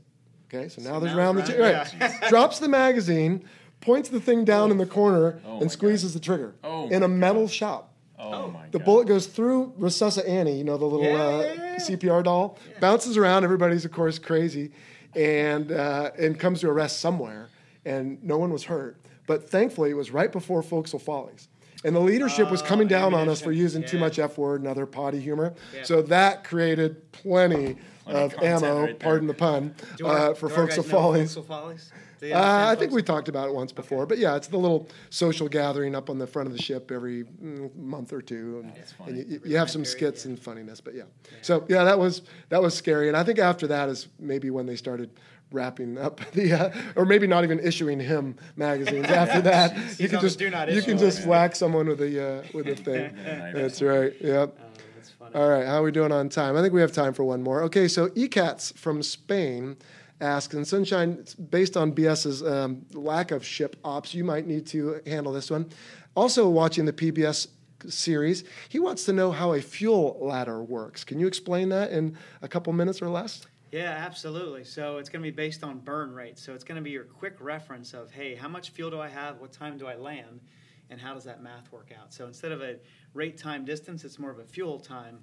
Okay, 0.53 0.69
so 0.69 0.81
now 0.81 0.99
there's 0.99 1.11
now 1.13 1.17
round 1.19 1.37
the 1.39 1.41
round- 1.59 1.89
chamber. 1.89 2.05
Right. 2.07 2.29
Drops 2.29 2.59
the 2.59 2.69
magazine, 2.69 3.43
points 3.81 4.07
the 4.09 4.21
thing 4.21 4.45
down 4.45 4.71
in 4.71 4.77
the 4.77 4.85
corner, 4.85 5.41
Oh 5.45 5.59
and 5.59 5.69
squeezes 5.69 6.13
the 6.13 6.19
trigger 6.21 6.55
Oh 6.63 6.87
in 6.87 7.03
a 7.03 7.07
metal 7.07 7.47
shop. 7.49 7.93
Oh, 8.19 8.47
my 8.49 8.65
The 8.71 8.79
god! 8.79 8.85
bullet 8.85 9.07
goes 9.07 9.27
through 9.27 9.73
Resuscita 9.79 10.27
Annie, 10.27 10.57
you 10.57 10.63
know, 10.63 10.77
the 10.77 10.85
little 10.85 11.05
Yeah, 11.05 11.13
uh, 11.23 11.39
yeah, 11.41 11.53
yeah. 11.53 11.75
CPR 11.75 12.23
doll, 12.23 12.57
bounces 12.79 13.15
around. 13.17 13.43
Everybody's, 13.43 13.85
of 13.85 13.91
course, 13.91 14.17
crazy, 14.17 14.71
and, 15.15 15.71
uh, 15.71 16.11
and 16.17 16.39
comes 16.39 16.61
to 16.61 16.69
a 16.69 16.71
rest 16.73 16.99
somewhere. 16.99 17.49
And 17.85 18.21
no 18.23 18.37
one 18.37 18.51
was 18.51 18.63
hurt. 18.65 18.97
But 19.27 19.49
thankfully, 19.49 19.91
it 19.91 19.95
was 19.95 20.09
right 20.11 20.31
before 20.31 20.61
Foc'sle 20.63 20.99
Follies. 21.01 21.47
And 21.83 21.95
the 21.95 21.99
leadership 21.99 22.49
was 22.49 22.61
Oh, 22.61 22.65
coming 22.65 22.87
down 22.87 23.13
on 23.13 23.29
us 23.29 23.41
for 23.41 23.51
using 23.51 23.83
too 23.83 23.99
much 23.99 24.19
F 24.19 24.37
word 24.37 24.61
and 24.61 24.69
other 24.69 24.85
potty 24.85 25.19
humor. 25.19 25.53
Yeah. 25.75 25.83
So 25.83 26.01
that 26.03 26.43
created 26.43 27.11
plenty 27.11 27.77
Plenty 28.03 28.25
of 28.25 28.33
of 28.35 28.43
ammo, 28.43 28.81
right 28.83 28.99
pardon 28.99 29.27
the 29.27 29.33
pun, 29.33 29.75
Do 29.97 30.07
our- 30.07 30.31
uh, 30.31 30.33
for 30.33 30.47
do 30.47 30.55
our 30.55 30.61
Foc'sle 30.61 30.67
guys 30.67 30.77
know 30.77 30.83
Follies. 30.83 31.35
Foc'sle 31.35 31.45
Follies? 31.45 31.91
Do 32.19 32.27
they 32.27 32.33
Uh, 32.33 32.71
I 32.71 32.75
think 32.75 32.91
we 32.91 33.03
talked 33.03 33.29
about 33.29 33.47
it 33.49 33.53
once 33.53 33.71
before, 33.71 34.05
but 34.07 34.17
yeah, 34.17 34.35
it's 34.35 34.47
the 34.47 34.57
little 34.57 34.87
social 35.11 35.47
gathering 35.47 35.93
up 35.93 36.09
on 36.09 36.17
the 36.17 36.25
front 36.25 36.47
of 36.47 36.53
the 36.55 36.61
ship 36.61 36.91
every 36.91 37.25
mm, 37.25 37.75
month 37.75 38.11
or 38.11 38.21
two, 38.21 38.63
and, 38.63 39.07
and 39.07 39.31
you, 39.31 39.41
you 39.45 39.57
have 39.57 39.69
some 39.69 39.85
skits 39.85 40.25
yeah. 40.25 40.29
and 40.31 40.39
funniness. 40.39 40.81
But 40.81 40.95
yeah. 40.95 41.03
so 41.43 41.63
yeah, 41.67 41.83
that 41.83 41.99
was 41.99 42.23
that 42.49 42.61
was 42.61 42.73
scary, 42.73 43.07
and 43.07 43.15
I 43.15 43.23
think 43.23 43.37
after 43.39 43.67
that 43.67 43.89
is 43.89 44.07
maybe 44.19 44.49
when 44.49 44.65
they 44.65 44.75
started 44.75 45.11
wrapping 45.51 45.97
up 45.97 46.19
the, 46.33 46.53
uh, 46.53 46.71
or 46.95 47.05
maybe 47.05 47.27
not 47.27 47.43
even 47.43 47.59
issuing 47.59 47.99
him 47.99 48.35
magazines 48.55 49.05
after 49.07 49.41
that. 49.51 49.99
you 49.99 50.09
can 50.09 50.19
just 50.19 50.39
do 50.39 50.49
not 50.49 50.71
you 50.71 50.81
can 50.81 50.97
just 50.97 51.25
whack 51.25 51.55
someone 51.55 51.87
with 51.87 52.01
a 52.01 52.39
uh, 52.39 52.43
with 52.53 52.67
a 52.67 52.75
thing. 52.87 53.15
Get 53.15 53.25
a 53.25 53.37
knife 53.37 53.55
or 53.55 53.59
That's 53.59 53.81
right. 53.81 54.13
Yep. 54.21 54.59
Oh, 54.59 54.63
that's 54.95 55.11
funny. 55.11 55.35
All 55.35 55.49
right, 55.49 55.65
how 55.65 55.79
are 55.79 55.83
we 55.83 55.91
doing 55.91 56.11
on 56.11 56.29
time? 56.29 56.55
I 56.55 56.61
think 56.61 56.73
we 56.73 56.81
have 56.81 56.91
time 56.91 57.13
for 57.13 57.23
one 57.23 57.41
more. 57.41 57.63
Okay, 57.63 57.87
so 57.87 58.09
ECATS 58.09 58.77
from 58.77 59.01
Spain 59.03 59.77
asks, 60.19 60.53
and 60.55 60.67
Sunshine, 60.67 61.23
based 61.49 61.77
on 61.77 61.91
BS's 61.91 62.43
um, 62.43 62.85
lack 62.93 63.31
of 63.31 63.45
ship 63.45 63.75
ops, 63.83 64.13
you 64.13 64.23
might 64.23 64.47
need 64.47 64.65
to 64.67 64.99
handle 65.05 65.31
this 65.31 65.51
one. 65.51 65.69
Also, 66.15 66.49
watching 66.49 66.85
the 66.85 66.93
PBS 66.93 67.47
series, 67.87 68.43
he 68.69 68.79
wants 68.79 69.05
to 69.05 69.13
know 69.13 69.31
how 69.31 69.53
a 69.53 69.61
fuel 69.61 70.17
ladder 70.19 70.63
works. 70.63 71.03
Can 71.03 71.19
you 71.19 71.27
explain 71.27 71.69
that 71.69 71.91
in 71.91 72.17
a 72.41 72.47
couple 72.47 72.73
minutes 72.73 73.01
or 73.01 73.09
less? 73.09 73.45
Yeah, 73.71 73.91
absolutely. 73.91 74.63
So 74.63 74.97
it's 74.97 75.09
going 75.09 75.21
to 75.21 75.29
be 75.29 75.35
based 75.35 75.63
on 75.63 75.79
burn 75.79 76.13
rate. 76.13 76.39
So 76.39 76.53
it's 76.53 76.63
going 76.63 76.77
to 76.77 76.81
be 76.81 76.91
your 76.91 77.03
quick 77.03 77.35
reference 77.39 77.93
of, 77.93 78.11
hey, 78.11 78.35
how 78.35 78.47
much 78.47 78.69
fuel 78.69 78.89
do 78.89 78.99
I 78.99 79.09
have? 79.09 79.39
What 79.39 79.51
time 79.51 79.77
do 79.77 79.87
I 79.87 79.95
land? 79.95 80.41
And 80.89 81.01
how 81.01 81.13
does 81.13 81.25
that 81.25 81.43
math 81.43 81.71
work 81.71 81.91
out? 81.99 82.13
So 82.13 82.27
instead 82.27 82.53
of 82.53 82.61
a 82.61 82.77
rate 83.13 83.37
time 83.37 83.65
distance, 83.65 84.05
it's 84.05 84.19
more 84.19 84.31
of 84.31 84.39
a 84.39 84.45
fuel 84.45 84.79
time 84.79 85.19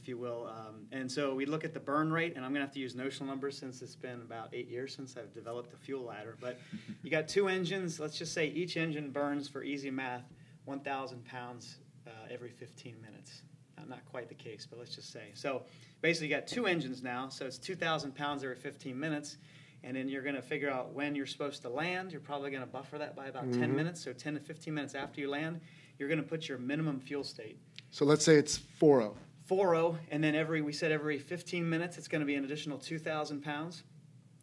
if 0.00 0.06
you 0.06 0.16
will. 0.16 0.48
Um, 0.48 0.86
and 0.92 1.10
so 1.10 1.34
we 1.34 1.44
look 1.44 1.64
at 1.64 1.74
the 1.74 1.80
burn 1.80 2.12
rate, 2.12 2.36
and 2.36 2.44
I'm 2.44 2.52
going 2.52 2.60
to 2.60 2.66
have 2.66 2.74
to 2.74 2.80
use 2.80 2.94
notional 2.94 3.28
numbers 3.28 3.58
since 3.58 3.82
it's 3.82 3.96
been 3.96 4.20
about 4.22 4.50
eight 4.52 4.68
years 4.68 4.94
since 4.94 5.16
I've 5.16 5.32
developed 5.34 5.72
a 5.74 5.76
fuel 5.76 6.04
ladder. 6.04 6.36
But 6.40 6.60
you 7.02 7.10
got 7.10 7.28
two 7.28 7.48
engines. 7.48 7.98
Let's 7.98 8.16
just 8.16 8.32
say 8.32 8.46
each 8.46 8.76
engine 8.76 9.10
burns, 9.10 9.48
for 9.48 9.62
easy 9.62 9.90
math, 9.90 10.24
1,000 10.66 11.24
pounds 11.24 11.78
uh, 12.06 12.10
every 12.30 12.50
15 12.50 12.96
minutes. 13.02 13.42
Not 13.86 14.04
quite 14.06 14.28
the 14.28 14.34
case, 14.34 14.66
but 14.68 14.78
let's 14.78 14.94
just 14.94 15.12
say. 15.12 15.30
So 15.34 15.62
basically, 16.00 16.28
you 16.28 16.34
got 16.34 16.46
two 16.46 16.66
engines 16.66 17.02
now, 17.02 17.28
so 17.28 17.44
it's 17.46 17.58
2,000 17.58 18.14
pounds 18.14 18.42
every 18.42 18.56
15 18.56 18.98
minutes. 18.98 19.36
And 19.84 19.96
then 19.96 20.08
you're 20.08 20.22
going 20.22 20.34
to 20.34 20.42
figure 20.42 20.70
out 20.70 20.92
when 20.92 21.14
you're 21.14 21.26
supposed 21.26 21.62
to 21.62 21.68
land. 21.68 22.10
You're 22.10 22.20
probably 22.20 22.50
going 22.50 22.62
to 22.62 22.68
buffer 22.68 22.98
that 22.98 23.14
by 23.14 23.26
about 23.26 23.44
mm-hmm. 23.44 23.60
10 23.60 23.76
minutes. 23.76 24.02
So 24.02 24.12
10 24.12 24.34
to 24.34 24.40
15 24.40 24.74
minutes 24.74 24.94
after 24.96 25.20
you 25.20 25.30
land, 25.30 25.60
you're 25.98 26.08
going 26.08 26.20
to 26.20 26.26
put 26.26 26.48
your 26.48 26.58
minimum 26.58 26.98
fuel 26.98 27.22
state. 27.22 27.58
So 27.90 28.04
let's 28.04 28.24
say 28.24 28.36
it's 28.36 28.56
4 28.56 29.12
4.0, 29.48 29.96
and 30.10 30.22
then 30.22 30.34
every 30.34 30.60
we 30.60 30.72
said 30.72 30.92
every 30.92 31.18
15 31.18 31.68
minutes 31.68 31.96
it's 31.96 32.06
going 32.06 32.20
to 32.20 32.26
be 32.26 32.34
an 32.34 32.44
additional 32.44 32.76
2,000 32.76 33.42
pounds. 33.42 33.82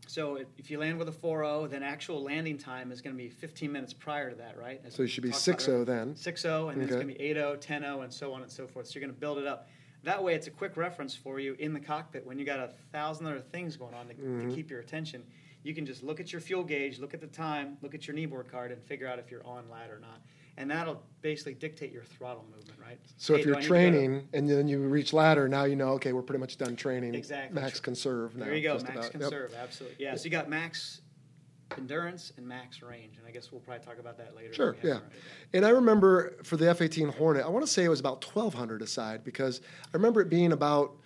So 0.07 0.39
if 0.57 0.69
you 0.69 0.79
land 0.79 0.97
with 0.97 1.09
a 1.09 1.11
4.0, 1.11 1.69
then 1.69 1.83
actual 1.83 2.23
landing 2.23 2.57
time 2.57 2.91
is 2.91 3.01
going 3.01 3.15
to 3.15 3.21
be 3.21 3.29
15 3.29 3.71
minutes 3.71 3.93
prior 3.93 4.29
to 4.29 4.35
that, 4.37 4.57
right? 4.57 4.81
As 4.85 4.93
so 4.93 5.03
you 5.03 5.07
should 5.07 5.23
be 5.23 5.31
6.0 5.31 5.85
then. 5.85 6.13
6.0, 6.13 6.71
and 6.71 6.81
then 6.81 6.87
it's 6.87 6.95
going 6.95 7.07
to 7.07 7.13
be 7.13 7.19
8.0, 7.19 7.61
10.0, 7.61 8.03
and 8.03 8.13
so 8.13 8.33
on 8.33 8.41
and 8.41 8.51
so 8.51 8.67
forth. 8.67 8.87
So 8.87 8.95
you're 8.95 9.07
going 9.07 9.13
to 9.13 9.19
build 9.19 9.37
it 9.37 9.47
up. 9.47 9.67
That 10.03 10.23
way, 10.23 10.35
it's 10.35 10.47
a 10.47 10.51
quick 10.51 10.77
reference 10.77 11.15
for 11.15 11.39
you 11.39 11.55
in 11.57 11.73
the 11.73 11.79
cockpit 11.79 12.25
when 12.25 12.37
you 12.37 12.45
got 12.45 12.59
a 12.59 12.69
thousand 12.91 13.25
other 13.25 13.39
things 13.39 13.75
going 13.75 13.95
on 13.95 14.07
to, 14.07 14.13
mm-hmm. 14.13 14.49
to 14.49 14.55
keep 14.55 14.69
your 14.69 14.79
attention. 14.79 15.23
You 15.63 15.73
can 15.73 15.85
just 15.85 16.03
look 16.03 16.19
at 16.19 16.31
your 16.31 16.41
fuel 16.41 16.63
gauge, 16.63 16.99
look 16.99 17.15
at 17.15 17.21
the 17.21 17.27
time, 17.27 17.77
look 17.81 17.95
at 17.95 18.07
your 18.07 18.15
kneeboard 18.15 18.47
card, 18.47 18.71
and 18.71 18.81
figure 18.83 19.07
out 19.07 19.17
if 19.17 19.31
you're 19.31 19.45
on 19.45 19.67
ladder 19.69 19.95
or 19.95 19.99
not 19.99 20.21
and 20.57 20.69
that'll 20.69 21.01
basically 21.21 21.53
dictate 21.53 21.91
your 21.91 22.03
throttle 22.03 22.45
movement, 22.55 22.79
right? 22.79 22.99
So 23.17 23.33
hey, 23.33 23.41
if 23.41 23.45
you're 23.45 23.61
training 23.61 24.27
and 24.33 24.49
then 24.49 24.67
you 24.67 24.79
reach 24.79 25.13
ladder, 25.13 25.47
now 25.47 25.65
you 25.65 25.75
know, 25.75 25.89
okay, 25.89 26.13
we're 26.13 26.21
pretty 26.21 26.39
much 26.39 26.57
done 26.57 26.75
training. 26.75 27.15
Exactly. 27.15 27.61
Max 27.61 27.79
conserve 27.79 28.35
now. 28.35 28.45
There 28.45 28.55
you 28.55 28.63
go, 28.63 28.73
max 28.75 28.87
about. 28.89 29.11
conserve, 29.11 29.51
yep. 29.51 29.61
absolutely. 29.61 30.03
Yeah, 30.03 30.15
so 30.15 30.23
you 30.25 30.29
got 30.29 30.49
max 30.49 31.01
endurance 31.77 32.31
and 32.37 32.47
max 32.47 32.81
range, 32.81 33.17
and 33.17 33.27
I 33.27 33.31
guess 33.31 33.51
we'll 33.51 33.61
probably 33.61 33.85
talk 33.85 33.99
about 33.99 34.17
that 34.17 34.35
later. 34.35 34.53
Sure, 34.53 34.75
yeah. 34.83 34.99
And 35.53 35.65
I 35.65 35.69
remember 35.69 36.35
for 36.43 36.57
the 36.57 36.69
F-18 36.69 37.15
Hornet, 37.15 37.43
I 37.43 37.49
want 37.49 37.65
to 37.65 37.71
say 37.71 37.83
it 37.83 37.89
was 37.89 37.99
about 37.99 38.23
1,200 38.23 38.81
aside 38.81 39.23
because 39.23 39.61
I 39.85 39.97
remember 39.97 40.21
it 40.21 40.29
being 40.29 40.51
about– 40.51 40.95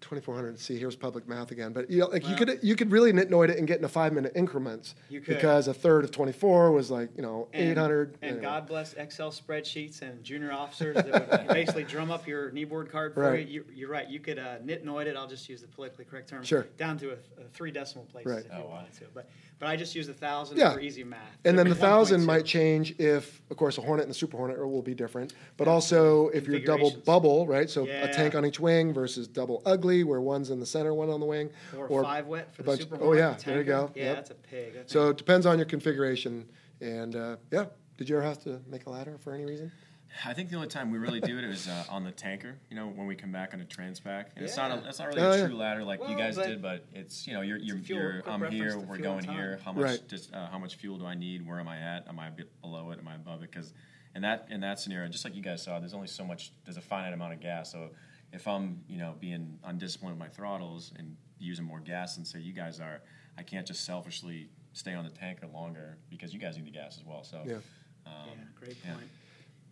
2400 0.00 0.58
see 0.58 0.78
here's 0.78 0.96
public 0.96 1.28
math 1.28 1.50
again 1.50 1.72
but 1.72 1.90
you 1.90 2.00
know 2.00 2.06
like 2.06 2.22
well, 2.22 2.32
you 2.32 2.36
could 2.36 2.58
you 2.62 2.76
could 2.76 2.90
really 2.90 3.12
nitnoid 3.12 3.50
it 3.50 3.58
and 3.58 3.66
get 3.66 3.76
into 3.76 3.88
five 3.88 4.12
minute 4.12 4.32
increments 4.34 4.94
you 5.08 5.20
could. 5.20 5.36
because 5.36 5.68
a 5.68 5.74
third 5.74 6.04
of 6.04 6.10
24 6.10 6.72
was 6.72 6.90
like 6.90 7.10
you 7.16 7.22
know 7.22 7.48
and, 7.52 7.70
800 7.70 8.16
and 8.22 8.30
anyway. 8.30 8.42
god 8.42 8.66
bless 8.66 8.94
excel 8.94 9.30
spreadsheets 9.30 10.02
and 10.02 10.22
junior 10.24 10.52
officers 10.52 10.96
that 10.96 11.30
would 11.30 11.48
basically 11.54 11.84
drum 11.84 12.10
up 12.10 12.26
your 12.26 12.50
kneeboard 12.50 12.90
card 12.90 13.14
for 13.14 13.30
right. 13.30 13.46
you. 13.46 13.64
you 13.74 13.86
are 13.86 13.90
right 13.90 14.08
you 14.08 14.20
could 14.20 14.38
uh, 14.38 14.58
nitnoid 14.58 15.06
it 15.06 15.16
i'll 15.16 15.28
just 15.28 15.48
use 15.48 15.60
the 15.60 15.68
politically 15.68 16.04
correct 16.04 16.28
term 16.28 16.42
sure. 16.42 16.66
down 16.78 16.98
to 16.98 17.10
a, 17.10 17.14
a 17.14 17.48
three 17.52 17.70
decimal 17.70 18.06
places 18.06 18.32
right. 18.32 18.44
if 18.44 18.52
you 18.52 18.64
oh, 18.64 18.68
wanted 18.68 18.92
to 18.92 19.04
but 19.14 19.28
but 19.60 19.68
I 19.68 19.76
just 19.76 19.94
use 19.94 20.08
a 20.08 20.14
thousand 20.14 20.56
yeah. 20.56 20.72
for 20.72 20.80
easy 20.80 21.04
math. 21.04 21.20
And 21.44 21.56
then 21.56 21.68
the 21.68 21.74
thousand 21.74 22.24
might 22.24 22.46
change 22.46 22.94
if, 22.98 23.42
of 23.50 23.58
course, 23.58 23.76
a 23.76 23.82
Hornet 23.82 24.04
and 24.04 24.10
the 24.10 24.14
Super 24.14 24.38
Hornet 24.38 24.58
will 24.58 24.80
be 24.80 24.94
different. 24.94 25.34
But 25.58 25.68
also 25.68 26.28
if 26.28 26.46
you're 26.46 26.60
double 26.60 26.90
bubble, 27.04 27.46
right? 27.46 27.68
So 27.68 27.86
yeah. 27.86 28.06
a 28.06 28.12
tank 28.12 28.34
on 28.34 28.46
each 28.46 28.58
wing 28.58 28.94
versus 28.94 29.28
double 29.28 29.62
ugly, 29.66 29.89
where 30.04 30.20
one's 30.20 30.50
in 30.50 30.60
the 30.60 30.66
center, 30.66 30.94
one 30.94 31.10
on 31.10 31.20
the 31.20 31.26
wing, 31.26 31.50
or, 31.76 31.86
or 31.86 32.02
five 32.02 32.26
wet 32.26 32.54
for 32.54 32.62
the 32.62 32.66
bunch, 32.66 32.80
Super 32.80 32.96
oh, 33.00 33.08
Oh 33.08 33.12
yeah, 33.12 33.36
there 33.44 33.58
you 33.58 33.64
go. 33.64 33.90
Yeah, 33.94 34.04
yep. 34.04 34.16
that's 34.16 34.30
a 34.30 34.34
pig. 34.34 34.74
That's 34.74 34.92
so 34.92 35.08
it 35.10 35.16
depends 35.16 35.46
on 35.46 35.58
your 35.58 35.66
configuration, 35.66 36.48
and 36.80 37.16
uh, 37.16 37.36
yeah. 37.50 37.66
Did 37.96 38.08
you 38.08 38.16
ever 38.16 38.24
have 38.24 38.42
to 38.44 38.62
make 38.66 38.86
a 38.86 38.90
ladder 38.90 39.18
for 39.18 39.34
any 39.34 39.44
reason? 39.44 39.70
I 40.24 40.34
think 40.34 40.50
the 40.50 40.56
only 40.56 40.68
time 40.68 40.90
we 40.90 40.98
really 40.98 41.20
do 41.20 41.38
it 41.38 41.44
is 41.44 41.68
uh, 41.68 41.84
on 41.88 42.02
the 42.02 42.10
tanker. 42.10 42.56
You 42.68 42.76
know, 42.76 42.86
when 42.88 43.06
we 43.06 43.14
come 43.14 43.30
back 43.30 43.54
on 43.54 43.60
a 43.60 43.64
transpac, 43.64 44.26
and 44.34 44.38
yeah. 44.38 44.44
it's 44.44 44.56
not 44.56 44.70
a, 44.70 44.88
it's 44.88 44.98
not 44.98 45.08
really 45.08 45.20
oh, 45.20 45.32
a 45.32 45.38
true 45.46 45.54
yeah. 45.54 45.60
ladder 45.60 45.84
like 45.84 46.00
well, 46.00 46.10
you 46.10 46.16
guys 46.16 46.36
did, 46.36 46.60
but 46.60 46.84
it's 46.92 47.26
you 47.26 47.34
know 47.34 47.42
you're 47.42 47.58
you're, 47.58 47.76
you're 47.76 48.22
I'm 48.26 48.42
here, 48.50 48.78
we're 48.78 48.98
going 48.98 49.24
here. 49.24 49.60
How 49.64 49.72
much 49.72 49.84
right. 49.84 50.08
just 50.08 50.34
uh, 50.34 50.48
how 50.48 50.58
much 50.58 50.76
fuel 50.76 50.98
do 50.98 51.06
I 51.06 51.14
need? 51.14 51.46
Where 51.46 51.60
am 51.60 51.68
I 51.68 51.76
at? 51.76 52.08
Am 52.08 52.18
I 52.18 52.28
a 52.28 52.30
bit 52.30 52.50
below 52.60 52.90
it? 52.90 52.98
Am 52.98 53.06
I 53.06 53.14
above 53.14 53.42
it? 53.42 53.50
Because 53.50 53.72
in 54.14 54.22
that 54.22 54.48
in 54.50 54.60
that 54.60 54.80
scenario, 54.80 55.08
just 55.08 55.24
like 55.24 55.36
you 55.36 55.42
guys 55.42 55.62
saw, 55.62 55.78
there's 55.78 55.94
only 55.94 56.08
so 56.08 56.24
much. 56.24 56.52
There's 56.64 56.76
a 56.76 56.82
finite 56.82 57.12
amount 57.12 57.34
of 57.34 57.40
gas. 57.40 57.70
So 57.70 57.90
if 58.32 58.46
I'm 58.46 58.82
you 58.88 58.98
know 58.98 59.14
being 59.20 59.58
undisciplined 59.64 60.18
with 60.18 60.20
my 60.20 60.32
throttles 60.32 60.92
and 60.98 61.16
using 61.38 61.64
more 61.64 61.80
gas 61.80 62.16
than 62.16 62.24
say 62.24 62.40
you 62.40 62.52
guys 62.52 62.80
are, 62.80 63.02
I 63.38 63.42
can't 63.42 63.66
just 63.66 63.84
selfishly 63.84 64.50
stay 64.72 64.94
on 64.94 65.04
the 65.04 65.10
tanker 65.10 65.46
longer 65.46 65.98
because 66.08 66.32
you 66.32 66.38
guys 66.38 66.56
need 66.56 66.66
the 66.66 66.70
gas 66.70 66.96
as 66.98 67.04
well. 67.04 67.24
So 67.24 67.42
yeah, 67.44 67.54
um, 68.06 68.12
yeah 68.28 68.44
great 68.58 68.82
point. 68.84 69.08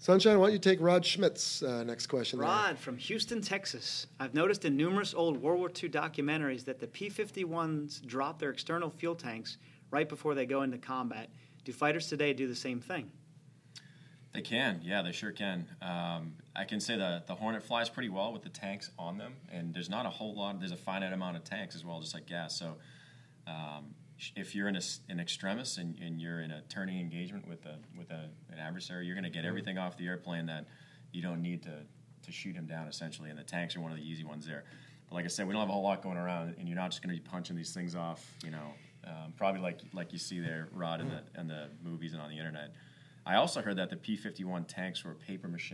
Sunshine, 0.01 0.39
why 0.39 0.47
don't 0.47 0.53
you 0.53 0.61
take 0.61 0.81
Rod 0.81 1.05
Schmidt's 1.05 1.61
uh, 1.61 1.83
next 1.83 2.07
question? 2.07 2.39
Rod 2.39 2.71
there. 2.71 2.77
from 2.77 2.97
Houston, 2.99 3.43
Texas. 3.43 4.07
I've 4.21 4.33
noticed 4.33 4.65
in 4.65 4.77
numerous 4.77 5.13
old 5.13 5.43
World 5.43 5.59
War 5.59 5.69
II 5.69 5.91
documentaries 5.91 6.65
that 6.67 6.79
the 6.79 6.87
P 6.87 7.11
51s 7.11 8.07
drop 8.07 8.39
their 8.39 8.51
external 8.51 8.91
fuel 8.91 9.17
tanks 9.17 9.59
right 9.91 10.09
before 10.09 10.37
they 10.37 10.47
go 10.47 10.63
into 10.63 10.79
combat. 10.79 11.31
Do 11.65 11.73
fighters 11.73 12.07
today 12.07 12.33
do 12.33 12.47
the 12.47 12.55
same 12.55 12.81
thing? 12.81 13.11
They 14.35 14.43
can, 14.43 14.81
yeah, 14.85 15.03
they 15.03 15.13
sure 15.13 15.33
can. 15.33 15.67
Um, 15.81 16.35
I 16.55 16.65
can 16.65 16.81
say 16.81 16.97
that 16.97 17.27
the 17.27 17.35
Hornet 17.35 17.63
flies 17.63 17.89
pretty 17.89 18.11
well 18.11 18.33
with 18.33 18.43
the 18.43 18.51
tanks 18.51 18.91
on 18.99 19.17
them, 19.17 19.35
and 19.51 19.73
there's 19.73 19.89
not 19.89 20.05
a 20.05 20.11
whole 20.11 20.35
lot. 20.35 20.59
There's 20.61 20.73
a 20.73 20.77
finite 20.77 21.13
amount 21.13 21.37
of 21.37 21.45
tanks 21.45 21.75
as 21.75 21.85
well, 21.85 22.01
just 22.01 22.15
like 22.15 22.27
gas. 22.27 22.59
So 22.59 22.77
um, 23.47 23.95
if 24.37 24.55
you're 24.55 24.69
in 24.69 24.77
a, 24.77 24.83
an 25.09 25.19
extremis 25.19 25.79
and, 25.79 25.99
and, 26.01 26.21
you're 26.21 26.41
in 26.43 26.51
a 26.51 26.63
turning 26.69 27.01
engagement 27.01 27.49
with 27.49 27.65
a 27.65 27.79
with 27.97 28.11
a, 28.11 28.29
an 28.53 28.59
adversary, 28.59 29.07
you're 29.07 29.15
going 29.15 29.25
to 29.25 29.31
get 29.31 29.41
mm-hmm. 29.41 29.49
everything 29.49 29.79
off 29.79 29.97
the 29.97 30.07
airplane 30.07 30.47
that 30.47 30.67
you 31.13 31.23
don't 31.23 31.41
need 31.41 31.63
to 31.63 31.85
to 32.23 32.33
shoot 32.33 32.55
him 32.55 32.67
down 32.67 32.87
essentially. 32.87 33.31
And 33.31 33.39
the 33.39 33.45
tanks 33.45 33.77
are 33.77 33.81
one 33.81 33.93
of 33.93 33.97
the 33.97 34.05
easy 34.05 34.25
ones 34.25 34.45
there. 34.45 34.65
But 35.09 35.15
like 35.15 35.25
I 35.25 35.29
said, 35.29 35.47
we 35.47 35.53
don't 35.53 35.61
have 35.61 35.71
a 35.71 35.73
whole 35.73 35.83
lot 35.83 36.03
going 36.03 36.19
around, 36.19 36.55
and 36.59 36.69
you're 36.69 36.77
not 36.77 36.91
just 36.91 37.03
going 37.03 37.17
to 37.17 37.23
be 37.23 37.27
punching 37.27 37.57
these 37.57 37.73
things 37.73 37.95
off. 37.95 38.35
You 38.45 38.51
know, 38.51 38.75
um, 39.05 39.33
probably 39.37 39.61
like 39.61 39.81
like 39.95 40.13
you 40.13 40.19
see 40.19 40.41
there, 40.41 40.69
Rod, 40.73 41.01
in 41.01 41.09
the 41.09 41.23
in 41.41 41.47
the 41.47 41.69
movies 41.83 42.13
and 42.13 42.21
on 42.21 42.29
the 42.29 42.37
internet. 42.37 42.75
I 43.29 43.37
also 43.37 43.61
heard 43.61 43.77
that 43.77 43.91
the 43.91 43.97
P-51 43.97 44.67
tanks 44.67 45.05
were 45.05 45.15
paper 45.15 45.49
mache. 45.49 45.73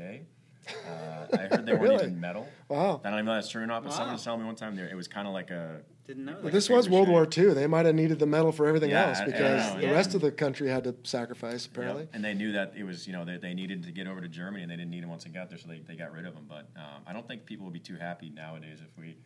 Uh, 0.69 1.27
I 1.33 1.37
heard 1.43 1.67
they 1.67 1.73
weren't 1.73 1.83
really? 1.83 1.95
even 2.07 2.21
metal. 2.21 2.49
Wow. 2.69 3.01
I 3.05 3.11
don't 3.11 3.21
even 3.21 3.27
know 3.27 3.33
if 3.33 3.43
that's 3.43 3.49
true 3.51 3.63
or 3.63 3.67
not, 3.67 3.85
but 3.85 3.91
wow. 3.91 3.97
someone 3.97 4.15
was 4.15 4.25
telling 4.25 4.41
me 4.41 4.47
one 4.47 4.57
time 4.57 4.75
there 4.75 4.89
it 4.89 4.97
was 4.97 5.09
kind 5.09 5.29
of 5.29 5.35
like 5.35 5.51
a. 5.51 5.83
Didn't 6.07 6.25
know. 6.27 6.37
Like 6.43 6.53
this 6.53 6.69
was 6.69 6.89
World 6.89 7.09
War 7.09 7.27
II. 7.27 7.55
They 7.55 7.67
might 7.67 7.87
have 7.87 7.95
needed 7.95 8.19
the 8.19 8.27
metal 8.27 8.53
for 8.53 8.67
everything 8.67 8.91
yeah, 8.91 9.09
else 9.09 9.21
because 9.25 9.75
the 9.77 9.83
yeah. 9.83 9.91
rest 9.93 10.15
of 10.15 10.21
the 10.21 10.31
country 10.31 10.69
had 10.69 10.85
to 10.85 10.95
sacrifice 11.03 11.65
apparently. 11.65 12.03
Yep. 12.03 12.11
And 12.13 12.25
they 12.25 12.35
knew 12.35 12.53
that 12.53 12.75
it 12.77 12.85
was 12.85 13.07
you 13.07 13.15
know 13.15 13.25
they, 13.25 13.39
they 13.39 13.55
needed 13.55 13.85
to 13.85 13.91
get 13.91 14.07
over 14.07 14.21
to 14.21 14.29
Germany 14.29 14.63
and 14.63 14.71
they 14.71 14.77
didn't 14.77 14.91
need 14.91 15.03
them 15.03 15.11
once 15.11 15.25
they 15.25 15.31
got 15.31 15.49
there, 15.49 15.59
so 15.59 15.69
they, 15.69 15.79
they 15.79 15.97
got 15.97 16.13
rid 16.13 16.27
of 16.27 16.35
them. 16.35 16.45
But 16.47 16.69
um, 16.77 17.03
I 17.07 17.15
don't 17.15 17.27
think 17.27 17.47
people 17.47 17.65
would 17.65 17.73
be 17.73 17.81
too 17.81 17.97
happy 17.97 18.31
nowadays 18.31 18.81
if 18.83 19.01
we 19.01 19.17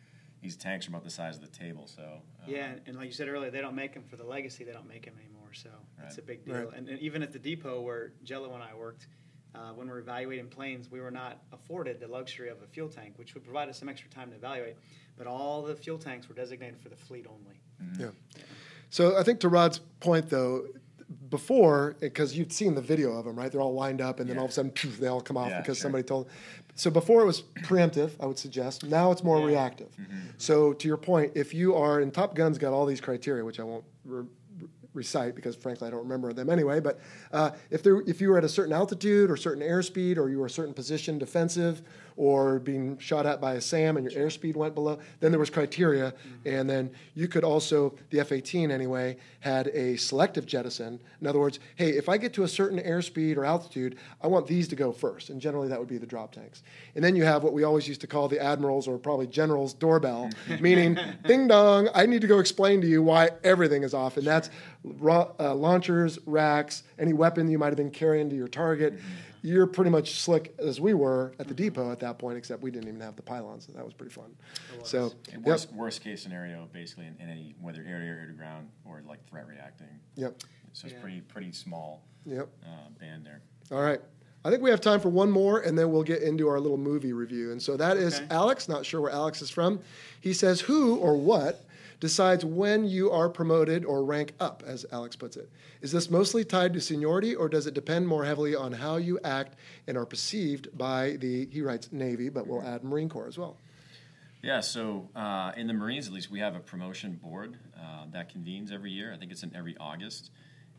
these 0.41 0.55
tanks 0.55 0.87
are 0.87 0.91
about 0.91 1.03
the 1.03 1.09
size 1.09 1.35
of 1.35 1.41
the 1.41 1.47
table. 1.47 1.85
So 1.85 2.03
um, 2.03 2.19
yeah, 2.47 2.71
and 2.85 2.95
like 2.95 3.07
you 3.07 3.11
said 3.11 3.27
earlier, 3.27 3.51
they 3.51 3.61
don't 3.61 3.75
make 3.75 3.93
them 3.93 4.03
for 4.09 4.15
the 4.15 4.23
legacy. 4.23 4.63
They 4.63 4.71
don't 4.71 4.87
make 4.87 5.03
them 5.03 5.15
anymore. 5.19 5.38
So 5.53 5.69
right. 5.97 6.07
it's 6.07 6.17
a 6.17 6.21
big 6.21 6.45
deal. 6.45 6.55
Right. 6.55 6.67
And, 6.75 6.89
and, 6.89 6.99
even 6.99 7.23
at 7.23 7.31
the 7.31 7.39
depot 7.39 7.81
where 7.81 8.11
Jello 8.23 8.53
and 8.53 8.63
I 8.63 8.73
worked, 8.75 9.07
uh, 9.55 9.71
when 9.73 9.87
we 9.87 9.93
are 9.93 9.99
evaluating 9.99 10.47
planes, 10.47 10.91
we 10.91 10.99
were 11.01 11.11
not 11.11 11.39
afforded 11.51 11.99
the 11.99 12.07
luxury 12.07 12.49
of 12.49 12.61
a 12.61 12.67
fuel 12.67 12.89
tank, 12.89 13.13
which 13.17 13.33
would 13.33 13.43
provide 13.43 13.69
us 13.69 13.79
some 13.79 13.89
extra 13.89 14.09
time 14.09 14.29
to 14.29 14.35
evaluate. 14.35 14.77
But 15.17 15.27
all 15.27 15.63
the 15.63 15.75
fuel 15.75 15.97
tanks 15.97 16.29
were 16.29 16.35
designated 16.35 16.79
for 16.79 16.89
the 16.89 16.95
fleet 16.95 17.25
only. 17.27 17.59
Mm-hmm. 17.81 18.01
Yeah. 18.01 18.09
yeah. 18.35 18.43
So 18.89 19.17
I 19.17 19.23
think 19.23 19.39
to 19.41 19.49
Rod's 19.49 19.79
point, 19.99 20.29
though, 20.29 20.65
before 21.29 21.95
because 21.99 22.37
you've 22.37 22.51
seen 22.51 22.75
the 22.75 22.81
video 22.81 23.11
of 23.13 23.25
them, 23.25 23.35
right? 23.37 23.51
They're 23.51 23.61
all 23.61 23.73
lined 23.73 24.01
up, 24.01 24.19
and 24.19 24.29
then 24.29 24.35
yeah. 24.35 24.41
all 24.41 24.45
of 24.45 24.51
a 24.51 24.53
sudden 24.53 24.71
poof, 24.71 24.99
they 24.99 25.07
all 25.07 25.21
come 25.21 25.37
off 25.37 25.49
yeah, 25.49 25.61
because 25.61 25.77
sure. 25.77 25.83
somebody 25.83 26.03
told. 26.03 26.27
Them. 26.27 26.35
So 26.75 26.89
before 26.89 27.21
it 27.21 27.25
was 27.25 27.41
preemptive, 27.61 28.11
I 28.19 28.25
would 28.25 28.39
suggest. 28.39 28.85
Now 28.85 29.11
it's 29.11 29.23
more 29.23 29.39
yeah. 29.39 29.45
reactive. 29.45 29.89
Mm-hmm. 29.99 30.17
So 30.37 30.73
to 30.73 30.87
your 30.87 30.97
point, 30.97 31.33
if 31.35 31.53
you 31.53 31.75
are 31.75 31.99
in 31.99 32.11
Top 32.11 32.35
Gun's 32.35 32.57
got 32.57 32.73
all 32.73 32.85
these 32.85 33.01
criteria, 33.01 33.43
which 33.43 33.59
I 33.59 33.63
won't 33.63 33.83
re- 34.05 34.25
recite 34.93 35.35
because 35.35 35.55
frankly 35.55 35.87
I 35.87 35.91
don't 35.91 36.03
remember 36.03 36.33
them 36.33 36.49
anyway. 36.49 36.79
But 36.79 36.99
uh, 37.31 37.51
if 37.69 37.83
there, 37.83 38.01
if 38.01 38.21
you 38.21 38.29
were 38.29 38.37
at 38.37 38.43
a 38.43 38.49
certain 38.49 38.73
altitude 38.73 39.29
or 39.29 39.37
certain 39.37 39.63
airspeed, 39.63 40.17
or 40.17 40.29
you 40.29 40.39
were 40.39 40.47
a 40.47 40.49
certain 40.49 40.73
position, 40.73 41.17
defensive, 41.17 41.81
or 42.19 42.59
being 42.59 42.97
shot 42.97 43.25
at 43.25 43.39
by 43.39 43.53
a 43.53 43.61
SAM 43.61 43.95
and 43.95 44.11
your 44.11 44.21
airspeed 44.21 44.53
went 44.53 44.75
below. 44.75 44.99
Then 45.21 45.31
there 45.31 45.39
was 45.39 45.49
criteria, 45.49 46.11
mm-hmm. 46.11 46.49
and 46.57 46.69
then 46.69 46.91
you 47.15 47.29
could 47.29 47.45
also 47.45 47.95
the 48.09 48.19
F-18 48.19 48.71
anyway 48.71 49.15
had 49.39 49.67
a 49.67 49.95
selective 49.95 50.45
jettison. 50.45 50.99
In 51.21 51.27
other 51.27 51.39
words, 51.39 51.59
hey, 51.77 51.91
if 51.91 52.09
I 52.09 52.17
get 52.17 52.33
to 52.33 52.43
a 52.43 52.47
certain 52.49 52.77
airspeed 52.77 53.37
or 53.37 53.45
altitude, 53.45 53.95
I 54.21 54.27
want 54.27 54.47
these 54.47 54.67
to 54.67 54.75
go 54.75 54.91
first, 54.91 55.29
and 55.29 55.39
generally 55.39 55.69
that 55.69 55.79
would 55.79 55.87
be 55.87 55.97
the 55.97 56.05
drop 56.05 56.33
tanks. 56.33 56.61
And 56.93 57.01
then 57.01 57.15
you 57.15 57.23
have 57.23 57.41
what 57.41 57.53
we 57.53 57.63
always 57.63 57.87
used 57.87 58.01
to 58.01 58.07
call 58.07 58.27
the 58.27 58.43
admirals 58.43 58.85
or 58.85 58.97
probably 58.97 59.27
generals 59.27 59.73
doorbell, 59.73 60.29
meaning 60.59 60.99
ding 61.25 61.47
dong, 61.47 61.87
I 61.95 62.05
need 62.05 62.19
to 62.19 62.27
go 62.27 62.39
explain 62.39 62.81
to 62.81 62.87
you 62.87 63.01
why 63.01 63.29
everything 63.45 63.83
is 63.83 63.93
off, 63.93 64.17
and 64.17 64.27
that's 64.27 64.49
uh, 65.09 65.55
launchers, 65.55 66.19
racks, 66.25 66.83
any 66.97 67.13
weapon 67.13 67.49
you 67.49 67.57
might 67.57 67.67
have 67.67 67.77
been 67.77 67.91
carrying 67.91 68.29
to 68.29 68.35
your 68.35 68.49
target. 68.49 68.97
Mm-hmm 68.97 69.28
you're 69.41 69.67
pretty 69.67 69.89
much 69.89 70.19
slick 70.19 70.53
as 70.59 70.81
we 70.81 70.93
were 70.93 71.33
at 71.39 71.47
the 71.47 71.53
depot 71.53 71.91
at 71.91 71.99
that 71.99 72.19
point, 72.19 72.37
except 72.37 72.61
we 72.61 72.71
didn't 72.71 72.87
even 72.87 73.01
have 73.01 73.15
the 73.15 73.21
pylons, 73.21 73.65
so 73.65 73.73
that 73.73 73.85
was 73.85 73.93
pretty 73.93 74.13
fun. 74.13 74.35
So, 74.83 75.13
yep. 75.31 75.41
worst, 75.41 75.73
worst 75.73 76.03
case 76.03 76.21
scenario, 76.21 76.67
basically, 76.73 77.07
in, 77.07 77.15
in, 77.19 77.29
any 77.29 77.55
whether 77.61 77.83
air 77.87 77.99
to 77.99 78.05
air 78.05 78.25
to 78.27 78.33
ground 78.33 78.69
or 78.85 79.01
like 79.07 79.25
threat 79.29 79.47
reacting. 79.47 79.87
Yep. 80.15 80.43
So 80.73 80.85
it's 80.85 80.93
yeah. 80.93 81.01
pretty 81.01 81.21
pretty 81.21 81.51
small. 81.51 82.03
Yep. 82.25 82.49
Uh, 82.63 82.89
band 82.99 83.25
there. 83.25 83.41
All 83.71 83.81
right. 83.81 84.01
I 84.45 84.49
think 84.49 84.61
we 84.61 84.69
have 84.69 84.79
time 84.79 85.01
for 85.01 85.09
one 85.09 85.29
more, 85.29 85.59
and 85.59 85.77
then 85.77 85.91
we'll 85.91 86.03
get 86.03 86.21
into 86.21 86.47
our 86.47 86.59
little 86.59 86.77
movie 86.77 87.11
review. 87.11 87.51
And 87.51 87.61
so 87.61 87.75
that 87.75 87.97
is 87.97 88.17
okay. 88.17 88.27
Alex. 88.29 88.69
Not 88.69 88.85
sure 88.85 89.01
where 89.01 89.11
Alex 89.11 89.41
is 89.41 89.49
from. 89.49 89.79
He 90.21 90.33
says, 90.33 90.61
"Who 90.61 90.95
or 90.95 91.17
what 91.17 91.65
decides 91.99 92.45
when 92.45 92.85
you 92.85 93.11
are 93.11 93.29
promoted 93.29 93.83
or 93.85 94.03
rank 94.03 94.33
up, 94.39 94.63
as 94.65 94.85
Alex 94.91 95.15
puts 95.15 95.35
it. 95.35 95.49
Is 95.81 95.91
this 95.91 96.09
mostly 96.09 96.45
tied 96.45 96.73
to 96.73 96.81
seniority, 96.81 97.35
or 97.35 97.49
does 97.49 97.67
it 97.67 97.73
depend 97.73 98.07
more 98.07 98.25
heavily 98.25 98.55
on 98.55 98.71
how 98.71 98.97
you 98.97 99.19
act 99.23 99.55
and 99.87 99.97
are 99.97 100.05
perceived 100.05 100.77
by 100.77 101.17
the, 101.17 101.47
he 101.51 101.61
writes 101.61 101.91
Navy, 101.91 102.29
but 102.29 102.47
we'll 102.47 102.61
add 102.61 102.83
Marine 102.83 103.09
Corps 103.09 103.27
as 103.27 103.37
well? 103.37 103.57
Yeah, 104.41 104.61
so 104.61 105.09
uh, 105.15 105.51
in 105.57 105.67
the 105.67 105.73
Marines, 105.73 106.07
at 106.07 106.13
least, 106.13 106.31
we 106.31 106.39
have 106.39 106.55
a 106.55 106.61
promotion 106.61 107.19
board 107.21 107.57
uh, 107.77 108.05
that 108.13 108.29
convenes 108.29 108.71
every 108.71 108.91
year. 108.91 109.11
I 109.13 109.17
think 109.17 109.31
it's 109.31 109.43
in 109.43 109.53
every 109.53 109.75
August, 109.77 110.31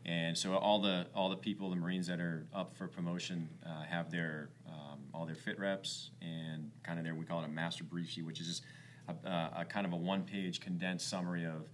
and 0.03 0.35
so 0.35 0.55
all 0.55 0.81
the 0.81 1.05
all 1.13 1.29
the 1.29 1.35
people, 1.35 1.69
the 1.69 1.75
Marines 1.75 2.07
that 2.07 2.19
are 2.19 2.47
up 2.55 2.75
for 2.75 2.87
promotion, 2.87 3.47
uh, 3.63 3.83
have 3.83 4.09
their 4.09 4.49
um, 4.67 5.01
all 5.13 5.27
their 5.27 5.35
fit 5.35 5.59
reps 5.59 6.09
and 6.23 6.71
kind 6.81 6.97
of 6.97 7.05
their 7.05 7.13
we 7.13 7.23
call 7.23 7.41
it 7.41 7.45
a 7.45 7.49
master 7.49 7.83
brief 7.83 8.09
sheet, 8.09 8.25
which 8.25 8.41
is 8.41 8.47
just 8.47 8.63
a, 9.07 9.61
a 9.61 9.65
kind 9.65 9.85
of 9.85 9.93
a 9.93 9.97
one-page 9.97 10.59
condensed 10.59 11.09
summary 11.09 11.45
of 11.45 11.67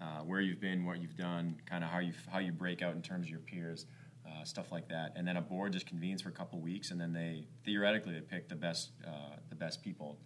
uh, 0.00 0.20
where 0.20 0.40
you've 0.40 0.60
been, 0.60 0.84
what 0.84 1.00
you've 1.00 1.16
done, 1.16 1.56
kind 1.66 1.84
of 1.84 1.90
how 1.90 1.98
you 1.98 2.12
how 2.30 2.38
you 2.38 2.52
break 2.52 2.82
out 2.82 2.94
in 2.94 3.02
terms 3.02 3.26
of 3.26 3.30
your 3.30 3.40
peers, 3.40 3.86
uh, 4.26 4.44
stuff 4.44 4.72
like 4.72 4.88
that. 4.88 5.12
And 5.16 5.26
then 5.26 5.36
a 5.36 5.40
board 5.40 5.72
just 5.72 5.86
convenes 5.86 6.22
for 6.22 6.28
a 6.28 6.32
couple 6.32 6.60
weeks, 6.60 6.90
and 6.90 7.00
then 7.00 7.12
they 7.12 7.46
theoretically 7.64 8.12
they 8.12 8.20
pick 8.20 8.48
the 8.48 8.54
best 8.54 8.90
uh, 9.06 9.36
the 9.48 9.56
best 9.56 9.82
people. 9.82 10.18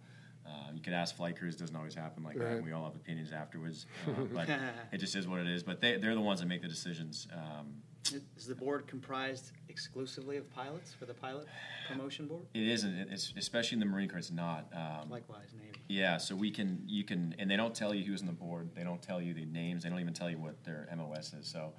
Uh, 0.45 0.71
you 0.73 0.81
could 0.81 0.93
ask 0.93 1.15
flight 1.15 1.37
crews; 1.37 1.55
doesn't 1.55 1.75
always 1.75 1.93
happen 1.95 2.23
like 2.23 2.39
right. 2.39 2.55
that. 2.55 2.63
We 2.63 2.71
all 2.71 2.85
have 2.85 2.95
opinions 2.95 3.31
afterwards, 3.31 3.85
uh, 4.07 4.23
but 4.33 4.49
it 4.91 4.97
just 4.97 5.15
is 5.15 5.27
what 5.27 5.39
it 5.39 5.47
is. 5.47 5.63
But 5.63 5.79
they 5.79 5.97
they're 5.97 6.15
the 6.15 6.21
ones 6.21 6.39
that 6.39 6.47
make 6.47 6.61
the 6.61 6.67
decisions. 6.67 7.27
Um, 7.33 7.75
is 8.37 8.47
the 8.47 8.55
board 8.55 8.87
comprised 8.87 9.51
exclusively 9.67 10.37
of 10.37 10.49
pilots 10.49 10.93
for 10.93 11.05
the 11.05 11.13
pilot 11.13 11.47
promotion 11.87 12.27
board? 12.27 12.45
It 12.53 12.67
isn't. 12.67 13.07
It's 13.11 13.33
especially 13.37 13.75
in 13.75 13.79
the 13.79 13.85
Marine 13.85 14.09
Corps. 14.09 14.17
It's 14.17 14.31
not. 14.31 14.67
Um, 14.73 15.09
Likewise, 15.09 15.53
Navy. 15.55 15.68
Yeah, 15.89 16.17
so 16.17 16.35
we 16.35 16.51
can 16.51 16.83
you 16.85 17.03
can 17.03 17.35
and 17.39 17.49
they 17.49 17.55
don't 17.55 17.73
tell 17.73 17.95
you 17.95 18.05
who's 18.05 18.21
on 18.21 18.27
the 18.27 18.33
board. 18.33 18.69
They 18.75 18.83
don't 18.83 19.01
tell 19.01 19.19
you 19.19 19.33
the 19.33 19.45
names. 19.45 19.83
They 19.83 19.89
don't 19.89 19.99
even 19.99 20.13
tell 20.13 20.29
you 20.29 20.37
what 20.37 20.63
their 20.63 20.87
MOS 20.95 21.33
is. 21.33 21.47
So 21.47 21.73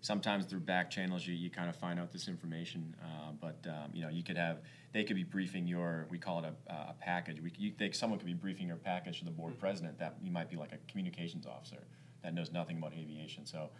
sometimes 0.00 0.46
through 0.46 0.60
back 0.60 0.88
channels 0.88 1.26
you, 1.26 1.34
you 1.34 1.50
kind 1.50 1.68
of 1.68 1.74
find 1.74 1.98
out 1.98 2.12
this 2.12 2.28
information. 2.28 2.94
Uh, 3.02 3.32
but 3.40 3.66
um, 3.68 3.90
you 3.92 4.02
know 4.02 4.08
you 4.08 4.22
could 4.22 4.36
have 4.36 4.58
they 4.92 5.02
could 5.02 5.16
be 5.16 5.24
briefing 5.24 5.66
your 5.66 6.06
we 6.10 6.16
call 6.16 6.38
it 6.38 6.54
a, 6.68 6.72
a 6.72 6.94
package. 7.00 7.40
We 7.40 7.52
you 7.58 7.72
think 7.72 7.96
someone 7.96 8.20
could 8.20 8.28
be 8.28 8.34
briefing 8.34 8.68
your 8.68 8.76
package 8.76 9.18
to 9.18 9.24
the 9.24 9.32
board 9.32 9.54
mm-hmm. 9.54 9.60
president. 9.60 9.98
That 9.98 10.14
you 10.22 10.30
might 10.30 10.48
be 10.48 10.56
like 10.56 10.70
a 10.70 10.78
communications 10.88 11.44
officer 11.44 11.88
that 12.22 12.34
knows 12.34 12.52
nothing 12.52 12.78
about 12.78 12.92
aviation. 12.92 13.46
So 13.46 13.70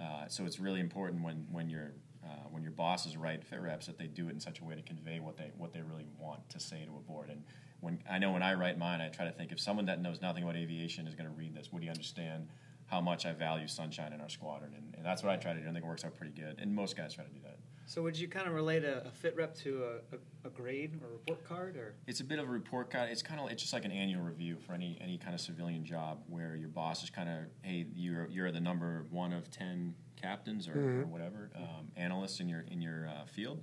uh, 0.00 0.26
so 0.26 0.44
it's 0.44 0.58
really 0.58 0.80
important 0.80 1.22
when 1.22 1.46
when 1.52 1.70
your 1.70 1.92
uh, 2.24 2.48
when 2.50 2.64
your 2.64 2.72
bosses 2.72 3.16
write 3.16 3.44
fit 3.44 3.60
reps 3.60 3.86
that 3.86 3.96
they 3.96 4.08
do 4.08 4.26
it 4.28 4.32
in 4.32 4.40
such 4.40 4.58
a 4.58 4.64
way 4.64 4.74
to 4.74 4.82
convey 4.82 5.20
what 5.20 5.36
they 5.36 5.52
what 5.56 5.72
they 5.72 5.82
really 5.82 6.06
want 6.18 6.48
to 6.50 6.58
say 6.58 6.84
to 6.84 6.90
a 6.90 7.00
board. 7.12 7.30
And 7.30 7.44
when 7.80 7.98
I 8.10 8.18
know 8.18 8.32
when 8.32 8.42
I 8.42 8.54
write 8.54 8.78
mine, 8.78 9.00
I 9.00 9.08
try 9.08 9.24
to 9.26 9.32
think 9.32 9.52
if 9.52 9.60
someone 9.60 9.86
that 9.86 10.00
knows 10.00 10.20
nothing 10.20 10.42
about 10.42 10.56
aviation 10.56 11.06
is 11.06 11.14
going 11.14 11.28
to 11.28 11.34
read 11.34 11.54
this, 11.54 11.72
would 11.72 11.82
he 11.82 11.88
understand 11.88 12.48
how 12.86 13.00
much 13.00 13.26
I 13.26 13.32
value 13.32 13.68
sunshine 13.68 14.12
in 14.12 14.20
our 14.20 14.28
squadron? 14.28 14.72
And, 14.76 14.94
and 14.96 15.04
that's 15.04 15.22
what 15.22 15.32
I 15.32 15.36
try 15.36 15.52
to 15.52 15.60
do. 15.60 15.68
I 15.68 15.72
think 15.72 15.84
it 15.84 15.88
works 15.88 16.04
out 16.04 16.14
pretty 16.14 16.32
good. 16.32 16.56
And 16.58 16.74
most 16.74 16.96
guys 16.96 17.14
try 17.14 17.24
to 17.24 17.30
do 17.30 17.40
that. 17.44 17.58
So 17.88 18.02
would 18.02 18.18
you 18.18 18.26
kind 18.26 18.48
of 18.48 18.52
relate 18.52 18.82
a, 18.84 19.06
a 19.06 19.10
fit 19.12 19.36
rep 19.36 19.54
to 19.58 19.84
a, 19.84 20.16
a, 20.16 20.48
a, 20.48 20.50
grade 20.50 20.98
or 21.00 21.12
report 21.12 21.44
card, 21.44 21.76
or? 21.76 21.94
It's 22.08 22.18
a 22.18 22.24
bit 22.24 22.40
of 22.40 22.48
a 22.48 22.50
report 22.50 22.90
card. 22.90 23.10
It's 23.10 23.22
kind 23.22 23.40
of 23.40 23.48
it's 23.48 23.62
just 23.62 23.72
like 23.72 23.84
an 23.84 23.92
annual 23.92 24.22
review 24.22 24.56
for 24.58 24.72
any 24.72 24.98
any 25.00 25.18
kind 25.18 25.34
of 25.34 25.40
civilian 25.40 25.84
job 25.84 26.18
where 26.28 26.56
your 26.56 26.68
boss 26.68 27.04
is 27.04 27.10
kind 27.10 27.28
of 27.28 27.36
hey 27.62 27.86
you're 27.94 28.26
you're 28.28 28.50
the 28.50 28.60
number 28.60 29.06
one 29.10 29.32
of 29.32 29.52
ten 29.52 29.94
captains 30.20 30.66
or, 30.66 30.72
mm-hmm. 30.72 31.02
or 31.02 31.06
whatever 31.06 31.50
um, 31.54 31.86
analysts 31.96 32.40
in 32.40 32.48
your 32.48 32.64
in 32.72 32.82
your 32.82 33.06
uh, 33.06 33.24
field, 33.26 33.62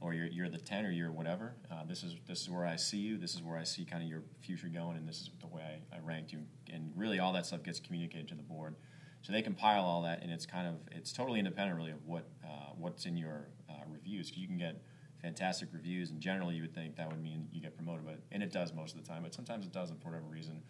or 0.00 0.14
you're, 0.14 0.26
you're 0.26 0.48
the 0.48 0.58
ten 0.58 0.84
or 0.84 0.90
you're 0.90 1.10
whatever. 1.10 1.54
Uh, 1.70 1.84
this 1.88 2.02
is 2.02 2.14
this 2.26 2.42
is 2.42 2.50
where 2.50 2.66
I 2.66 2.76
see 2.76 2.98
you. 2.98 3.16
This 3.16 3.34
is 3.34 3.42
where 3.42 3.56
I 3.56 3.64
see 3.64 3.84
kind 3.84 4.02
of 4.02 4.08
your 4.08 4.22
future 4.40 4.68
going, 4.68 4.96
and 4.96 5.08
this 5.08 5.20
is 5.20 5.30
the 5.40 5.46
way 5.46 5.62
I, 5.62 5.96
I 5.96 6.00
ranked 6.00 6.32
you. 6.32 6.40
And 6.72 6.92
really, 6.94 7.18
all 7.18 7.32
that 7.32 7.46
stuff 7.46 7.62
gets 7.62 7.80
communicated 7.80 8.28
to 8.28 8.34
the 8.34 8.42
board. 8.42 8.76
So 9.22 9.32
they 9.32 9.42
compile 9.42 9.84
all 9.84 10.02
that, 10.02 10.22
and 10.22 10.30
it's 10.30 10.46
kind 10.46 10.68
of 10.68 10.74
it's 10.92 11.12
totally 11.12 11.38
independent, 11.38 11.76
really, 11.76 11.90
of 11.90 12.04
what 12.06 12.28
uh, 12.44 12.72
what's 12.76 13.06
in 13.06 13.16
your 13.16 13.48
uh, 13.68 13.82
reviews. 13.88 14.36
You 14.36 14.46
can 14.46 14.58
get 14.58 14.82
fantastic 15.20 15.68
reviews, 15.72 16.10
and 16.10 16.20
generally 16.20 16.54
you 16.54 16.62
would 16.62 16.74
think 16.74 16.96
that 16.96 17.08
would 17.08 17.22
mean 17.22 17.48
you 17.52 17.60
get 17.60 17.74
promoted, 17.74 18.04
but 18.04 18.20
and 18.30 18.42
it 18.42 18.52
does 18.52 18.72
most 18.72 18.94
of 18.94 19.02
the 19.02 19.08
time. 19.08 19.22
But 19.22 19.34
sometimes 19.34 19.66
it 19.66 19.72
doesn't 19.72 20.02
for 20.02 20.10
whatever 20.10 20.26
reason. 20.26 20.62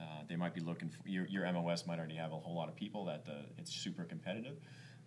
Uh, 0.00 0.22
they 0.28 0.36
might 0.36 0.54
be 0.54 0.60
looking 0.62 0.88
for 0.88 1.06
your, 1.06 1.26
your 1.26 1.50
MOS 1.52 1.86
might 1.86 1.98
already 1.98 2.14
have 2.14 2.32
a 2.32 2.36
whole 2.36 2.54
lot 2.54 2.68
of 2.68 2.74
people 2.74 3.04
that 3.04 3.26
the, 3.26 3.44
it's 3.58 3.70
super 3.70 4.04
competitive. 4.04 4.56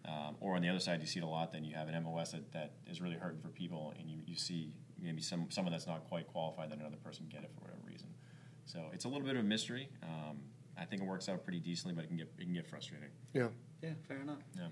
Um, 0.06 0.36
or 0.42 0.56
on 0.56 0.62
the 0.62 0.70
other 0.70 0.80
side, 0.80 1.00
you 1.00 1.08
see 1.08 1.20
it 1.20 1.24
a 1.24 1.28
lot. 1.28 1.52
Then 1.52 1.64
you 1.64 1.76
have 1.76 1.88
an 1.88 2.04
MOS 2.04 2.32
that, 2.32 2.52
that 2.52 2.74
is 2.90 3.02
really 3.02 3.16
hurting 3.16 3.40
for 3.40 3.48
people, 3.48 3.94
and 3.98 4.10
you, 4.10 4.18
you 4.26 4.36
see 4.36 4.74
maybe 5.02 5.22
some 5.22 5.48
someone 5.50 5.72
that's 5.72 5.88
not 5.88 6.04
quite 6.10 6.28
qualified 6.28 6.72
that 6.72 6.80
another 6.80 6.98
person 6.98 7.26
get 7.30 7.44
it 7.44 7.52
for 7.54 7.62
whatever 7.62 7.82
reason. 7.86 8.08
So 8.66 8.80
it's 8.94 9.06
a 9.06 9.08
little 9.08 9.26
bit 9.26 9.36
of 9.36 9.42
a 9.42 9.48
mystery. 9.48 9.90
Um, 10.04 10.40
I 10.78 10.86
think 10.86 11.02
it 11.02 11.08
works 11.08 11.30
out 11.30 11.44
pretty 11.44 11.60
decently, 11.60 11.94
but 11.94 12.04
it 12.04 12.08
can 12.08 12.18
get 12.18 12.32
it 12.38 12.44
can 12.44 12.54
get 12.54 12.68
frustrating. 12.68 13.10
Yeah. 13.34 13.48
Yeah. 13.82 13.92
Fair 14.08 14.18
enough. 14.18 14.40
Yeah. 14.58 14.68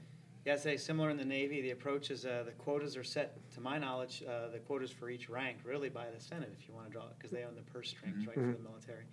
Yeah, 0.46 0.54
I'd 0.54 0.60
say 0.60 0.76
similar 0.76 1.12
in 1.12 1.17
the 1.17 1.26
Navy. 1.26 1.62
The 1.62 1.70
approach 1.70 2.10
is 2.10 2.26
uh, 2.26 2.41
the 2.44 2.52
quotas 2.54 2.98
are 2.98 3.04
set, 3.04 3.38
to 3.52 3.62
my 3.62 3.78
knowledge, 3.78 4.24
uh, 4.28 4.50
the 4.50 4.58
quotas 4.58 4.89
for 4.89 5.12
each 5.12 5.30
rank 5.30 5.58
really 5.63 5.89
by 5.89 6.06
the 6.10 6.20
Senate, 6.20 6.52
if 6.60 6.67
you 6.67 6.74
want 6.74 6.88
to 6.88 6.91
draw 6.91 7.04
it, 7.04 7.13
because 7.15 7.30
they 7.30 7.44
own 7.44 7.56
the 7.56 7.62
purse 7.62 7.89
strings, 7.89 8.26
mm-hmm. 8.26 8.28
right, 8.30 8.36
for 8.36 8.58
the 8.58 8.67
military. 8.67 9.04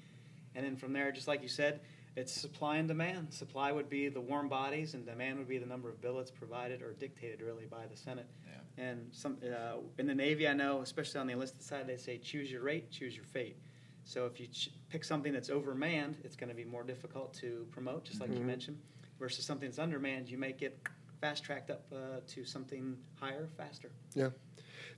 And 0.55 0.65
then 0.65 0.75
from 0.75 0.95
there, 0.95 1.13
just 1.13 1.29
like 1.29 1.43
you 1.43 1.49
said, 1.49 1.81
it's 2.19 2.33
supply 2.33 2.79
and 2.79 2.89
demand. 2.89 3.33
Supply 3.33 3.71
would 3.71 3.89
be 3.89 4.09
the 4.09 4.21
warm 4.21 4.49
bodies, 4.49 4.95
and 4.95 5.07
demand 5.07 5.39
would 5.39 5.49
be 5.49 5.59
the 5.59 5.67
number 5.67 5.89
of 5.89 6.01
billets 6.01 6.33
provided 6.33 6.83
or 6.83 6.93
dictated 6.95 7.41
really 7.41 7.67
by 7.67 7.87
the 7.89 7.97
Senate. 7.97 8.27
Yeah. 8.45 8.85
And 8.85 9.07
some 9.13 9.37
uh, 9.45 9.77
in 9.99 10.07
the 10.09 10.15
Navy, 10.15 10.49
I 10.49 10.53
know, 10.53 10.81
especially 10.81 11.21
on 11.21 11.29
the 11.29 11.35
enlisted 11.35 11.63
side, 11.63 11.87
they 11.87 11.97
say 11.97 12.19
choose 12.19 12.51
your 12.51 12.63
rate, 12.63 12.91
choose 12.91 13.15
your 13.15 13.25
fate. 13.25 13.57
So 14.05 14.27
if 14.27 14.41
you 14.41 14.49
ch- 14.49 14.71
pick 14.89 15.05
something 15.05 15.33
that's 15.33 15.49
overmanned, 15.49 16.17
it's 16.25 16.35
going 16.35 16.49
to 16.49 16.57
be 16.57 16.65
more 16.65 16.83
difficult 16.83 17.35
to 17.35 17.67
promote, 17.71 18.05
just 18.05 18.21
like 18.21 18.31
mm-hmm. 18.31 18.41
you 18.41 18.47
mentioned. 18.47 18.79
Versus 19.21 19.45
something 19.45 19.69
that's 19.69 19.79
undermanned, 19.79 20.29
you 20.29 20.39
make 20.39 20.63
it 20.63 20.79
fast 21.21 21.45
tracked 21.45 21.71
up 21.71 21.85
uh, 21.93 22.21
to 22.27 22.45
something 22.45 22.97
higher 23.21 23.49
faster. 23.57 23.91
Yeah. 24.15 24.31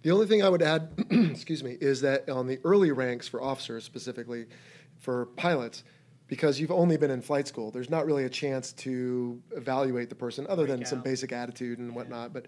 The 0.03 0.11
only 0.11 0.27
thing 0.27 0.43
I 0.43 0.49
would 0.49 0.63
add, 0.63 0.93
excuse 1.11 1.63
me, 1.63 1.77
is 1.81 2.01
that 2.01 2.31
on 2.31 2.47
the 2.47 2.61
early 2.65 2.93
ranks 2.93 3.29
for 3.29 3.43
officers, 3.43 3.85
specifically 3.85 4.47
for 4.99 5.27
pilots, 5.27 5.85
because 6.31 6.61
you've 6.61 6.71
only 6.71 6.97
been 6.97 7.11
in 7.11 7.21
flight 7.21 7.49
school, 7.49 7.73
there's 7.73 7.91
not 7.91 8.07
really 8.07 8.25
a 8.25 8.31
chance 8.31 8.73
to 8.73 9.43
evaluate 9.51 10.09
the 10.09 10.15
person 10.15 10.47
other 10.49 10.65
than 10.65 10.87
some 10.87 11.03
basic 11.03 11.33
attitude 11.33 11.81
and 11.81 11.93
whatnot. 11.93 12.33
But 12.33 12.47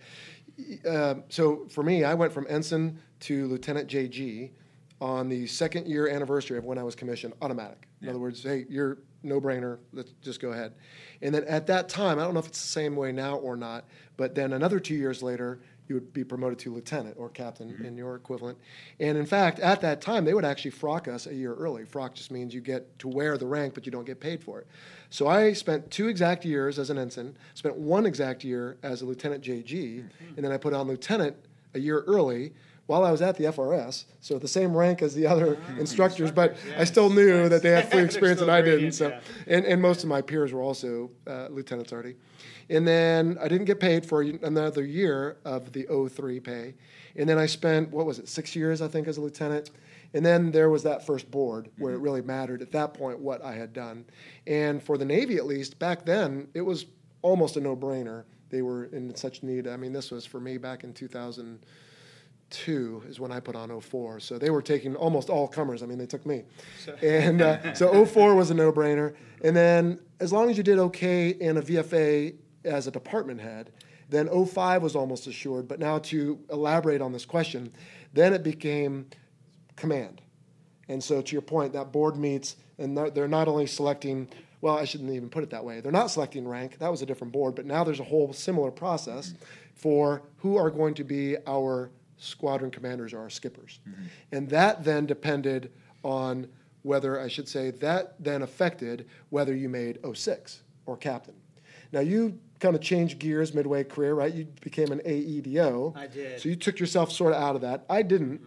uh, 0.89 1.17
so 1.29 1.67
for 1.69 1.83
me, 1.83 2.05
I 2.05 2.15
went 2.15 2.33
from 2.33 2.47
ensign 2.49 3.01
to 3.21 3.49
lieutenant 3.49 3.91
JG 3.91 4.53
on 5.01 5.29
the 5.29 5.49
second 5.49 5.89
year 5.89 6.09
anniversary 6.09 6.57
of 6.59 6.65
when 6.65 6.79
I 6.79 6.85
was 6.85 6.95
commissioned, 6.95 7.35
automatic. 7.43 7.89
In 8.01 8.07
yeah. 8.07 8.11
other 8.11 8.21
words, 8.21 8.45
hey, 8.45 8.67
you're 8.69 8.99
no 9.25 9.41
brainer. 9.41 9.79
Let's 9.93 10.13
just 10.23 10.41
go 10.41 10.53
ahead. 10.53 10.75
And 11.21 11.35
then 11.35 11.43
at 11.45 11.67
that 11.67 11.89
time, 11.89 12.21
I 12.21 12.23
don't 12.23 12.35
know 12.35 12.41
if 12.41 12.47
it's 12.47 12.63
the 12.63 12.69
same 12.69 12.95
way 12.95 13.11
now 13.11 13.35
or 13.37 13.57
not, 13.57 13.85
but 14.17 14.37
then 14.37 14.53
another 14.53 14.79
two 14.79 14.95
years 14.95 15.25
later, 15.25 15.61
you 15.93 15.97
would 15.97 16.13
be 16.15 16.25
promoted 16.25 16.59
to 16.59 16.73
lieutenant 16.73 17.17
or 17.19 17.29
captain 17.29 17.71
mm-hmm. 17.71 17.85
in 17.85 17.97
your 17.99 18.17
equivalent. 18.17 18.57
And 18.99 19.19
in 19.19 19.27
fact, 19.27 19.59
at 19.59 19.83
that 19.83 20.01
time, 20.01 20.25
they 20.25 20.33
would 20.33 20.45
actually 20.45 20.71
frock 20.71 21.07
us 21.07 21.27
a 21.27 21.35
year 21.35 21.55
early. 21.55 21.85
Frock 21.85 22.15
just 22.15 22.31
means 22.31 22.55
you 22.55 22.63
get 22.63 22.99
to 23.01 23.09
wear 23.09 23.37
the 23.37 23.47
rank, 23.47 23.75
but 23.75 23.85
you 23.85 23.93
don't 23.93 24.07
get 24.07 24.19
paid 24.19 24.43
for 24.43 24.59
it. 24.59 24.67
So 25.11 25.29
I 25.29 25.53
spent 25.53 25.91
two 25.91 26.09
exact 26.09 26.47
years 26.47 26.79
as 26.79 26.89
an 26.89 26.97
ensign, 26.97 27.37
spent 27.53 27.77
one 27.77 28.07
exact 28.07 28.43
year 28.43 28.79
as 28.83 29.03
a 29.03 29.05
lieutenant 29.05 29.45
JG, 29.45 29.67
mm-hmm. 29.67 30.35
and 30.37 30.45
then 30.45 30.51
I 30.51 30.57
put 30.57 30.73
on 30.73 30.89
lieutenant 30.89 31.37
a 31.75 31.79
year 31.79 32.01
early 32.07 32.55
while 32.93 33.07
I 33.07 33.11
was 33.11 33.23
at 33.23 33.39
the 33.39 33.45
FRS, 33.45 34.05
so 34.21 34.39
the 34.39 34.47
same 34.47 34.77
rank 34.77 35.01
as 35.01 35.15
the 35.15 35.27
other 35.27 35.57
ah, 35.59 35.79
instructors, 35.79 36.31
but. 36.31 36.59
I 36.77 36.85
still 36.85 37.09
knew 37.09 37.49
that 37.49 37.63
they 37.63 37.71
had 37.71 37.91
free 37.91 38.03
experience 38.11 38.43
and 38.43 38.51
I 38.51 38.61
didn't. 38.61 38.93
So, 38.93 39.09
yeah. 39.09 39.21
and, 39.47 39.65
and 39.65 39.81
most 39.81 40.03
of 40.03 40.11
my 40.11 40.21
peers 40.21 40.53
were 40.53 40.61
also 40.61 41.11
uh, 41.27 41.49
lieutenants 41.49 41.91
already. 41.91 42.17
And 42.69 42.87
then 42.87 43.39
I 43.41 43.49
didn't 43.49 43.65
get 43.65 43.81
paid 43.81 44.05
for 44.05 44.21
another 44.21 44.85
year 44.85 45.39
of 45.47 45.73
the 45.73 45.87
03 46.15 46.41
pay. 46.41 46.75
And 47.17 47.27
then 47.27 47.39
I 47.39 47.47
spent, 47.47 47.91
what 47.91 48.05
was 48.05 48.19
it, 48.19 48.29
six 48.29 48.55
years, 48.55 48.83
I 48.83 48.89
think, 48.89 49.09
as 49.09 49.17
a 49.17 49.23
lieutenant. 49.23 49.71
And 50.13 50.25
then 50.25 50.51
there 50.51 50.69
was 50.69 50.83
that 50.83 51.07
first 51.07 51.31
board 51.31 51.71
where 51.79 51.95
it 51.95 51.99
really 51.99 52.21
mattered 52.21 52.61
at 52.61 52.73
that 52.73 52.93
point 52.93 53.21
what 53.21 53.43
I 53.43 53.55
had 53.55 53.73
done. 53.73 54.05
And 54.47 54.83
for 54.83 54.99
the 54.99 55.07
Navy, 55.07 55.37
at 55.37 55.47
least, 55.47 55.79
back 55.79 56.05
then, 56.05 56.49
it 56.53 56.61
was 56.61 56.85
almost 57.23 57.57
a 57.57 57.61
no 57.63 57.75
brainer. 57.75 58.25
They 58.51 58.61
were 58.61 58.85
in 58.85 59.15
such 59.15 59.43
need. 59.43 59.67
I 59.67 59.79
mean, 59.79 59.95
this 59.95 60.11
was 60.11 60.27
for 60.27 60.41
me 60.41 60.59
back 60.59 60.85
in 60.85 60.93
2002 62.53 63.09
is 63.09 63.19
when 63.19 63.33
I 63.33 63.41
put 63.41 63.57
on 63.57 63.81
04. 63.81 64.21
So 64.21 64.39
they 64.39 64.51
were 64.51 64.63
taking 64.63 64.95
almost 64.95 65.31
all 65.31 65.49
comers. 65.49 65.83
I 65.83 65.87
mean, 65.87 65.99
they 65.99 66.07
took 66.07 66.25
me. 66.25 66.45
And 67.03 67.43
uh, 67.43 67.75
so 67.75 68.05
04 68.05 68.35
was 68.35 68.51
a 68.51 68.55
no 68.55 68.73
brainer. 68.73 69.15
And 69.43 69.57
then 69.57 70.01
as 70.21 70.33
long 70.33 70.51
as 70.51 70.57
you 70.57 70.63
did 70.63 70.79
okay 70.79 71.31
in 71.31 71.57
a 71.57 71.63
VFA 71.63 72.35
as 72.65 72.87
a 72.87 72.91
department 72.91 73.41
head, 73.41 73.73
then 74.09 74.29
05 74.29 74.83
was 74.83 74.95
almost 74.95 75.27
assured. 75.27 75.67
But 75.67 75.79
now 75.79 75.99
to 75.99 76.39
elaborate 76.51 77.01
on 77.01 77.13
this 77.13 77.25
question, 77.25 77.73
then 78.13 78.35
it 78.35 78.43
became 78.43 79.07
command. 79.77 80.21
And 80.89 81.03
so, 81.03 81.23
to 81.23 81.33
your 81.33 81.43
point, 81.43 81.73
that 81.73 81.93
board 81.93 82.17
meets, 82.17 82.57
and 82.77 82.97
they're 83.15 83.29
not 83.29 83.49
only 83.49 83.67
selecting, 83.67 84.29
well, 84.61 84.77
I 84.77 84.85
shouldn't 84.85 85.11
even 85.11 85.31
put 85.31 85.43
it 85.43 85.51
that 85.51 85.65
way. 85.65 85.81
They're 85.81 85.93
not 85.93 86.11
selecting 86.11 86.47
rank, 86.47 86.79
that 86.79 86.91
was 86.91 87.01
a 87.01 87.07
different 87.07 87.33
board, 87.33 87.55
but 87.55 87.65
now 87.65 87.85
there's 87.85 88.01
a 88.01 88.05
whole 88.05 88.33
similar 88.33 88.71
process 88.71 89.33
for 89.75 90.23
who 90.39 90.57
are 90.57 90.71
going 90.71 90.95
to 90.95 91.05
be 91.05 91.37
our 91.47 91.91
squadron 92.23 92.71
commanders 92.71 93.13
are 93.13 93.21
our 93.21 93.31
skippers. 93.31 93.81
Mm-hmm. 93.89 94.05
And 94.33 94.49
that 94.51 94.85
then 94.85 95.07
depended 95.07 95.73
on 96.03 96.49
whether, 96.83 97.21
I 97.21 97.29
should 97.29 97.49
say, 97.49 97.71
that 97.71 98.15
then 98.23 98.43
affected 98.43 99.07
whether 99.31 99.55
you 99.55 99.69
made 99.69 99.99
06 100.15 100.63
or 100.87 100.97
captain. 100.97 101.35
Now, 101.93 102.01
you 102.01 102.39
kind 102.59 102.75
of 102.75 102.81
changed 102.81 103.19
gears 103.19 103.55
midway 103.55 103.85
career, 103.85 104.15
right? 104.15 104.33
You 104.33 104.47
became 104.61 104.93
an 104.93 105.01
AEDO. 105.01 105.97
I 105.97 106.07
did. 106.07 106.41
So 106.41 106.49
you 106.49 106.57
took 106.57 106.79
yourself 106.81 107.13
sort 107.13 107.35
of 107.35 107.43
out 107.43 107.55
of 107.55 107.63
that. 107.63 107.85
I 107.91 108.03
didn't. 108.03 108.41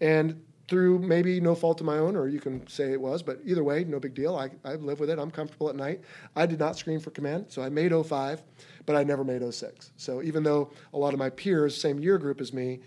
And 0.00 0.42
through 0.68 0.98
maybe 1.00 1.40
no 1.40 1.54
fault 1.54 1.80
of 1.80 1.86
my 1.86 1.98
own, 1.98 2.16
or 2.16 2.28
you 2.28 2.40
can 2.40 2.66
say 2.66 2.92
it 2.92 3.00
was, 3.00 3.22
but 3.22 3.38
either 3.44 3.62
way, 3.62 3.84
no 3.84 3.98
big 3.98 4.14
deal. 4.14 4.36
I, 4.36 4.50
I 4.64 4.76
live 4.76 5.00
with 5.00 5.10
it. 5.10 5.18
I'm 5.18 5.30
comfortable 5.30 5.68
at 5.68 5.76
night. 5.76 6.00
I 6.36 6.46
did 6.46 6.58
not 6.58 6.78
screen 6.78 7.00
for 7.00 7.10
command, 7.10 7.46
so 7.48 7.62
I 7.62 7.68
made 7.68 7.92
05, 7.92 8.42
but 8.86 8.96
I 8.96 9.04
never 9.04 9.24
made 9.24 9.42
06. 9.52 9.92
So 9.96 10.22
even 10.22 10.42
though 10.42 10.70
a 10.94 10.98
lot 10.98 11.12
of 11.12 11.18
my 11.18 11.30
peers, 11.30 11.78
same 11.78 11.98
year 11.98 12.16
group 12.16 12.40
as 12.40 12.52
me, 12.52 12.80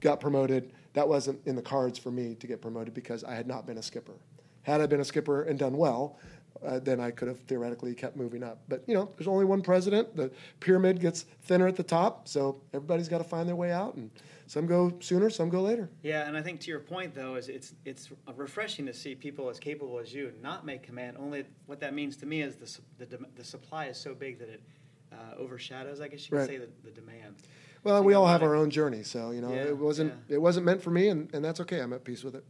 got 0.00 0.20
promoted, 0.20 0.72
that 0.92 1.08
wasn't 1.08 1.40
in 1.46 1.56
the 1.56 1.62
cards 1.62 1.98
for 1.98 2.10
me 2.10 2.34
to 2.36 2.46
get 2.46 2.60
promoted 2.60 2.94
because 2.94 3.24
I 3.24 3.34
had 3.34 3.46
not 3.46 3.66
been 3.66 3.78
a 3.78 3.82
skipper. 3.82 4.14
Had 4.62 4.80
I 4.80 4.86
been 4.86 5.00
a 5.00 5.04
skipper 5.04 5.42
and 5.42 5.58
done 5.58 5.76
well, 5.76 6.18
uh, 6.64 6.78
then 6.80 7.00
I 7.00 7.10
could 7.10 7.28
have 7.28 7.38
theoretically 7.40 7.94
kept 7.94 8.16
moving 8.16 8.42
up. 8.42 8.60
But 8.68 8.82
you 8.86 8.94
know, 8.94 9.10
there's 9.16 9.28
only 9.28 9.44
one 9.44 9.62
president. 9.62 10.16
The 10.16 10.30
pyramid 10.60 11.00
gets 11.00 11.22
thinner 11.42 11.68
at 11.68 11.76
the 11.76 11.82
top, 11.82 12.26
so 12.26 12.60
everybody's 12.74 13.08
got 13.08 13.18
to 13.18 13.24
find 13.24 13.48
their 13.48 13.56
way 13.56 13.70
out, 13.70 13.94
and 13.94 14.10
some 14.46 14.66
go 14.66 14.92
sooner, 15.00 15.30
some 15.30 15.50
go 15.50 15.62
later. 15.62 15.88
Yeah, 16.02 16.26
and 16.26 16.36
I 16.36 16.42
think 16.42 16.60
to 16.60 16.70
your 16.70 16.80
point 16.80 17.14
though 17.14 17.36
is 17.36 17.48
it's 17.48 17.74
it's 17.84 18.08
refreshing 18.34 18.86
to 18.86 18.94
see 18.94 19.14
people 19.14 19.48
as 19.48 19.60
capable 19.60 19.98
as 19.98 20.12
you 20.12 20.32
not 20.42 20.66
make 20.66 20.82
command. 20.82 21.16
Only 21.18 21.44
what 21.66 21.80
that 21.80 21.94
means 21.94 22.16
to 22.18 22.26
me 22.26 22.42
is 22.42 22.56
the 22.56 23.06
the, 23.06 23.18
the 23.36 23.44
supply 23.44 23.86
is 23.86 23.98
so 23.98 24.14
big 24.14 24.38
that 24.40 24.48
it 24.48 24.62
uh, 25.12 25.38
overshadows, 25.38 26.00
I 26.00 26.08
guess 26.08 26.24
you 26.24 26.30
could 26.30 26.38
right. 26.38 26.48
say, 26.48 26.56
the, 26.58 26.68
the 26.84 26.90
demand. 26.90 27.36
Well, 27.88 28.04
we 28.04 28.12
all 28.12 28.26
have 28.26 28.42
our 28.42 28.54
own 28.54 28.68
journey, 28.68 29.02
so 29.02 29.30
you 29.30 29.40
know 29.40 29.50
yeah, 29.50 29.62
it 29.62 29.78
wasn't 29.78 30.12
yeah. 30.28 30.36
it 30.36 30.42
wasn't 30.42 30.66
meant 30.66 30.82
for 30.82 30.90
me, 30.90 31.08
and, 31.08 31.32
and 31.34 31.42
that's 31.42 31.58
okay. 31.60 31.80
I'm 31.80 31.92
at 31.94 32.04
peace 32.04 32.22
with 32.22 32.34
it 32.34 32.44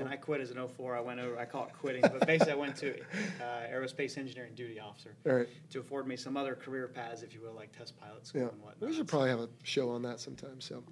and 0.00 0.08
I 0.08 0.16
quit 0.16 0.40
as 0.40 0.50
an 0.50 0.66
04. 0.66 0.96
I 0.96 1.00
went 1.00 1.20
over. 1.20 1.38
I 1.38 1.44
call 1.44 1.64
it 1.66 1.72
quitting, 1.78 2.02
but 2.02 2.26
basically 2.26 2.52
I 2.52 2.56
went 2.56 2.76
to 2.76 2.94
uh, 3.40 3.72
aerospace 3.72 4.18
engineering 4.18 4.52
duty 4.54 4.80
officer 4.80 5.14
right. 5.24 5.46
to 5.70 5.80
afford 5.80 6.06
me 6.06 6.16
some 6.16 6.36
other 6.36 6.54
career 6.54 6.88
paths, 6.88 7.22
if 7.22 7.34
you 7.34 7.40
will, 7.40 7.52
like 7.52 7.76
test 7.76 7.98
pilot 8.00 8.26
school 8.26 8.42
yeah. 8.42 8.48
and 8.48 8.62
whatnot. 8.62 8.88
We 8.88 8.94
should 8.94 9.06
probably 9.08 9.30
have 9.30 9.40
a 9.40 9.48
show 9.62 9.90
on 9.90 10.02
that 10.02 10.20
sometime. 10.20 10.60
So 10.60 10.82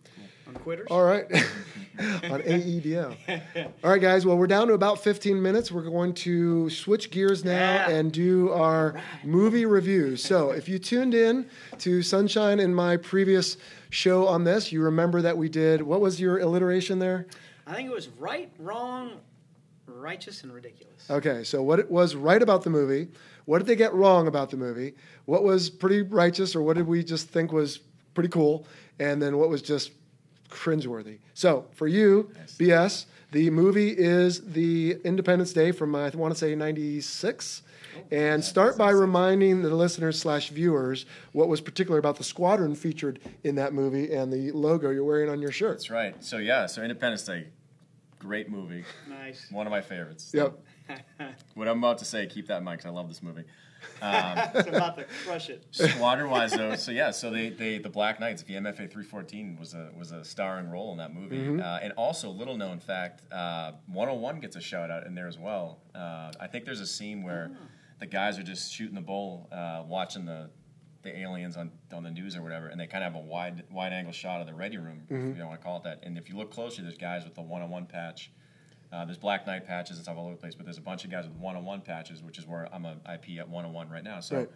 on 0.47 0.55
quitters. 0.55 0.87
All 0.91 1.05
right, 1.05 1.25
on 2.31 2.43
AEDO. 2.43 3.17
All 3.83 3.91
right, 3.91 4.01
guys. 4.01 4.27
Well, 4.27 4.37
we're 4.37 4.47
down 4.47 4.69
to 4.69 4.75
about 4.75 5.03
15 5.03 5.41
minutes. 5.41 5.73
We're 5.73 5.83
going 5.83 6.15
to 6.15 6.71
switch 6.71 7.11
gears 7.11 7.45
now 7.45 7.53
yeah. 7.53 7.91
and 7.91 8.13
do 8.13 8.51
our 8.53 8.93
right. 8.93 9.03
movie 9.25 9.67
review. 9.67 10.17
So 10.17 10.51
if 10.51 10.69
you 10.69 10.79
tuned 10.79 11.15
in 11.15 11.49
to 11.79 12.03
Sunshine 12.03 12.61
in 12.61 12.75
my 12.75 12.97
previous 12.97 13.57
show 13.91 14.27
on 14.27 14.45
this, 14.45 14.71
you 14.71 14.83
remember 14.83 15.23
that 15.23 15.37
we 15.37 15.49
did. 15.49 15.83
What 15.83 16.01
was 16.01 16.21
your 16.21 16.39
alliteration 16.39 16.99
there? 16.99 17.27
I 17.69 17.75
think 17.75 17.91
it 17.91 17.95
was 17.95 18.09
right, 18.19 18.51
wrong, 18.59 19.21
righteous, 19.87 20.43
and 20.43 20.53
ridiculous. 20.53 21.11
Okay, 21.11 21.45
so 21.45 21.63
what 21.63 21.79
it 21.79 21.91
was 21.91 22.15
right 22.15 22.41
about 22.41 22.63
the 22.63 22.71
movie? 22.71 23.09
What 23.45 23.59
did 23.59 23.67
they 23.67 23.77
get 23.77 23.93
wrong 23.93 24.27
about 24.27 24.49
the 24.51 24.57
movie? 24.57 24.95
What 25.27 25.45
was 25.45 25.69
pretty 25.69 26.01
righteous, 26.01 26.57
or 26.57 26.63
what 26.63 26.77
did 26.77 26.87
we 26.87 27.05
just 27.05 27.29
think 27.29 27.53
was 27.53 27.81
pretty 28.15 28.31
cool? 28.31 28.67
And 28.99 29.21
then 29.21 29.37
what 29.37 29.51
was 29.51 29.61
just 29.61 29.93
cringeworthy? 30.49 31.19
So 31.35 31.67
for 31.73 31.87
you, 31.87 32.31
nice. 32.39 32.57
BS, 32.57 33.05
the 33.33 33.51
movie 33.51 33.91
is 33.91 34.41
the 34.53 34.97
Independence 35.05 35.53
Day 35.53 35.71
from 35.71 35.95
I 35.95 36.09
want 36.11 36.33
to 36.33 36.39
say 36.39 36.55
'96 36.55 37.63
and 38.11 38.45
start 38.45 38.79
by 38.79 38.91
reminding 38.91 39.63
the 39.63 39.75
listeners 39.75 40.19
slash 40.19 40.51
viewers 40.51 41.05
what 41.33 41.49
was 41.49 41.61
particular 41.61 41.99
about 41.99 42.17
the 42.17 42.25
squadron 42.25 42.75
featured 42.75 43.21
in 43.45 43.57
that 43.57 43.73
movie 43.73 44.13
and 44.13 44.33
the 44.33 44.53
logo 44.53 44.91
you're 44.91 45.05
wearing 45.05 45.29
on 45.29 45.41
your 45.41 45.53
shirt. 45.53 45.79
That's 45.79 45.91
right. 45.91 46.23
So 46.25 46.39
yeah, 46.39 46.67
so 46.67 46.83
Independence 46.83 47.25
Day, 47.25 47.49
great 48.19 48.51
movie. 48.51 48.85
Nice. 49.09 49.47
One 49.51 49.67
of 49.67 49.71
my 49.71 49.81
favorites. 49.81 50.31
Yep. 50.35 50.59
what 51.55 51.69
I'm 51.69 51.79
about 51.79 51.99
to 51.99 52.05
say, 52.05 52.27
keep 52.27 52.47
that 52.49 52.59
in 52.59 52.65
mind 52.65 52.79
because 52.79 52.91
I 52.91 52.95
love 52.95 53.09
this 53.09 53.23
movie. 53.23 53.45
Um, 54.03 54.39
it's 54.55 54.69
about 54.69 54.97
to 54.97 55.07
crush 55.25 55.51
it. 55.51 55.65
Squadron 55.71 56.31
wise, 56.31 56.53
though, 56.53 56.75
so 56.75 56.91
yeah, 56.91 57.11
so 57.11 57.31
they, 57.31 57.51
they 57.51 57.79
the 57.79 57.89
Black 57.89 58.19
Knights, 58.19 58.43
VMFA 58.43 58.91
314 58.91 59.57
was 59.59 59.75
a 59.75 59.91
was 59.97 60.11
a 60.11 60.25
starring 60.25 60.69
role 60.69 60.91
in 60.93 60.99
that 60.99 61.15
movie, 61.15 61.39
mm-hmm. 61.39 61.61
uh, 61.61 61.79
and 61.81 61.93
also 61.93 62.29
little 62.29 62.57
known 62.57 62.81
fact, 62.81 63.23
uh, 63.33 63.73
101 63.87 64.41
gets 64.41 64.57
a 64.57 64.61
shout 64.61 64.91
out 64.91 65.07
in 65.07 65.15
there 65.15 65.29
as 65.29 65.39
well. 65.39 65.79
Uh, 65.95 66.33
I 66.41 66.49
think 66.49 66.65
there's 66.65 66.81
a 66.81 66.87
scene 66.87 67.23
where. 67.23 67.51
Oh 67.53 67.57
the 67.99 68.07
guys 68.07 68.39
are 68.39 68.43
just 68.43 68.73
shooting 68.73 68.95
the 68.95 69.01
bull, 69.01 69.49
uh, 69.53 69.83
watching 69.87 70.25
the 70.25 70.51
the 71.03 71.17
aliens 71.17 71.57
on 71.57 71.71
on 71.93 72.03
the 72.03 72.11
news 72.11 72.37
or 72.37 72.43
whatever, 72.43 72.69
and 72.69 72.81
they 72.81 72.87
kind 72.87 73.05
of 73.05 73.13
have 73.13 73.23
a 73.23 73.25
wide 73.25 73.65
wide 73.71 73.93
angle 73.93 74.13
shot 74.13 74.41
of 74.41 74.47
the 74.47 74.55
ready 74.55 74.79
room, 74.79 75.03
mm-hmm. 75.05 75.31
if 75.31 75.37
you 75.37 75.41
don't 75.41 75.49
want 75.49 75.61
to 75.61 75.65
call 75.65 75.77
it 75.79 75.85
that. 75.85 76.01
And 76.03 76.19
if 76.19 76.29
you 76.29 76.37
look 76.37 76.51
closely, 76.51 76.83
there's 76.83 76.99
guys 76.99 77.25
with 77.25 77.35
the 77.35 77.43
one 77.43 77.63
on 77.63 77.71
one 77.71 77.87
patch. 77.87 78.31
Uh, 78.91 79.05
there's 79.05 79.19
Black 79.19 79.47
Knight 79.47 79.67
patches 79.67 79.97
and 79.97 80.05
stuff 80.05 80.17
all 80.17 80.25
over 80.25 80.35
the 80.35 80.41
place, 80.41 80.55
but 80.55 80.65
there's 80.65 80.79
a 80.79 80.83
bunch 80.83 81.05
of 81.05 81.11
guys 81.11 81.27
with 81.27 81.37
one 81.37 81.57
on 81.57 81.65
one 81.65 81.83
patches, 81.83 82.23
which 82.23 82.39
is 82.39 82.47
where 82.47 82.69
I'm 82.73 82.87
a 82.87 82.97
IP 83.13 83.39
at 83.39 83.49
one 83.49 83.65
on 83.65 83.73
one 83.73 83.89
right 83.91 84.05
now. 84.05 84.21
So. 84.21 84.39
Right. 84.39 84.51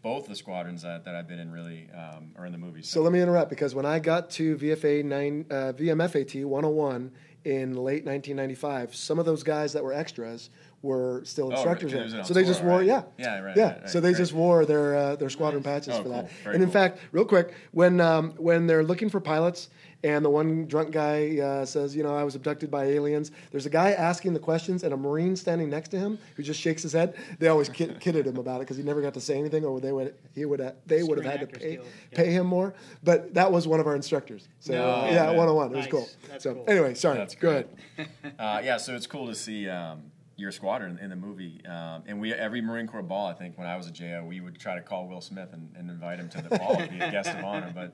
Both 0.00 0.28
the 0.28 0.36
squadrons 0.36 0.82
that, 0.82 1.04
that 1.06 1.16
I've 1.16 1.26
been 1.26 1.40
in 1.40 1.50
really 1.50 1.90
um, 1.90 2.30
are 2.36 2.46
in 2.46 2.52
the 2.52 2.58
movie. 2.58 2.82
So. 2.82 3.00
so. 3.00 3.02
let 3.02 3.12
me 3.12 3.20
interrupt 3.20 3.50
because 3.50 3.74
when 3.74 3.84
I 3.84 3.98
got 3.98 4.30
to 4.30 4.56
VFA 4.56 5.04
nine 5.04 5.44
uh, 5.50 5.72
VMFAT 5.72 6.44
101 6.44 7.10
in 7.44 7.74
late 7.74 8.04
1995, 8.04 8.94
some 8.94 9.18
of 9.18 9.26
those 9.26 9.42
guys 9.42 9.72
that 9.72 9.82
were 9.82 9.92
extras 9.92 10.50
were 10.82 11.22
still 11.24 11.50
instructors 11.50 11.92
oh, 11.92 12.16
right, 12.16 12.26
So 12.26 12.34
they 12.34 12.44
just 12.44 12.62
wore, 12.62 12.78
right? 12.78 12.86
yeah, 12.86 13.02
yeah, 13.18 13.40
right, 13.40 13.56
yeah. 13.56 13.80
Right, 13.80 13.90
so 13.90 14.00
they 14.00 14.14
just 14.14 14.32
wore 14.32 14.64
their 14.64 14.94
uh, 14.94 15.16
their 15.16 15.30
squadron 15.30 15.62
patches 15.62 15.94
oh, 15.94 16.02
for 16.02 16.08
that. 16.10 16.30
Cool. 16.44 16.52
and 16.52 16.62
in 16.62 16.68
cool. 16.68 16.72
fact, 16.72 16.98
real 17.12 17.24
quick, 17.24 17.54
when 17.72 18.00
um, 18.00 18.32
when 18.36 18.66
they're 18.66 18.84
looking 18.84 19.10
for 19.10 19.20
pilots, 19.20 19.70
and 20.04 20.24
the 20.24 20.30
one 20.30 20.66
drunk 20.66 20.92
guy 20.92 21.38
uh, 21.38 21.64
says, 21.64 21.96
you 21.96 22.04
know, 22.04 22.14
I 22.14 22.22
was 22.22 22.36
abducted 22.36 22.70
by 22.70 22.84
aliens. 22.84 23.32
There's 23.50 23.66
a 23.66 23.70
guy 23.70 23.90
asking 23.90 24.32
the 24.32 24.38
questions, 24.38 24.84
and 24.84 24.94
a 24.94 24.96
marine 24.96 25.34
standing 25.34 25.68
next 25.68 25.88
to 25.88 25.98
him 25.98 26.18
who 26.36 26.44
just 26.44 26.60
shakes 26.60 26.82
his 26.82 26.92
head. 26.92 27.16
They 27.40 27.48
always 27.48 27.68
kid, 27.68 27.98
kidded 28.00 28.26
him 28.26 28.36
about 28.36 28.56
it 28.56 28.60
because 28.60 28.76
he 28.76 28.84
never 28.84 29.02
got 29.02 29.14
to 29.14 29.20
say 29.20 29.36
anything, 29.36 29.64
or 29.64 29.80
they 29.80 29.92
would 29.92 30.14
he 30.34 30.44
would 30.44 30.60
have, 30.60 30.76
they 30.86 31.02
would 31.02 31.18
have 31.18 31.26
had 31.26 31.40
to 31.40 31.58
pay 31.58 31.72
yeah. 31.72 31.80
pay 32.12 32.30
him 32.30 32.46
more. 32.46 32.74
But 33.02 33.34
that 33.34 33.50
was 33.50 33.66
one 33.66 33.80
of 33.80 33.88
our 33.88 33.96
instructors. 33.96 34.46
So 34.60 34.74
no, 34.74 34.90
uh, 34.90 35.08
yeah, 35.10 35.30
one 35.32 35.48
on 35.48 35.56
one, 35.56 35.72
it 35.72 35.76
was 35.76 35.86
cool. 35.88 36.08
That's 36.28 36.44
so 36.44 36.54
cool. 36.54 36.64
anyway, 36.68 36.94
sorry, 36.94 37.18
That's 37.18 37.34
go 37.34 37.50
ahead. 37.50 37.68
uh, 38.38 38.60
yeah, 38.62 38.76
so 38.76 38.94
it's 38.94 39.06
cool 39.06 39.26
to 39.26 39.34
see. 39.34 39.68
Um, 39.68 40.02
your 40.38 40.52
squadron 40.52 40.98
in 41.02 41.10
the 41.10 41.16
movie. 41.16 41.60
Um, 41.66 42.04
and 42.06 42.20
we 42.20 42.32
every 42.32 42.62
Marine 42.62 42.86
Corps 42.86 43.02
ball, 43.02 43.26
I 43.26 43.34
think, 43.34 43.58
when 43.58 43.66
I 43.66 43.76
was 43.76 43.88
a 43.88 43.90
JO, 43.90 44.24
we 44.26 44.40
would 44.40 44.58
try 44.58 44.76
to 44.76 44.80
call 44.80 45.08
Will 45.08 45.20
Smith 45.20 45.48
and, 45.52 45.68
and 45.76 45.90
invite 45.90 46.20
him 46.20 46.28
to 46.30 46.42
the 46.42 46.56
ball 46.56 46.76
to 46.76 46.86
be 46.86 47.00
a 47.00 47.10
guest 47.10 47.30
of 47.30 47.44
honor. 47.44 47.72
But 47.74 47.92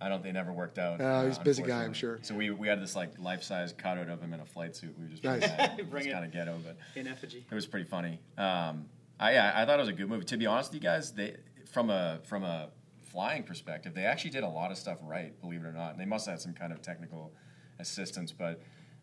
I 0.00 0.08
don't. 0.08 0.22
Think 0.22 0.34
they 0.34 0.38
never 0.38 0.52
worked 0.52 0.78
out. 0.78 1.00
Oh, 1.00 1.26
he's 1.26 1.38
uh, 1.38 1.40
a 1.40 1.44
busy 1.44 1.62
guy, 1.62 1.82
I'm 1.84 1.94
sure. 1.94 2.18
So 2.22 2.34
we, 2.34 2.50
we 2.50 2.68
had 2.68 2.80
this 2.80 2.94
like 2.94 3.18
life 3.18 3.42
size 3.42 3.72
cutout 3.72 4.10
of 4.10 4.20
him 4.20 4.34
in 4.34 4.40
a 4.40 4.44
flight 4.44 4.76
suit. 4.76 4.94
We 4.98 5.04
were 5.04 5.10
just 5.10 5.24
nice. 5.24 5.42
it 5.78 5.90
kind 5.90 6.24
of 6.24 6.30
ghetto, 6.30 6.58
but 6.64 6.76
in 6.94 7.08
effigy. 7.08 7.46
It 7.50 7.54
was 7.54 7.66
pretty 7.66 7.88
funny. 7.88 8.20
Um, 8.36 8.84
I 9.18 9.32
yeah, 9.32 9.52
I 9.56 9.64
thought 9.64 9.78
it 9.78 9.82
was 9.82 9.88
a 9.88 9.94
good 9.94 10.08
movie. 10.08 10.24
To 10.26 10.36
be 10.36 10.46
honest 10.46 10.70
with 10.70 10.82
you 10.82 10.88
guys, 10.88 11.12
they 11.12 11.36
from 11.72 11.88
a 11.88 12.20
from 12.24 12.44
a 12.44 12.68
flying 13.10 13.44
perspective, 13.44 13.94
they 13.94 14.04
actually 14.04 14.30
did 14.30 14.44
a 14.44 14.48
lot 14.48 14.70
of 14.70 14.76
stuff 14.76 14.98
right. 15.02 15.38
Believe 15.40 15.64
it 15.64 15.66
or 15.66 15.72
not, 15.72 15.92
and 15.92 16.00
they 16.00 16.04
must 16.04 16.26
have 16.26 16.34
had 16.34 16.42
some 16.42 16.52
kind 16.52 16.70
of 16.70 16.82
technical 16.82 17.32
assistance, 17.78 18.30
but 18.30 18.60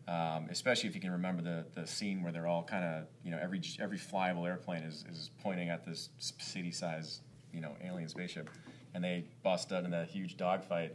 um, 0.08 0.46
especially 0.50 0.88
if 0.88 0.94
you 0.94 1.00
can 1.00 1.10
remember 1.10 1.42
the, 1.42 1.64
the 1.80 1.86
scene 1.86 2.22
where 2.22 2.32
they're 2.32 2.46
all 2.46 2.62
kind 2.62 2.84
of 2.84 3.04
you 3.24 3.30
know 3.30 3.38
every 3.42 3.60
every 3.80 3.98
flyable 3.98 4.46
airplane 4.46 4.82
is, 4.82 5.04
is 5.10 5.30
pointing 5.42 5.68
at 5.68 5.84
this 5.84 6.10
city 6.18 6.70
size 6.70 7.20
you 7.52 7.60
know 7.60 7.76
alien 7.84 8.08
spaceship, 8.08 8.48
and 8.94 9.02
they 9.02 9.24
bust 9.42 9.72
out 9.72 9.84
in 9.84 9.90
that 9.90 10.08
huge 10.08 10.36
dogfight. 10.36 10.94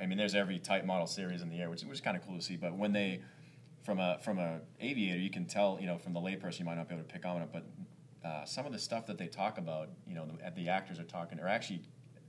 I 0.00 0.06
mean, 0.06 0.18
there's 0.18 0.34
every 0.34 0.58
type 0.58 0.84
model 0.84 1.06
series 1.06 1.42
in 1.42 1.48
the 1.48 1.58
air, 1.60 1.68
which, 1.68 1.82
which 1.82 1.94
is 1.94 2.00
kind 2.00 2.16
of 2.16 2.24
cool 2.24 2.36
to 2.36 2.42
see. 2.42 2.56
But 2.56 2.76
when 2.76 2.92
they 2.92 3.20
from 3.84 3.98
a 3.98 4.18
from 4.22 4.38
a 4.38 4.60
aviator, 4.80 5.18
you 5.18 5.30
can 5.30 5.46
tell 5.46 5.78
you 5.80 5.86
know 5.86 5.98
from 5.98 6.12
the 6.12 6.20
layperson 6.20 6.60
you 6.60 6.64
might 6.64 6.76
not 6.76 6.88
be 6.88 6.94
able 6.94 7.04
to 7.04 7.12
pick 7.12 7.24
on 7.24 7.42
it, 7.42 7.50
but 7.52 7.64
uh, 8.24 8.44
some 8.44 8.66
of 8.66 8.72
the 8.72 8.78
stuff 8.78 9.06
that 9.06 9.18
they 9.18 9.26
talk 9.26 9.58
about, 9.58 9.88
you 10.06 10.14
know, 10.14 10.26
the, 10.26 10.62
the 10.62 10.68
actors 10.68 10.98
are 10.98 11.04
talking 11.04 11.38
are 11.40 11.48
actually 11.48 11.82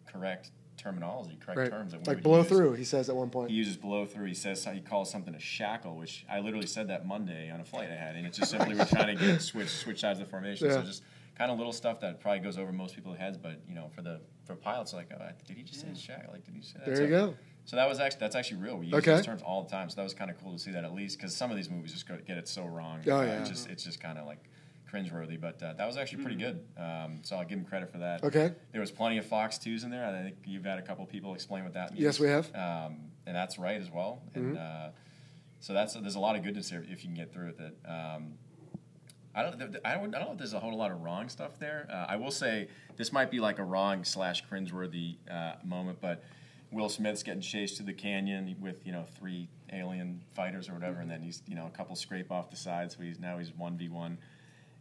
correct 0.08 0.52
terminology, 0.82 1.38
correct 1.40 1.60
Right. 1.60 1.70
terms 1.70 1.92
that 1.92 2.02
we 2.02 2.08
Like 2.08 2.24
blow 2.24 2.40
use. 2.40 2.48
through, 2.50 2.74
he 2.74 2.84
says 2.84 3.10
at 3.10 3.16
one 3.16 3.30
point. 3.30 3.50
He 3.52 3.56
uses 3.56 3.78
blow 3.78 4.06
through. 4.06 4.26
He 4.26 4.34
says 4.34 4.66
he 4.66 4.82
calls 4.82 5.10
something 5.12 5.36
a 5.36 5.40
shackle, 5.40 5.96
which 5.96 6.26
I 6.30 6.40
literally 6.40 6.68
said 6.68 6.88
that 6.90 7.06
Monday 7.06 7.52
on 7.52 7.60
a 7.60 7.64
flight 7.66 7.90
I 7.92 7.96
had, 7.96 8.16
and 8.16 8.26
it's 8.26 8.38
just 8.38 8.52
simply 8.52 8.76
we're 8.76 8.86
trying 8.86 9.16
to 9.16 9.24
get 9.24 9.42
switch 9.42 9.70
switch 9.70 10.00
sides 10.02 10.20
of 10.20 10.26
the 10.26 10.32
formation. 10.32 10.68
Yeah. 10.68 10.78
So 10.78 10.82
just 10.84 11.04
kind 11.38 11.52
of 11.52 11.58
little 11.58 11.74
stuff 11.74 12.00
that 12.02 12.20
probably 12.20 12.40
goes 12.40 12.58
over 12.58 12.72
most 12.72 12.96
people's 12.96 13.18
heads, 13.18 13.38
but 13.38 13.62
you 13.68 13.76
know, 13.76 13.90
for 13.96 14.02
the 14.02 14.22
for 14.46 14.56
pilots, 14.56 14.94
like, 14.94 15.12
oh, 15.14 15.24
did 15.48 15.58
he 15.58 15.64
just 15.64 15.82
say 15.82 15.88
shackle? 15.96 16.34
Like, 16.34 16.44
did 16.46 16.56
he 16.56 16.62
say 16.62 16.80
that? 16.80 16.86
There 16.86 16.96
so, 16.96 17.04
you 17.04 17.10
go. 17.10 17.36
So 17.66 17.76
that 17.76 17.88
was 17.88 18.00
actually 18.00 18.20
that's 18.22 18.36
actually 18.36 18.62
real. 18.62 18.78
We 18.78 18.88
use 18.88 18.96
Okay. 18.96 19.12
those 19.16 19.26
terms 19.26 19.42
all 19.44 19.64
the 19.64 19.70
time. 19.70 19.90
So 19.90 19.96
that 19.98 20.04
was 20.04 20.16
kind 20.16 20.32
of 20.32 20.42
cool 20.42 20.54
to 20.54 20.60
see 20.60 20.72
that 20.72 20.84
at 20.84 20.94
least 20.94 21.18
because 21.18 21.36
some 21.36 21.52
of 21.52 21.58
these 21.58 21.70
movies 21.70 21.94
just 21.94 22.08
go, 22.08 22.18
get 22.26 22.38
it 22.38 22.48
so 22.48 22.66
wrong. 22.66 23.02
Oh, 23.08 23.20
Uh, 23.20 23.22
yeah. 23.24 23.40
It's 23.42 23.50
just 23.50 23.70
it's 23.70 23.84
just 23.84 24.00
kind 24.00 24.18
of 24.18 24.26
like 24.26 24.50
cringeworthy, 24.92 25.40
but 25.40 25.62
uh, 25.64 25.74
that 25.74 25.86
was 25.88 25.98
actually 25.98 26.24
pretty 26.24 26.38
good. 26.38 26.64
Um, 26.78 27.20
so 27.24 27.36
I'll 27.36 27.46
give 27.46 27.58
him 27.58 27.66
credit 27.66 27.92
for 27.92 28.00
that. 28.00 28.24
Okay. 28.24 28.52
There 28.72 28.82
was 28.82 28.92
plenty 28.92 29.18
of 29.18 29.26
Fox 29.26 29.58
twos 29.58 29.84
in 29.84 29.90
there. 29.92 30.06
I 30.06 30.12
think 30.24 30.36
you've 30.46 30.66
had 30.66 30.80
a 30.80 30.82
couple 30.82 31.06
people 31.06 31.34
explain 31.34 31.64
what 31.64 31.74
that 31.74 31.92
means. 31.92 32.04
Yes, 32.04 32.20
we 32.20 32.28
have. 32.28 32.48
Um, 32.56 32.98
and 33.26 33.36
that's 33.36 33.58
right 33.58 33.80
as 33.80 33.90
well. 33.92 34.22
And 34.36 34.56
Mm-hmm. 34.56 34.88
uh, 34.88 34.90
so 35.60 35.74
that's 35.74 35.94
there's 35.94 36.16
a 36.16 36.20
lot 36.20 36.36
of 36.36 36.44
goodness 36.44 36.70
there 36.72 36.82
if 36.82 36.90
you 36.90 37.10
can 37.10 37.14
get 37.14 37.32
through 37.32 37.46
with 37.48 37.60
it. 37.62 37.78
Um, 37.88 38.34
I 39.34 39.44
don't. 39.44 39.56
I 39.86 39.94
don't. 39.94 40.14
I 40.16 40.18
don't 40.20 40.28
know 40.28 40.32
if 40.34 40.38
there's 40.40 40.54
a 40.54 40.60
whole 40.60 40.76
lot 40.76 40.92
of 40.92 41.02
wrong 41.02 41.30
stuff 41.30 41.58
there. 41.60 41.88
Uh, 41.90 42.06
I 42.10 42.16
will 42.18 42.32
say 42.32 42.68
this 42.98 43.14
might 43.14 43.30
be 43.32 43.40
like 43.40 43.60
a 43.60 43.64
wrong 43.64 44.04
slash 44.04 44.44
cringeworthy 44.46 45.18
uh, 45.30 45.54
moment, 45.64 46.00
but 46.02 46.24
Will 46.72 46.90
Smith's 46.90 47.24
getting 47.24 47.42
chased 47.42 47.78
to 47.78 47.84
the 47.84 47.94
canyon 47.94 48.56
with 48.60 48.86
you 48.86 48.92
know 48.92 49.06
three 49.18 49.48
alien 49.72 50.22
fighters 50.34 50.68
or 50.68 50.74
whatever, 50.74 51.00
and 51.00 51.10
then 51.10 51.22
he's 51.22 51.44
you 51.48 51.56
know 51.56 51.68
a 51.68 51.70
couple 51.70 51.96
scrape 51.96 52.30
off 52.32 52.50
the 52.50 52.58
side, 52.58 52.92
so 52.92 53.04
he's 53.04 53.20
now 53.20 53.38
he's 53.38 53.54
one 53.54 53.78
v 53.78 53.88
one. 53.88 54.18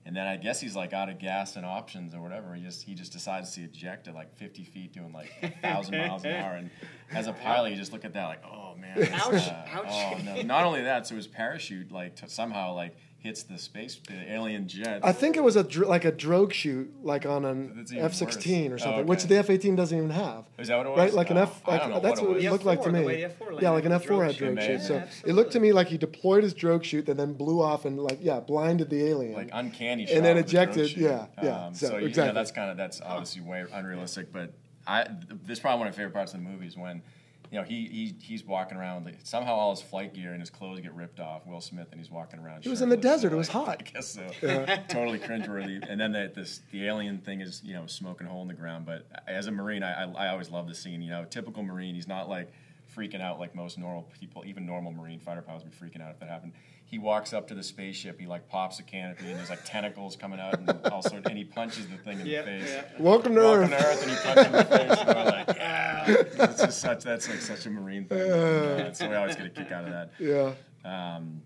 And 0.07 0.17
then 0.17 0.27
I 0.27 0.37
guess 0.37 0.61
he's 0.61 0.75
like 0.75 0.93
out 0.93 1.09
of 1.11 1.19
gas 1.19 1.57
and 1.57 1.67
options 1.67 2.15
or 2.15 2.21
whatever. 2.23 2.55
He 2.55 2.63
just 2.63 2.83
he 2.83 2.95
just 2.95 3.13
decides 3.13 3.55
to 3.55 3.63
eject 3.63 4.09
at 4.09 4.15
like 4.15 4.35
50 4.37 4.65
feet, 4.65 4.93
doing 4.93 5.13
like 5.13 5.31
a 5.43 5.51
thousand 5.61 5.97
miles 5.99 6.25
an 6.25 6.33
hour. 6.33 6.55
And 6.55 6.71
as 7.13 7.27
a 7.27 7.33
pilot, 7.35 7.71
you 7.71 7.77
just 7.77 7.93
look 7.93 8.05
at 8.05 8.15
that 8.15 8.25
like, 8.27 8.43
oh 8.45 8.75
man, 8.77 8.97
Ouch, 9.13 9.35
uh, 9.49 9.65
ouch. 9.73 9.87
Oh 9.89 10.19
no! 10.25 10.43
Not 10.43 10.65
only 10.65 10.83
that, 10.83 11.07
so 11.07 11.17
his 11.17 11.27
parachute 11.27 11.93
like 11.93 12.17
t- 12.17 12.27
somehow 12.29 12.75
like 12.75 12.97
hits 13.23 13.43
the 13.43 13.59
space 13.59 14.01
the 14.09 14.33
alien 14.33 14.67
jet. 14.67 15.01
I 15.05 15.13
think 15.13 15.37
it 15.37 15.43
was 15.45 15.55
a 15.55 15.63
dr- 15.63 15.89
like 15.89 16.05
a 16.07 16.11
drogue 16.13 16.53
chute, 16.55 16.91
like 17.03 17.27
on 17.27 17.45
an 17.45 17.87
F 17.97 18.15
sixteen 18.15 18.73
or 18.73 18.79
something, 18.79 19.01
Oh, 19.03 19.05
which 19.05 19.25
the 19.25 19.37
F 19.37 19.51
eighteen 19.51 19.77
doesn't 19.77 19.97
even 19.97 20.11
have. 20.11 20.45
Is 20.59 20.69
that 20.69 20.79
what 20.79 20.87
it 20.87 20.91
was? 20.91 20.99
Right, 20.99 21.13
like 21.15 21.31
an 21.31 21.37
Oh, 21.37 21.43
F. 21.43 21.63
I 21.67 21.71
Like, 21.73 21.81
don't 21.83 21.91
know 21.91 22.01
that's 22.01 22.21
what 22.21 22.31
what 22.31 22.37
it 22.39 22.45
it 22.45 22.51
was. 22.51 22.53
looked 22.53 22.65
like 22.65 22.83
to 22.83 22.89
F4, 22.89 22.93
the 22.93 22.99
me. 23.01 23.07
way 23.07 23.23
the 23.23 23.29
F4 23.29 23.41
landed 23.47 23.63
yeah, 23.63 23.71
like 23.71 23.85
an 23.85 23.93
F 23.93 24.05
four 24.07 24.17
drogue 24.17 24.23
had 24.27 24.35
chute. 24.37 24.39
drogue 24.47 24.55
Maybe. 24.57 24.79
shoot. 24.79 24.83
So 24.87 24.95
Yeah, 24.95 25.07
it 25.27 25.33
looked 25.35 25.53
to 25.53 25.61
me 25.61 25.73
like 25.73 25.89
he 25.89 25.99
deployed 25.99 26.43
his 26.43 26.55
drogue 26.55 26.85
chute 26.85 27.09
and 27.09 27.21
then 27.21 27.35
blew 27.35 27.61
off 27.63 27.85
and 27.85 27.99
like 27.99 28.19
yeah, 28.23 28.41
blinded 28.41 28.89
the 28.91 29.05
alien. 29.07 29.35
like 29.35 29.51
uncanny 29.53 30.07
And 30.11 30.25
then 30.25 30.37
shot 30.37 30.49
the 30.49 30.59
ejected, 30.83 30.97
yeah, 30.97 31.27
yeah, 31.43 31.67
Um, 31.67 31.75
so 31.75 31.87
so, 31.89 31.95
you 31.97 32.01
know, 32.01 32.07
exactly. 32.07 32.35
that's 32.35 32.51
kind 32.53 32.71
of 32.71 32.77
that's 32.79 33.01
obviously 33.03 33.43
way 33.43 33.65
unrealistic. 33.73 34.33
But 34.33 34.55
I 34.87 35.07
this 35.45 35.59
is 35.59 35.61
probably 35.61 35.81
one 35.81 35.89
of 35.89 35.93
my 35.95 35.97
favorite 35.97 36.15
parts 36.15 36.33
of 36.33 36.43
the 36.43 36.49
movie 36.49 36.67
is 36.67 36.77
when 36.77 37.03
you 37.51 37.59
know 37.59 37.65
he, 37.65 37.87
he 37.87 38.15
he's 38.21 38.45
walking 38.45 38.79
around 38.79 39.11
somehow 39.25 39.55
all 39.55 39.71
his 39.71 39.83
flight 39.83 40.15
gear 40.15 40.33
and 40.33 40.41
his 40.41 40.51
clothes 40.51 40.81
get 40.81 40.95
ripped 40.95 41.21
off. 41.21 41.47
Will 41.47 41.61
Smith 41.61 41.89
and 41.91 42.01
he's 42.01 42.11
walking 42.11 42.39
around. 42.39 42.63
He 42.63 42.69
was 42.69 42.81
in 42.81 42.89
the 42.89 42.97
desert, 42.97 43.31
So, 43.31 43.35
it 43.35 43.39
was 43.39 43.49
like, 43.55 43.67
hot. 43.67 43.83
I 43.87 43.91
guess 43.91 44.09
so. 44.09 44.31
totally 44.89 45.19
cringeworthy. 45.19 45.85
And 45.89 46.01
then 46.01 46.13
the, 46.13 46.31
this 46.35 46.61
the 46.71 46.87
alien 46.87 47.19
thing 47.19 47.41
is 47.41 47.63
you 47.65 47.75
know 47.75 47.87
smoking 47.87 48.27
a 48.27 48.31
hole 48.31 48.43
in 48.43 48.49
the 48.49 48.55
ground. 48.55 48.87
But 48.87 49.07
as 49.27 49.47
a 49.47 49.51
marine, 49.51 49.83
I, 49.83 50.05
I 50.05 50.27
I 50.27 50.29
always 50.29 50.51
love 50.51 50.69
the 50.69 50.75
scene. 50.75 51.03
You 51.03 51.11
know, 51.11 51.25
typical 51.25 51.63
marine. 51.63 51.95
He's 51.95 52.09
not 52.09 52.29
like 52.29 52.53
freaking 52.97 53.21
out 53.21 53.39
like 53.39 53.55
most 53.55 53.79
normal 53.79 54.09
people. 54.19 54.45
Even 54.47 54.67
normal 54.67 54.93
marine 54.93 55.21
fighter 55.21 55.43
pilots 55.43 55.65
would 55.65 55.73
be 55.73 55.99
freaking 55.99 56.03
out 56.05 56.11
if 56.13 56.21
that 56.21 56.29
happened. 56.29 56.53
He 56.91 56.99
walks 56.99 57.33
up 57.33 57.47
to 57.49 57.55
the 57.55 57.63
spaceship. 57.63 58.19
He 58.19 58.27
like 58.27 58.49
pops 58.49 58.81
a 58.81 58.83
canopy 58.83 59.31
and 59.31 59.39
there's 59.39 59.49
like 59.49 59.65
tentacles 59.65 60.17
coming 60.17 60.41
out 60.41 60.59
and 60.59 60.69
all 60.89 61.03
sort 61.03 61.25
and 61.27 61.39
he 61.39 61.45
punches 61.45 61.87
the 61.87 61.97
thing 61.99 62.19
in 62.19 62.27
Yep, 62.27 62.45
the 62.45 62.51
face. 62.51 62.69
yeah. 62.69 62.85
Welcome 63.03 63.35
to 63.37 63.41
Welcome 63.41 63.73
Earth. 63.73 63.79
to 63.81 63.87
Earth, 63.87 64.03
and 64.03 64.11
he 64.11 64.17
punches 64.17 64.47
him 64.47 64.55
in 64.55 64.59
the 64.59 64.65
face. 64.65 64.99
And 64.99 65.09
we're 65.09 65.25
like, 65.25 65.57
yeah, 65.57 66.05
it's 66.51 66.63
just 66.63 66.81
such 66.81 67.05
that's 67.05 67.29
like 67.29 67.41
such 67.41 67.65
a 67.67 67.71
marine 67.71 68.07
thing. 68.07 68.19
Uh, 68.33 68.93
so 68.93 69.09
we 69.09 69.15
always 69.15 69.37
get 69.37 69.47
a 69.47 69.51
kick 69.51 69.71
out 69.71 69.85
of 69.85 69.91
that. 69.91 70.11
Yeah. 70.19 70.53
Um, 70.85 71.43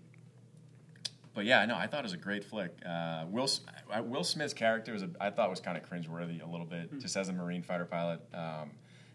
but 1.35 1.45
yeah, 1.45 1.63
no, 1.67 1.75
I 1.75 1.85
thought 1.85 1.99
it 1.99 2.03
was 2.03 2.13
a 2.13 2.17
great 2.17 2.43
flick. 2.43 2.71
Uh, 2.83 3.25
Will 3.29 3.47
uh, 3.93 4.01
Will 4.01 4.23
Smith's 4.23 4.53
character 4.53 4.93
was 4.93 5.03
a, 5.03 5.09
I 5.21 5.29
thought 5.29 5.51
was 5.51 5.59
kind 5.59 5.77
of 5.77 5.87
cringeworthy 5.87 6.41
a 6.43 6.49
little 6.49 6.65
bit, 6.65 6.99
just 6.99 7.15
as 7.17 7.29
a 7.29 7.33
Marine 7.33 7.61
fighter 7.61 7.85
pilot. 7.85 8.19
Um, 8.33 8.71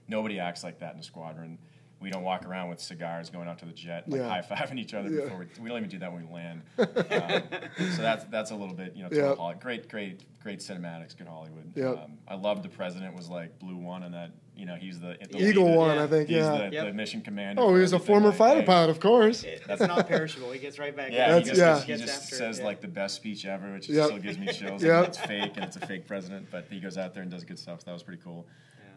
nobody 0.07 0.39
acts 0.39 0.62
like 0.62 0.78
that 0.78 0.95
in 0.95 1.01
a 1.01 1.03
squadron. 1.03 1.59
We 2.01 2.11
don't 2.11 2.22
walk 2.22 2.46
around 2.46 2.70
with 2.70 2.80
cigars 2.80 3.28
going 3.28 3.46
out 3.46 3.59
to 3.59 3.66
the 3.66 3.72
jet, 3.72 4.09
like 4.09 4.20
Yeah. 4.22 4.28
high 4.28 4.40
fiving 4.40 4.78
each 4.78 4.94
other 4.94 5.11
Yeah. 5.11 5.24
before 5.24 5.38
we, 5.38 5.46
we 5.62 5.68
don't 5.68 5.76
even 5.78 5.90
do 5.90 5.98
that 5.98 6.11
when 6.12 6.26
we 6.26 6.34
land. 6.34 6.62
Um, 6.78 7.86
so 7.94 8.03
that's 8.03 8.24
that's 8.26 8.51
a 8.53 8.55
little 8.57 8.74
bit 8.74 8.94
you 8.96 9.03
know 9.03 9.09
Yeah. 9.12 9.22
total 9.28 9.36
Holly- 9.44 9.57
great 9.61 9.88
great 9.88 10.22
great 10.42 10.61
cinematics, 10.61 11.16
good 11.16 11.26
Hollywood. 11.28 11.72
Yeah. 11.74 11.90
Um, 11.90 12.18
I 12.26 12.34
love 12.36 12.62
the 12.62 12.68
president 12.70 13.14
was 13.14 13.28
like 13.28 13.59
blue 13.59 13.76
one 13.76 14.03
and 14.05 14.14
that 14.14 14.30
you 14.57 14.64
know 14.66 14.74
he's 14.76 14.98
the, 15.01 15.16
the 15.30 15.38
Eagle 15.48 15.64
lead- 15.66 15.76
one, 15.76 15.96
Yeah. 15.96 16.05
I 16.05 16.07
think. 16.07 16.28
He's 16.28 16.36
Yeah. 16.38 16.68
the, 16.68 16.74
Yep. 16.74 16.86
the 16.86 16.92
mission 16.94 17.20
commander. 17.20 17.61
Oh, 17.62 17.68
for 17.68 17.76
he 17.76 17.82
was 17.82 17.92
a 17.92 17.98
former 17.98 18.28
like, 18.28 18.38
fighter 18.38 18.61
hey, 18.61 18.66
pilot, 18.66 18.90
of 18.90 19.01
course. 19.01 19.44
It- 19.44 19.62
It's 19.68 19.80
not 19.82 20.09
perishable. 20.09 20.51
He 20.53 20.59
gets 20.59 20.78
right 20.78 20.96
back. 20.96 21.12
yeah, 21.12 21.36
in. 21.36 21.42
he 21.42 21.51
That's- 21.51 21.59
just, 21.59 21.88
yeah. 21.88 21.96
he 21.96 22.03
just 22.03 22.22
after 22.22 22.34
it, 22.34 22.38
says 22.38 22.59
yeah. 22.59 22.64
like 22.64 22.80
the 22.80 22.88
best 22.88 23.16
speech 23.16 23.44
ever, 23.44 23.72
which 23.72 23.88
Yep. 23.90 24.07
still 24.07 24.18
gives 24.18 24.38
me 24.38 24.46
chills. 24.46 24.82
Yep. 24.82 24.90
Yep. 25.03 25.09
It's 25.09 25.18
fake 25.18 25.53
and 25.57 25.64
it's 25.64 25.76
a 25.76 25.86
fake 25.86 26.07
president, 26.07 26.46
but 26.51 26.64
he 26.70 26.80
goes 26.80 26.96
out 26.96 27.12
there 27.12 27.22
and 27.22 27.30
does 27.30 27.44
good 27.44 27.59
stuff. 27.59 27.80
So 27.80 27.86
that 27.86 27.92
was 27.92 28.03
pretty 28.03 28.22
cool. 28.22 28.46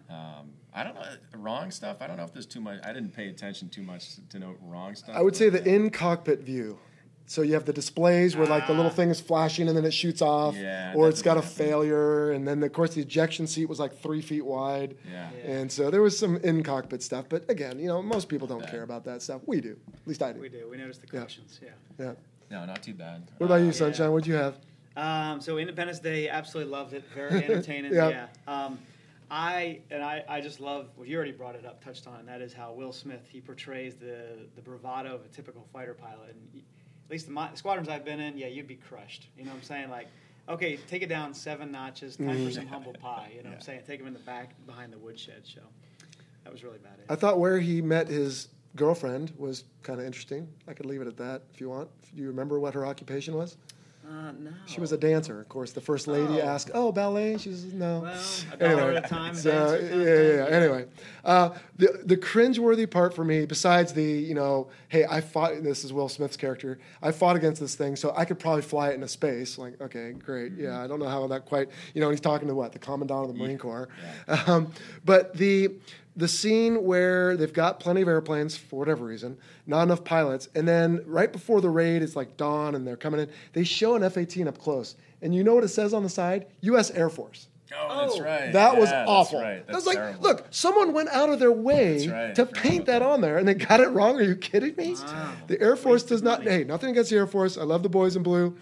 Um, 0.10 0.52
I 0.74 0.84
don't 0.84 0.96
know 0.96 1.04
wrong 1.38 1.72
stuff. 1.72 1.98
I 2.02 2.08
don't 2.08 2.18
know 2.18 2.24
if 2.24 2.34
there's 2.34 2.46
too 2.46 2.62
much. 2.62 2.80
I 2.84 2.94
didn't 2.94 3.14
pay 3.14 3.30
attention 3.30 3.70
too 3.70 3.84
much 3.84 4.16
to 4.30 4.40
know 4.40 4.56
wrong 4.62 4.96
stuff. 4.96 5.16
I 5.16 5.22
would 5.22 5.36
say 5.36 5.50
the 5.50 5.62
uh, 5.62 5.66
in 5.76 5.90
cockpit 5.90 6.40
view. 6.42 6.78
So 7.26 7.42
you 7.42 7.54
have 7.54 7.64
the 7.64 7.72
displays 7.72 8.36
where 8.36 8.46
like 8.46 8.68
the 8.68 8.74
little 8.74 8.92
Ah. 8.92 8.96
thing 8.96 9.10
is 9.10 9.22
flashing 9.22 9.70
and 9.70 9.78
then 9.78 9.86
it 9.86 9.94
shoots 9.94 10.22
off, 10.22 10.58
Yeah, 10.58 10.92
or 10.94 11.08
it's 11.08 11.22
got 11.22 11.38
a 11.38 11.42
happen. 11.42 11.56
failure, 11.56 12.32
and 12.34 12.46
then 12.46 12.62
of 12.64 12.74
course 12.74 12.96
the 12.96 13.02
ejection 13.02 13.48
seat 13.48 13.70
was 13.70 13.80
like 13.80 13.98
three 13.98 14.22
feet 14.22 14.46
wide, 14.46 14.98
Yeah. 15.10 15.30
Yeah. 15.38 15.52
and 15.54 15.72
so 15.72 15.90
there 15.90 16.02
was 16.02 16.20
some 16.20 16.36
in 16.38 16.64
cockpit 16.64 17.02
stuff. 17.02 17.26
But 17.30 17.50
again, 17.50 17.80
you 17.80 17.88
know, 17.88 18.02
most 18.02 18.28
people 18.28 18.46
don't 18.46 18.68
care 18.68 18.84
about 18.84 19.06
that 19.06 19.22
stuff. 19.22 19.42
We 19.46 19.62
do, 19.62 19.78
at 20.02 20.06
least 20.08 20.22
I 20.22 20.34
do. 20.34 20.42
We 20.42 20.50
do. 20.50 20.68
We 20.70 20.76
noticed 20.78 21.02
the 21.02 21.08
Yeah. 21.18 21.26
Yeah. 21.62 21.70
Yeah. 21.98 22.14
No, 22.52 22.66
not 22.66 22.84
too 22.84 22.94
bad. 22.94 23.24
What 23.38 23.46
about 23.48 23.62
Uh, 23.62 23.66
you, 23.66 23.72
Sunshine? 23.72 24.12
What'd 24.12 24.28
you 24.28 24.36
have? 24.36 24.58
Um, 24.98 25.40
so 25.40 25.58
Independence 25.58 26.00
Day, 26.00 26.28
absolutely 26.28 26.72
loved 26.74 26.94
it. 26.94 27.04
Very 27.16 27.42
entertaining. 27.46 27.94
Yeah. 27.94 28.10
yeah. 28.10 28.28
Um, 28.66 28.80
I 29.32 29.80
and 29.92 30.04
I, 30.04 30.24
I 30.28 30.42
just 30.42 30.60
love. 30.60 30.90
Well, 30.96 31.06
you 31.08 31.16
already 31.16 31.32
brought 31.32 31.56
it 31.56 31.66
up, 31.66 31.84
touched 31.84 32.08
on, 32.08 32.20
and 32.20 32.28
that 32.28 32.42
is 32.42 32.54
how 32.54 32.74
Will 32.74 32.92
Smith 32.94 33.28
he 33.32 33.42
portrays 33.42 33.96
the 33.96 34.48
the 34.56 34.62
bravado 34.62 35.16
of 35.16 35.22
a 35.26 35.28
typical 35.30 35.66
fighter 35.74 35.94
pilot. 35.94 36.30
And 36.30 36.64
at 37.06 37.12
least 37.12 37.26
the, 37.28 37.32
my, 37.34 37.50
the 37.52 37.58
squadrons 37.58 37.90
I've 37.90 38.06
been 38.06 38.20
in, 38.20 38.38
yeah, 38.38 38.48
you'd 38.48 38.68
be 38.68 38.76
crushed. 38.76 39.28
You 39.38 39.44
know 39.46 39.52
what 39.52 39.58
I'm 39.58 39.64
saying? 39.64 39.90
Like, 39.90 40.08
okay, 40.50 40.78
take 40.88 41.02
it 41.02 41.10
down 41.10 41.34
seven 41.34 41.72
notches. 41.72 42.16
Time 42.18 42.28
Mm. 42.28 42.46
for 42.46 42.52
some 42.52 42.68
humble 42.68 42.94
pie. 42.94 43.32
You 43.36 43.44
know 43.44 43.50
what 43.50 43.56
I'm 43.58 43.62
saying? 43.62 43.82
Take 43.88 44.00
him 44.00 44.08
in 44.08 44.14
the 44.14 44.20
back 44.20 44.56
behind 44.66 44.94
the 44.94 44.98
woodshed. 44.98 45.42
So 45.44 45.62
that 46.44 46.52
was 46.52 46.64
really 46.64 46.80
bad. 46.80 46.94
I 47.10 47.16
thought 47.16 47.40
where 47.40 47.60
he 47.60 47.82
met 47.82 48.08
his 48.08 48.50
girlfriend 48.76 49.32
was 49.38 49.66
kind 49.84 50.00
of 50.00 50.06
interesting. 50.06 50.48
I 50.68 50.74
could 50.74 50.86
leave 50.86 51.02
it 51.02 51.08
at 51.08 51.18
that 51.18 51.44
if 51.54 51.62
you 51.62 51.70
want. 51.70 51.90
Do 52.16 52.22
you 52.22 52.28
remember 52.28 52.60
what 52.60 52.74
her 52.74 52.86
occupation 52.86 53.36
was? 53.36 53.58
Uh, 54.06 54.32
no. 54.38 54.52
She 54.66 54.82
was 54.82 54.92
a 54.92 54.98
dancer. 54.98 55.40
Of 55.40 55.48
course, 55.50 55.72
the 55.72 55.80
first 55.82 56.08
lady 56.08 56.42
Oh. 56.42 56.46
asked, 56.46 56.72
"Oh, 56.74 56.92
ballet." 56.92 57.38
She 57.38 57.52
says, 57.52 57.74
"No." 57.74 58.02
Well, 58.02 58.22
a 58.52 58.58
dollar 58.76 58.92
at 58.92 59.06
a 59.06 59.08
time. 59.08 59.34
So, 59.34 59.80
yeah, 59.82 59.96
yeah, 59.98 60.36
yeah. 60.50 60.56
Anyway, 60.58 60.86
uh, 61.24 61.52
the 61.78 62.02
the 62.04 62.18
cringeworthy 62.18 62.90
part 62.90 63.14
for 63.14 63.24
me, 63.24 63.46
besides 63.46 63.94
the 63.94 64.04
you 64.04 64.34
know, 64.36 64.68
hey, 64.90 65.06
I 65.10 65.22
fought. 65.22 65.64
This 65.64 65.84
is 65.86 65.94
Will 65.94 66.10
Smith's 66.10 66.36
character. 66.38 66.80
I 67.02 67.12
fought 67.12 67.36
against 67.38 67.62
this 67.62 67.76
thing, 67.76 67.96
so 67.96 68.14
I 68.16 68.26
could 68.26 68.40
probably 68.40 68.62
fly 68.64 68.90
it 68.90 68.96
into 68.96 69.08
space. 69.08 69.58
Like, 69.58 69.80
okay, 69.80 70.12
great. 70.12 70.54
Yeah, 70.58 70.84
I 70.84 70.88
don't 70.88 71.00
know 71.00 71.08
how 71.08 71.26
that 71.28 71.46
quite. 71.46 71.70
You 71.94 72.02
know, 72.02 72.10
he's 72.10 72.20
talking 72.22 72.48
to 72.50 72.56
what 72.56 72.74
the 72.74 72.80
commandant 72.80 73.30
of 73.30 73.34
the 73.34 73.40
Marine 73.42 73.58
Corps. 73.58 73.88
Um, 74.48 74.72
but 75.06 75.34
the 75.36 75.72
the 76.16 76.28
scene 76.28 76.84
where 76.84 77.36
they've 77.36 77.52
got 77.54 77.80
plenty 77.80 78.02
of 78.02 78.08
airplanes 78.08 78.56
for 78.56 78.78
whatever 78.80 79.06
reason, 79.06 79.38
not 79.66 79.84
enough 79.84 80.04
pilots, 80.04 80.48
and 80.56 80.68
then 80.68 81.02
right 81.08 81.32
before 81.32 81.60
the 81.62 81.70
raid, 81.70 82.02
it's 82.04 82.16
like 82.16 82.38
dawn 82.38 82.76
and 82.76 82.86
they're 82.86 82.98
coming 82.98 83.20
in. 83.22 83.30
They 83.54 83.64
show 83.64 83.96
an 83.96 84.04
F-18 84.04 84.48
up 84.48 84.60
close, 84.60 84.96
and 85.22 85.34
you 85.34 85.44
know 85.44 85.56
what 85.56 85.64
it 85.64 85.70
says 85.70 85.94
on 85.94 86.04
the 86.04 86.10
side? 86.10 86.46
U.S. 86.62 86.92
Air 86.92 87.10
Force. 87.10 87.48
Oh, 87.76 88.02
that's 88.06 88.20
Oh. 88.20 88.24
right. 88.24 88.54
That 88.54 88.78
was 88.78 88.92
Yeah, 88.92 89.00
that's 89.00 89.10
awful. 89.10 89.42
right. 89.42 89.66
I 89.68 89.74
was 89.74 89.88
like, 89.88 89.98
terrible. 89.98 90.22
look, 90.22 90.46
someone 90.52 90.94
went 90.94 91.10
out 91.10 91.30
of 91.30 91.40
their 91.40 91.52
way 91.52 92.06
That's 92.06 92.08
right. 92.08 92.36
to 92.36 92.46
paint 92.46 92.86
that 92.86 93.00
that. 93.00 93.02
on 93.02 93.22
there, 93.22 93.40
and 93.40 93.48
they 93.48 93.56
got 93.56 93.80
it 93.80 93.88
wrong. 93.90 94.16
Are 94.18 94.22
you 94.22 94.36
kidding 94.36 94.76
me? 94.76 94.94
Wow. 94.94 95.32
The 95.48 95.60
Air 95.60 95.76
Force 95.76 96.04
Wasted 96.04 96.10
does 96.10 96.22
not. 96.22 96.40
money. 96.44 96.52
Hey, 96.58 96.64
nothing 96.66 96.92
against 96.92 97.10
the 97.10 97.16
Air 97.16 97.26
Force. 97.26 97.58
I 97.58 97.64
love 97.64 97.82
the 97.82 97.90
boys 97.90 98.16
in 98.16 98.22
blue, 98.22 98.56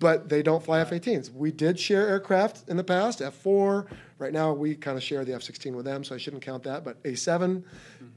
but 0.00 0.28
they 0.28 0.42
don't 0.42 0.64
fly 0.64 0.80
F-18s. 0.80 1.32
We 1.32 1.52
did 1.52 1.78
share 1.78 2.08
aircraft 2.08 2.68
in 2.68 2.76
the 2.76 2.82
past, 2.82 3.20
F4. 3.20 3.86
Right 4.18 4.32
now, 4.32 4.52
we 4.54 4.74
kind 4.74 4.96
of 4.96 5.02
share 5.02 5.26
the 5.26 5.34
F-16 5.34 5.74
with 5.74 5.84
them, 5.84 6.02
so 6.02 6.14
I 6.14 6.18
shouldn't 6.18 6.42
count 6.42 6.62
that. 6.62 6.84
But 6.84 7.02
A7, 7.02 7.62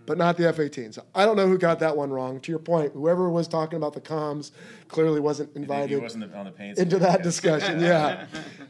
but 0.05 0.17
not 0.17 0.37
the 0.37 0.47
F-18. 0.47 0.93
So 0.93 1.03
I 1.13 1.25
don't 1.25 1.35
know 1.35 1.47
who 1.47 1.57
got 1.57 1.79
that 1.79 1.97
one 1.97 2.09
wrong. 2.09 2.39
To 2.39 2.51
your 2.51 2.59
point, 2.59 2.93
whoever 2.93 3.29
was 3.29 3.49
talking 3.49 3.75
about 3.75 3.93
the 3.93 3.99
comms 3.99 4.51
clearly 4.87 5.19
wasn't 5.19 5.53
invited 5.57 6.01
wasn't 6.01 6.33
on 6.33 6.45
the 6.45 6.51
paint 6.51 6.77
into 6.77 6.99
that 6.99 7.21
discussion. 7.23 7.79
Yeah. 7.89 8.27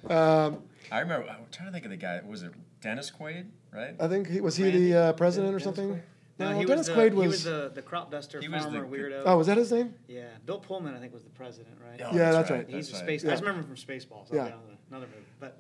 Um, 0.10 0.64
I 0.92 1.00
remember. 1.02 1.30
I'm 1.30 1.38
trying 1.52 1.68
to 1.68 1.72
think 1.74 1.86
of 1.86 1.92
the 1.92 1.98
guy. 1.98 2.20
Was 2.28 2.42
it 2.42 2.52
Dennis 2.82 3.12
Quaid? 3.12 3.46
Right. 3.72 3.96
I 4.00 4.08
think 4.08 4.28
he 4.28 4.42
was 4.42 4.56
he 4.56 4.64
Randy? 4.64 4.92
the 4.92 4.98
uh, 4.98 5.14
president 5.14 5.54
or 5.54 5.60
something. 5.60 5.90
Quaid? 5.90 6.02
No, 6.40 6.58
he 6.58 6.66
Dennis 6.66 6.88
was 6.88 6.88
the, 6.88 6.94
Quaid 6.94 7.12
he 7.12 7.18
was. 7.18 7.28
was 7.28 7.44
the, 7.44 7.72
the 7.76 7.82
crop 7.82 8.10
duster 8.10 8.42
farmer 8.42 8.72
the- 8.72 8.98
weirdo. 8.98 9.24
oh, 9.26 9.38
was 9.38 9.48
that 9.48 9.58
his 9.58 9.72
name? 9.72 9.94
Yeah, 10.08 10.24
Bill 10.46 10.58
Pullman, 10.58 10.96
I 10.96 11.00
think, 11.00 11.14
was 11.14 11.24
the 11.24 11.30
president, 11.32 11.76
right? 11.86 12.02
Oh, 12.04 12.16
Yeah, 12.16 12.32
that's 12.32 12.50
right. 12.50 12.66
He's 12.68 12.90
that's 12.90 13.02
a 13.02 13.04
space. 13.04 13.24
Yeah. 13.24 13.32
I 13.32 13.34
just 13.34 13.44
remember 13.44 13.62
him 13.68 13.68
from 13.68 13.76
Spaceballs. 13.76 14.34
Yeah. 14.34 14.46
Yeah. 14.48 14.54
Another 14.90 15.08
movie, 15.08 15.26
but 15.40 15.60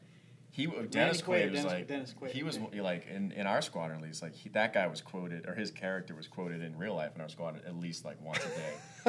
He 0.59 0.67
Dennis 0.89 1.21
Quaid, 1.21 1.25
Quaid 1.45 1.51
was 1.51 1.59
Dennis- 1.59 1.73
like 1.73 1.87
Dennis 1.87 2.15
Quaid, 2.21 2.31
he 2.31 2.43
was 2.43 2.59
like 2.75 3.07
in, 3.07 3.31
in 3.31 3.47
our 3.47 3.61
squadron 3.61 3.99
at 3.99 4.05
least 4.05 4.21
like 4.21 4.33
he, 4.35 4.49
that 4.49 4.73
guy 4.73 4.87
was 4.87 5.01
quoted 5.01 5.47
or 5.47 5.53
his 5.55 5.71
character 5.71 6.13
was 6.15 6.27
quoted 6.27 6.61
in 6.61 6.77
real 6.77 6.95
life 6.95 7.11
in 7.15 7.21
our 7.21 7.29
squadron 7.29 7.63
at 7.67 7.75
least 7.77 8.03
like 8.05 8.17
once 8.23 8.39
a 8.45 8.49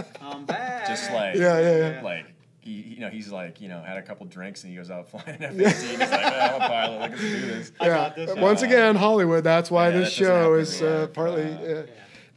day. 0.03 0.09
Come 0.21 0.45
back. 0.47 0.87
Just 0.87 1.11
like 1.13 1.37
Yeah, 1.37 1.59
yeah, 1.61 1.77
yeah. 1.95 2.03
like 2.03 2.27
he 2.61 2.73
you 2.73 3.01
know 3.01 3.09
he's 3.09 3.31
like 3.31 3.61
you 3.61 3.69
know 3.69 3.81
had 3.83 3.97
a 3.97 4.03
couple 4.03 4.27
drinks 4.27 4.63
and 4.65 4.71
he 4.71 4.77
goes 4.77 4.91
out 4.91 5.09
flying 5.11 5.43
an 5.43 5.61
F-18. 5.61 5.89
He's 5.91 5.99
like 5.99 6.11
oh, 6.13 6.39
I'm 6.39 6.55
a 6.55 6.59
pilot. 6.69 7.01
Like 7.01 7.11
let's 7.11 7.23
do 7.23 7.41
this. 7.41 7.73
I 7.81 7.87
got 7.89 8.17
this. 8.17 8.35
Once 8.37 8.63
Uh, 8.63 8.67
again, 8.67 8.97
Hollywood. 8.97 9.43
That's 9.45 9.71
why 9.71 9.89
yeah, 9.89 9.99
this 9.99 10.09
that 10.17 10.25
show 10.25 10.55
is 10.55 10.81
uh, 10.83 11.09
partly. 11.13 11.43
Uh, 11.45 11.57
Uh, 11.81 11.87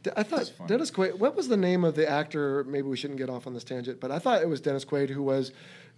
D- 0.02 0.10
I 0.18 0.22
thought. 0.22 0.52
Dennis 0.66 0.90
Quaid. 0.90 1.18
What 1.18 1.34
was 1.34 1.48
the 1.48 1.56
name 1.56 1.82
of 1.82 1.94
the 1.94 2.06
actor? 2.08 2.62
Maybe 2.64 2.86
we 2.88 2.96
shouldn't 2.96 3.18
get 3.18 3.30
off 3.30 3.46
on 3.46 3.54
this 3.54 3.64
tangent, 3.64 4.00
but 4.00 4.10
I 4.10 4.18
thought 4.18 4.42
it 4.42 4.48
was 4.48 4.60
Dennis 4.60 4.84
Quaid 4.84 5.08
who 5.08 5.22
was 5.22 5.50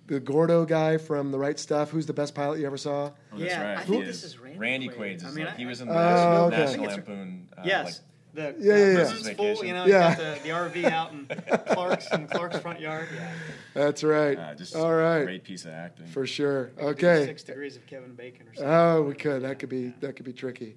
the 0.07 0.21
Gordo 0.21 0.65
guy 0.65 0.99
from 0.99 1.31
The 1.33 1.39
Right 1.39 1.59
Stuff. 1.59 1.91
Who's 1.91 2.07
the 2.07 2.13
best 2.13 2.35
pilot 2.35 2.61
you 2.61 2.67
ever 2.67 2.77
saw? 2.77 3.07
Oh, 3.07 3.13
that's 3.33 3.43
Yeah, 3.43 3.63
right. 3.69 3.79
I 3.79 3.83
he 3.83 3.93
think 3.93 4.05
this 4.07 4.23
is 4.25 4.39
Randy 4.39 4.89
Quaid. 4.89 4.97
Quaid's. 5.19 5.25
I 5.25 5.31
mean, 5.31 5.45
like, 5.47 5.55
I- 5.55 5.57
he 5.59 5.67
was 5.67 5.81
in 5.81 5.89
Oh, 5.89 5.93
the 5.93 5.99
okay. 5.99 6.57
National 6.57 6.63
I 6.63 6.67
think 6.67 6.83
it's- 6.85 6.97
Lampoon. 7.09 7.49
Uh, 7.57 7.63
Yes. 7.65 7.85
like, 7.85 7.95
the 8.35 8.43
Yeah, 8.65 8.75
uh, 8.75 8.77
yeah, 8.77 8.87
yeah. 8.87 8.95
Christmas 8.97 9.29
fool, 9.37 9.65
you 9.65 9.73
know, 9.73 9.87
Yeah. 9.87 10.11
you 10.11 10.17
got 10.17 10.19
the, 10.19 10.41
the 10.43 10.49
RV 10.51 10.85
out 10.93 11.13
in 11.13 11.27
Clark's 11.75 12.07
in 12.13 12.27
Clark's 12.27 12.59
front 12.59 12.81
yard. 12.81 13.09
Yeah. 13.15 13.33
That's 13.73 14.05
right. 14.05 14.39
uh, 14.39 14.55
just 14.55 14.77
All 14.77 14.95
right, 14.95 15.25
great 15.25 15.43
piece 15.43 15.65
of 15.65 15.71
acting. 15.73 16.07
for 16.07 16.27
sure. 16.27 16.71
Okay. 16.79 17.25
Six 17.25 17.43
degrees 17.45 17.77
of 17.77 17.87
Kevin 17.87 18.15
Bacon 18.15 18.47
or 18.49 18.55
something. 18.55 18.71
Oh, 18.73 19.03
we 19.09 19.15
could. 19.15 19.43
That 19.43 19.59
could 19.59 19.71
be 19.71 19.95
that 20.01 20.17
could 20.17 20.27
be 20.27 20.35
tricky. 20.35 20.77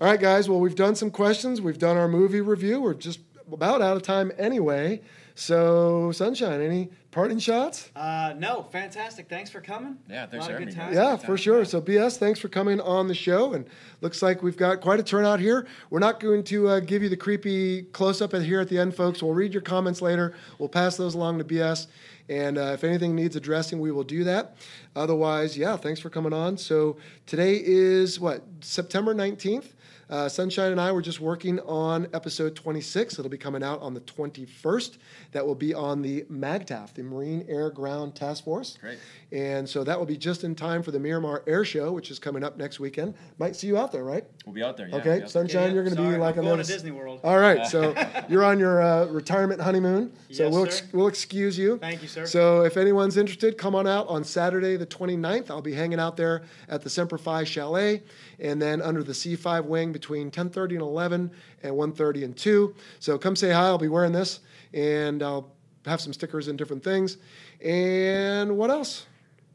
All 0.00 0.08
right, 0.08 0.18
guys. 0.20 0.48
Well, 0.48 0.58
we've 0.60 0.74
done 0.74 0.96
some 0.96 1.10
questions. 1.12 1.60
We've 1.60 1.78
done 1.78 1.96
our 1.96 2.08
movie 2.08 2.40
review. 2.40 2.80
We're 2.80 2.94
just 2.94 3.20
about 3.52 3.80
out 3.82 3.96
of 3.96 4.02
time 4.02 4.32
anyway. 4.36 5.00
So, 5.36 6.10
Sunshine, 6.12 6.60
any 6.60 6.90
parting 7.16 7.38
shots? 7.38 7.90
Uh, 7.96 8.34
no, 8.36 8.62
fantastic. 8.64 9.26
Thanks 9.26 9.48
for 9.48 9.62
coming. 9.62 9.96
Yeah, 10.06 10.26
thanks 10.26 10.34
A 10.34 10.36
lot 10.36 10.46
for 10.48 10.52
of 10.52 10.68
having 10.68 10.74
good 10.74 10.90
me, 10.90 10.94
Yeah, 10.94 11.16
for 11.16 11.38
sure. 11.38 11.64
So, 11.64 11.80
BS, 11.80 12.18
thanks 12.18 12.38
for 12.38 12.48
coming 12.48 12.78
on 12.78 13.08
the 13.08 13.14
show. 13.14 13.54
And 13.54 13.64
looks 14.02 14.20
like 14.20 14.42
we've 14.42 14.56
got 14.56 14.82
quite 14.82 15.00
a 15.00 15.02
turnout 15.02 15.40
here. 15.40 15.66
We're 15.88 15.98
not 15.98 16.20
going 16.20 16.44
to 16.44 16.68
uh, 16.68 16.80
give 16.80 17.02
you 17.02 17.08
the 17.08 17.16
creepy 17.16 17.84
close 17.84 18.20
up 18.20 18.34
here 18.34 18.60
at 18.60 18.68
the 18.68 18.78
end, 18.78 18.94
folks. 18.94 19.22
We'll 19.22 19.32
read 19.32 19.54
your 19.54 19.62
comments 19.62 20.02
later. 20.02 20.34
We'll 20.58 20.68
pass 20.68 20.98
those 20.98 21.14
along 21.14 21.38
to 21.38 21.44
BS. 21.44 21.86
And 22.28 22.58
uh, 22.58 22.72
if 22.74 22.84
anything 22.84 23.14
needs 23.14 23.34
addressing, 23.34 23.80
we 23.80 23.90
will 23.92 24.04
do 24.04 24.22
that. 24.24 24.56
Otherwise, 24.94 25.56
yeah, 25.56 25.78
thanks 25.78 26.00
for 26.00 26.10
coming 26.10 26.34
on. 26.34 26.58
So, 26.58 26.98
today 27.24 27.62
is 27.64 28.20
what, 28.20 28.42
September 28.60 29.14
19th? 29.14 29.68
Uh, 30.08 30.28
Sunshine 30.28 30.70
and 30.70 30.80
I 30.80 30.92
were 30.92 31.02
just 31.02 31.20
working 31.20 31.58
on 31.60 32.06
episode 32.14 32.54
26. 32.54 33.18
It'll 33.18 33.28
be 33.28 33.36
coming 33.36 33.64
out 33.64 33.80
on 33.82 33.92
the 33.92 34.00
21st. 34.02 34.98
That 35.32 35.44
will 35.44 35.56
be 35.56 35.74
on 35.74 36.00
the 36.00 36.22
MAGTF, 36.30 36.94
the 36.94 37.02
Marine 37.02 37.44
Air 37.48 37.70
Ground 37.70 38.14
Task 38.14 38.44
Force. 38.44 38.78
Great. 38.80 38.98
And 39.32 39.68
so 39.68 39.82
that 39.82 39.98
will 39.98 40.06
be 40.06 40.16
just 40.16 40.44
in 40.44 40.54
time 40.54 40.84
for 40.84 40.92
the 40.92 41.00
Miramar 41.00 41.42
Air 41.48 41.64
Show, 41.64 41.90
which 41.90 42.12
is 42.12 42.20
coming 42.20 42.44
up 42.44 42.56
next 42.56 42.78
weekend. 42.78 43.14
Might 43.38 43.56
see 43.56 43.66
you 43.66 43.76
out 43.76 43.90
there, 43.90 44.04
right? 44.04 44.24
We'll 44.44 44.54
be 44.54 44.62
out 44.62 44.76
there. 44.76 44.86
Yeah, 44.88 44.96
okay, 44.96 45.08
we'll 45.08 45.16
be 45.18 45.22
out 45.24 45.32
there. 45.32 45.42
Sunshine, 45.42 45.68
Yeah, 45.70 45.74
you're 45.74 45.82
going 45.84 45.96
to 45.96 46.02
be 46.02 46.16
like 46.16 46.34
I'm 46.36 46.40
on 46.40 46.44
going 46.46 46.58
this. 46.58 46.68
to 46.68 46.72
Disney 46.74 46.92
World. 46.92 47.20
All 47.24 47.38
right, 47.38 47.66
so 47.68 47.92
you're 48.28 48.44
on 48.44 48.60
your 48.60 48.80
uh, 48.80 49.06
retirement 49.06 49.60
honeymoon, 49.60 50.12
so 50.30 50.44
Yes, 50.44 50.52
we'll 50.52 50.66
sir. 50.70 50.84
we'll 50.92 51.08
excuse 51.08 51.58
you. 51.58 51.78
Thank 51.78 52.02
you, 52.02 52.08
sir. 52.08 52.26
So 52.26 52.62
if 52.62 52.76
anyone's 52.76 53.16
interested, 53.16 53.58
come 53.58 53.74
on 53.74 53.88
out 53.88 54.06
on 54.06 54.22
Saturday 54.22 54.76
the 54.76 54.86
29th. 54.86 55.50
I'll 55.50 55.60
be 55.60 55.74
hanging 55.74 55.98
out 55.98 56.16
there 56.16 56.42
at 56.68 56.82
the 56.82 56.90
Semper 56.90 57.18
Fi 57.18 57.42
Chalet, 57.42 58.02
and 58.38 58.62
then 58.62 58.80
under 58.80 59.02
the 59.02 59.12
C5 59.12 59.64
wing 59.64 59.90
between 59.96 60.30
10:30 60.30 60.74
and 60.74 60.82
11, 60.82 61.30
and 61.62 61.74
1:30 61.74 62.24
and 62.24 62.36
2. 62.36 62.74
So 63.00 63.16
come 63.16 63.34
say 63.34 63.50
hi. 63.50 63.62
I'll 63.66 63.78
be 63.78 63.88
wearing 63.88 64.12
this, 64.12 64.40
and 64.74 65.22
I'll 65.22 65.52
have 65.86 66.02
some 66.02 66.12
stickers 66.12 66.48
and 66.48 66.58
different 66.58 66.84
things. 66.84 67.16
And 67.64 68.58
what 68.58 68.70
else? 68.70 69.06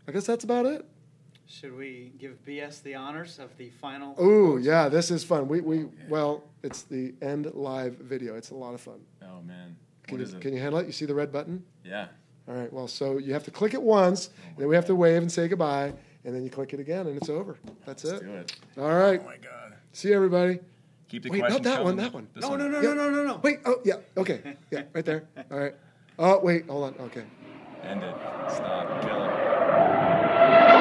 I 0.07 0.11
guess 0.11 0.25
that's 0.25 0.43
about 0.43 0.65
it. 0.65 0.83
Should 1.45 1.77
we 1.77 2.13
give 2.17 2.43
BS 2.43 2.81
the 2.81 2.95
honors 2.95 3.37
of 3.37 3.55
the 3.57 3.69
final? 3.69 4.15
Ooh, 4.19 4.57
yeah, 4.57 4.89
this 4.89 5.11
is 5.11 5.23
fun. 5.23 5.47
We 5.47 5.61
we 5.61 5.85
well, 6.09 6.43
it's 6.63 6.81
the 6.83 7.13
end 7.21 7.53
live 7.53 7.97
video. 7.97 8.35
It's 8.35 8.49
a 8.49 8.55
lot 8.55 8.73
of 8.73 8.81
fun. 8.81 8.99
Oh 9.21 9.41
man, 9.43 9.75
Can 10.07 10.17
what 10.17 10.27
you, 10.27 10.35
it? 10.37 10.41
can 10.41 10.53
you 10.53 10.59
handle 10.59 10.79
it? 10.79 10.87
You 10.87 10.91
see 10.93 11.05
the 11.05 11.13
red 11.13 11.31
button? 11.31 11.63
Yeah. 11.85 12.07
All 12.47 12.55
right. 12.55 12.73
Well, 12.73 12.87
so 12.87 13.19
you 13.19 13.33
have 13.33 13.43
to 13.43 13.51
click 13.51 13.73
it 13.75 13.81
once, 13.81 14.29
oh, 14.31 14.47
and 14.49 14.57
then 14.57 14.67
we 14.69 14.75
have 14.75 14.85
to 14.87 14.95
wave 14.95 15.21
and 15.21 15.31
say 15.31 15.47
goodbye, 15.47 15.93
and 16.23 16.33
then 16.33 16.43
you 16.43 16.49
click 16.49 16.73
it 16.73 16.79
again, 16.79 17.05
and 17.07 17.15
it's 17.17 17.29
over. 17.29 17.57
That's 17.85 18.03
Let's 18.05 18.21
it. 18.21 18.25
do 18.25 18.33
it. 18.33 18.55
All 18.77 18.95
right. 18.95 19.21
Oh 19.21 19.25
my 19.25 19.37
god. 19.37 19.75
See 19.93 20.13
everybody. 20.13 20.59
Keep 21.09 21.23
the 21.23 21.29
Wait, 21.29 21.39
not 21.41 21.63
that 21.63 21.83
one. 21.83 21.97
That 21.97 22.13
one. 22.13 22.27
No, 22.35 22.49
one. 22.49 22.59
no, 22.59 22.67
no, 22.69 22.79
yeah. 22.81 22.93
no, 22.93 22.93
no, 22.93 23.09
no, 23.09 23.23
no. 23.25 23.39
Wait. 23.43 23.59
Oh, 23.65 23.81
yeah. 23.83 23.95
Okay. 24.15 24.55
Yeah. 24.71 24.83
Right 24.93 25.03
there. 25.03 25.27
All 25.51 25.59
right. 25.59 25.75
Oh, 26.17 26.39
wait. 26.39 26.65
Hold 26.67 26.95
on. 26.95 27.05
Okay. 27.07 27.25
End 27.83 28.01
it. 28.01 28.15
Stop. 28.49 29.01
Kill 29.01 29.25
it. 29.25 30.80